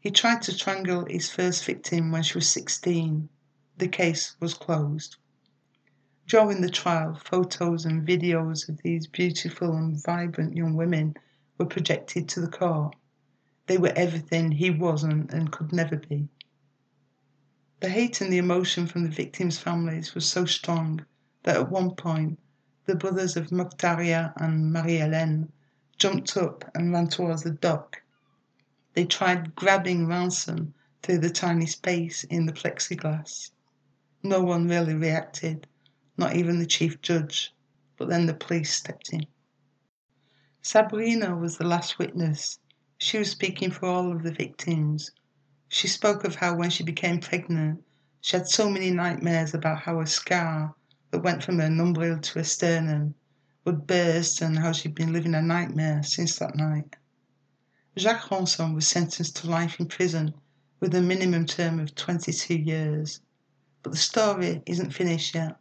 He 0.00 0.10
tried 0.10 0.42
to 0.42 0.52
strangle 0.52 1.06
his 1.06 1.30
first 1.30 1.64
victim 1.64 2.10
when 2.10 2.24
she 2.24 2.38
was 2.38 2.48
16. 2.48 3.28
The 3.78 3.88
case 3.88 4.36
was 4.40 4.54
closed. 4.54 5.18
During 6.26 6.62
the 6.62 6.70
trial, 6.70 7.20
photos 7.22 7.84
and 7.84 8.06
videos 8.08 8.68
of 8.68 8.80
these 8.82 9.06
beautiful 9.06 9.76
and 9.76 10.02
vibrant 10.02 10.56
young 10.56 10.74
women 10.74 11.16
were 11.58 11.66
projected 11.66 12.30
to 12.30 12.40
the 12.40 12.48
court. 12.48 12.96
They 13.66 13.76
were 13.76 13.92
everything 13.94 14.52
he 14.52 14.70
wasn't 14.70 15.32
and 15.32 15.52
could 15.52 15.70
never 15.70 15.96
be. 15.96 16.28
The 17.80 17.90
hate 17.90 18.22
and 18.22 18.32
the 18.32 18.38
emotion 18.38 18.86
from 18.86 19.02
the 19.02 19.10
victims' 19.10 19.58
families 19.58 20.14
was 20.14 20.24
so 20.26 20.46
strong 20.46 21.04
that 21.42 21.56
at 21.56 21.70
one 21.70 21.94
point 21.94 22.38
the 22.86 22.96
brothers 22.96 23.36
of 23.36 23.50
Mokhtaria 23.50 24.32
and 24.36 24.72
Marie-Hélène 24.72 25.48
jumped 25.98 26.38
up 26.38 26.70
and 26.74 26.90
ran 26.90 27.08
towards 27.08 27.42
the 27.42 27.50
dock. 27.50 28.00
They 28.94 29.04
tried 29.04 29.54
grabbing 29.54 30.06
Rançon 30.06 30.72
through 31.02 31.18
the 31.18 31.28
tiny 31.28 31.66
space 31.66 32.24
in 32.24 32.46
the 32.46 32.52
plexiglass. 32.54 33.50
No 34.22 34.42
one 34.42 34.68
really 34.68 34.94
reacted, 34.94 35.66
not 36.16 36.36
even 36.36 36.58
the 36.58 36.66
chief 36.66 37.00
judge, 37.02 37.52
but 37.96 38.08
then 38.08 38.26
the 38.26 38.34
police 38.34 38.74
stepped 38.74 39.12
in. 39.12 39.26
Sabrina 40.62 41.36
was 41.36 41.58
the 41.58 41.66
last 41.66 41.98
witness. 41.98 42.58
She 42.98 43.18
was 43.18 43.30
speaking 43.30 43.70
for 43.70 43.86
all 43.86 44.12
of 44.12 44.22
the 44.22 44.32
victims. 44.32 45.10
She 45.68 45.88
spoke 45.88 46.24
of 46.24 46.36
how 46.36 46.56
when 46.56 46.70
she 46.70 46.84
became 46.84 47.20
pregnant, 47.20 47.84
she 48.20 48.36
had 48.36 48.48
so 48.48 48.70
many 48.70 48.90
nightmares 48.90 49.52
about 49.52 49.82
how 49.82 50.00
a 50.00 50.06
scar 50.06 50.74
that 51.10 51.22
went 51.22 51.42
from 51.42 51.58
her 51.58 51.68
nombril 51.68 52.18
to 52.18 52.38
her 52.38 52.44
sternum 52.44 53.14
would 53.64 53.86
burst 53.86 54.40
and 54.40 54.58
how 54.58 54.72
she'd 54.72 54.94
been 54.94 55.12
living 55.12 55.34
a 55.34 55.42
nightmare 55.42 56.02
since 56.02 56.38
that 56.38 56.56
night. 56.56 56.96
Jacques 57.98 58.28
Rançon 58.30 58.74
was 58.74 58.88
sentenced 58.88 59.36
to 59.36 59.50
life 59.50 59.78
in 59.78 59.86
prison 59.86 60.34
with 60.80 60.94
a 60.94 61.00
minimum 61.00 61.46
term 61.46 61.78
of 61.78 61.94
22 61.94 62.54
years. 62.54 63.20
But 63.82 63.92
the 63.92 63.98
story 63.98 64.62
isn't 64.66 64.90
finished 64.90 65.34
yet. 65.34 65.56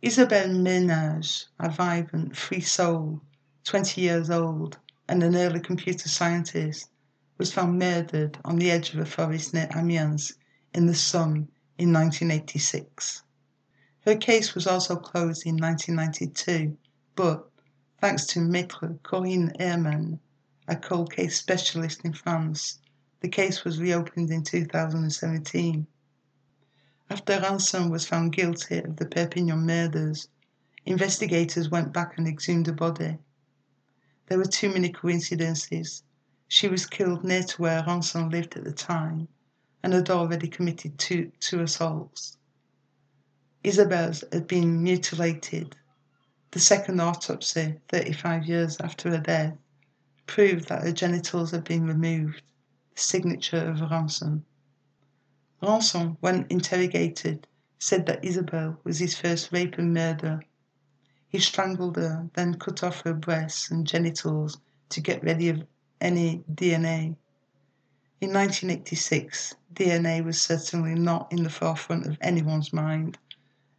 Isabelle 0.00 0.54
Mesnage, 0.54 1.46
a 1.58 1.68
vibrant, 1.68 2.36
free 2.36 2.60
soul, 2.60 3.20
20 3.64 4.00
years 4.00 4.30
old, 4.30 4.78
and 5.08 5.24
an 5.24 5.34
early 5.34 5.58
computer 5.58 6.08
scientist, 6.08 6.88
was 7.36 7.52
found 7.52 7.80
murdered 7.80 8.38
on 8.44 8.58
the 8.58 8.70
edge 8.70 8.94
of 8.94 9.00
a 9.00 9.04
forest 9.04 9.52
near 9.52 9.68
Amiens 9.74 10.34
in 10.72 10.86
the 10.86 10.94
Somme 10.94 11.48
in 11.78 11.92
1986. 11.92 13.24
Her 14.02 14.14
case 14.14 14.54
was 14.54 14.68
also 14.68 14.94
closed 14.94 15.44
in 15.44 15.56
1992, 15.56 16.78
but 17.16 17.50
thanks 18.00 18.24
to 18.26 18.38
Maître 18.38 19.02
Corinne 19.02 19.52
Herrmann, 19.58 20.20
a 20.68 20.76
cold 20.76 21.12
case 21.12 21.36
specialist 21.36 22.04
in 22.04 22.12
France, 22.12 22.78
the 23.18 23.28
case 23.28 23.64
was 23.64 23.80
reopened 23.80 24.30
in 24.30 24.44
2017. 24.44 25.88
After 27.10 27.38
Rançon 27.38 27.90
was 27.90 28.06
found 28.06 28.34
guilty 28.34 28.80
of 28.80 28.96
the 28.96 29.06
Perpignan 29.06 29.64
murders, 29.64 30.28
investigators 30.84 31.70
went 31.70 31.90
back 31.90 32.18
and 32.18 32.28
exhumed 32.28 32.66
the 32.66 32.72
body. 32.74 33.16
There 34.26 34.36
were 34.36 34.44
too 34.44 34.70
many 34.70 34.92
coincidences. 34.92 36.02
She 36.48 36.68
was 36.68 36.84
killed 36.84 37.24
near 37.24 37.44
to 37.44 37.62
where 37.62 37.82
Rançon 37.82 38.30
lived 38.30 38.58
at 38.58 38.64
the 38.64 38.72
time 38.72 39.28
and 39.82 39.94
had 39.94 40.10
already 40.10 40.48
committed 40.48 40.98
two, 40.98 41.32
two 41.40 41.60
assaults. 41.60 42.36
Isabelle's 43.64 44.22
had 44.30 44.46
been 44.46 44.82
mutilated. 44.82 45.76
The 46.50 46.60
second 46.60 47.00
autopsy, 47.00 47.80
35 47.88 48.44
years 48.44 48.76
after 48.80 49.08
her 49.10 49.18
death, 49.18 49.56
proved 50.26 50.68
that 50.68 50.82
her 50.82 50.92
genitals 50.92 51.52
had 51.52 51.64
been 51.64 51.86
removed, 51.86 52.42
the 52.94 53.00
signature 53.00 53.66
of 53.66 53.78
Rançon. 53.78 54.42
Rançon, 55.62 56.16
when 56.20 56.46
interrogated, 56.50 57.46
said 57.78 58.06
that 58.06 58.24
Isabelle 58.24 58.78
was 58.84 58.98
his 58.98 59.16
first 59.16 59.52
rape 59.52 59.78
and 59.78 59.92
murder 59.92 60.40
he 61.30 61.38
strangled 61.38 61.96
her, 61.96 62.30
then 62.32 62.54
cut 62.54 62.82
off 62.82 63.02
her 63.02 63.12
breasts 63.12 63.70
and 63.70 63.86
genitals 63.86 64.58
to 64.88 65.02
get 65.02 65.22
rid 65.22 65.42
of 65.42 65.66
any 66.00 66.42
DNA. 66.50 67.16
In 68.22 68.32
1986, 68.32 69.54
DNA 69.74 70.24
was 70.24 70.40
certainly 70.40 70.94
not 70.94 71.30
in 71.30 71.42
the 71.42 71.50
forefront 71.50 72.06
of 72.06 72.16
anyone's 72.22 72.72
mind, 72.72 73.18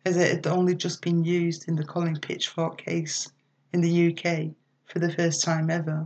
as 0.05 0.15
it 0.15 0.31
had 0.31 0.45
only 0.47 0.75
just 0.75 1.01
been 1.01 1.23
used 1.23 1.67
in 1.67 1.75
the 1.75 1.83
Colin 1.83 2.19
Pitchfork 2.19 2.77
case 2.77 3.31
in 3.73 3.81
the 3.81 4.11
UK 4.11 4.51
for 4.85 4.99
the 4.99 5.11
first 5.11 5.43
time 5.43 5.71
ever. 5.71 6.05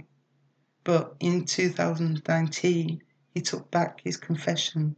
But 0.86 1.14
in 1.20 1.44
2019, 1.44 3.04
he 3.34 3.42
took 3.42 3.70
back 3.70 4.00
his 4.02 4.16
confession. 4.16 4.96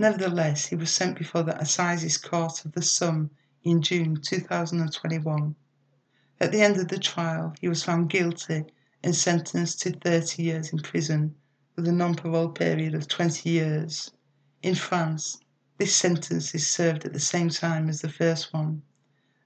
Nevertheless, 0.00 0.64
he 0.64 0.76
was 0.76 0.90
sent 0.90 1.18
before 1.18 1.42
the 1.42 1.60
Assizes 1.60 2.16
Court 2.16 2.64
of 2.64 2.72
the 2.72 2.80
Somme 2.80 3.28
in 3.62 3.82
June 3.82 4.16
2021. 4.16 5.54
At 6.40 6.52
the 6.52 6.62
end 6.62 6.78
of 6.78 6.88
the 6.88 6.98
trial, 6.98 7.52
he 7.60 7.68
was 7.68 7.82
found 7.82 8.08
guilty 8.08 8.64
and 9.02 9.14
sentenced 9.14 9.82
to 9.82 9.92
30 9.92 10.42
years 10.42 10.72
in 10.72 10.78
prison 10.78 11.34
with 11.76 11.86
a 11.86 11.92
non 11.92 12.14
parole 12.14 12.48
period 12.48 12.94
of 12.94 13.08
20 13.08 13.50
years. 13.50 14.10
In 14.62 14.74
France, 14.74 15.38
this 15.76 15.94
sentence 15.94 16.54
is 16.54 16.66
served 16.66 17.04
at 17.04 17.12
the 17.12 17.20
same 17.20 17.50
time 17.50 17.90
as 17.90 18.00
the 18.00 18.08
first 18.08 18.54
one, 18.54 18.80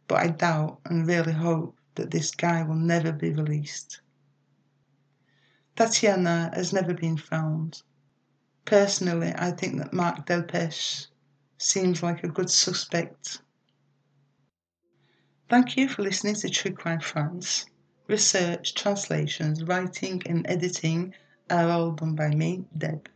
but 0.07 0.21
I 0.21 0.29
doubt 0.29 0.79
and 0.85 1.05
really 1.05 1.33
hope 1.33 1.77
that 1.97 2.13
this 2.13 2.31
guy 2.31 2.63
will 2.63 2.77
never 2.77 3.11
be 3.11 3.33
released. 3.33 4.03
Tatiana 5.75 6.53
has 6.55 6.73
never 6.73 6.95
been 6.95 7.17
found. 7.17 7.83
Personally, 8.65 9.33
I 9.37 9.51
think 9.51 9.79
that 9.79 9.93
Marc 9.93 10.27
Delpech 10.27 11.07
seems 11.59 12.03
like 12.03 12.25
a 12.25 12.29
good 12.29 12.51
suspect 12.51 13.39
Thank 15.51 15.77
you 15.77 15.89
for 15.89 16.03
listening 16.03 16.37
to 16.37 16.49
True 16.49 16.73
Crime 16.73 17.01
France. 17.01 17.67
Research, 18.09 18.75
translations, 18.75 19.63
writing, 19.63 20.23
and 20.25 20.47
editing 20.49 21.13
are 21.51 21.69
all 21.69 21.93
done 21.93 22.15
by 22.15 22.31
me, 22.31 22.65
Deb. 22.79 23.11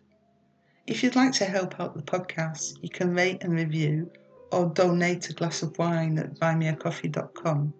If 0.87 1.03
you'd 1.03 1.17
like 1.17 1.33
to 1.33 1.47
help 1.47 1.81
out 1.81 1.97
the 1.97 2.03
podcast, 2.03 2.79
you 2.83 2.91
can 2.91 3.15
rate 3.15 3.43
and 3.43 3.55
review 3.55 4.11
or 4.53 4.67
donate 4.67 5.31
a 5.31 5.33
glass 5.33 5.63
of 5.63 5.77
wine 5.79 6.19
at 6.19 6.39
buymeacoffee.com. 6.39 7.73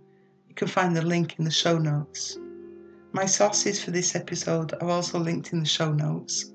You 0.49 0.55
can 0.55 0.69
find 0.69 0.97
the 0.97 1.03
link 1.03 1.39
in 1.39 1.45
the 1.45 1.51
show 1.51 1.77
notes. 1.77 2.39
My 3.13 3.27
sources 3.27 3.85
for 3.85 3.91
this 3.91 4.17
episode 4.17 4.73
are 4.81 4.89
also 4.89 5.19
linked 5.19 5.53
in 5.53 5.61
the 5.61 5.67
show 5.67 5.93
notes. 5.93 6.53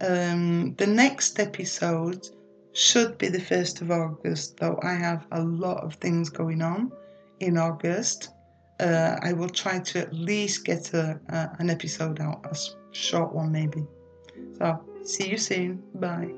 Um, 0.00 0.74
the 0.76 0.86
next 0.86 1.40
episode 1.40 2.28
should 2.72 3.18
be 3.18 3.28
the 3.28 3.38
1st 3.40 3.82
of 3.82 3.90
August, 3.90 4.56
though 4.58 4.78
I 4.82 4.94
have 4.94 5.26
a 5.32 5.42
lot 5.42 5.82
of 5.82 5.94
things 5.94 6.28
going 6.28 6.62
on 6.62 6.92
in 7.40 7.58
August. 7.58 8.30
Uh, 8.80 9.16
I 9.20 9.32
will 9.32 9.48
try 9.48 9.80
to 9.80 9.98
at 9.98 10.14
least 10.14 10.64
get 10.64 10.94
a, 10.94 11.20
an 11.58 11.70
episode 11.70 12.20
out, 12.20 12.46
a 12.48 12.56
short 12.92 13.34
one 13.34 13.50
maybe. 13.50 13.84
So, 14.58 14.80
see 15.02 15.30
you 15.30 15.38
soon. 15.38 15.82
Bye. 15.94 16.32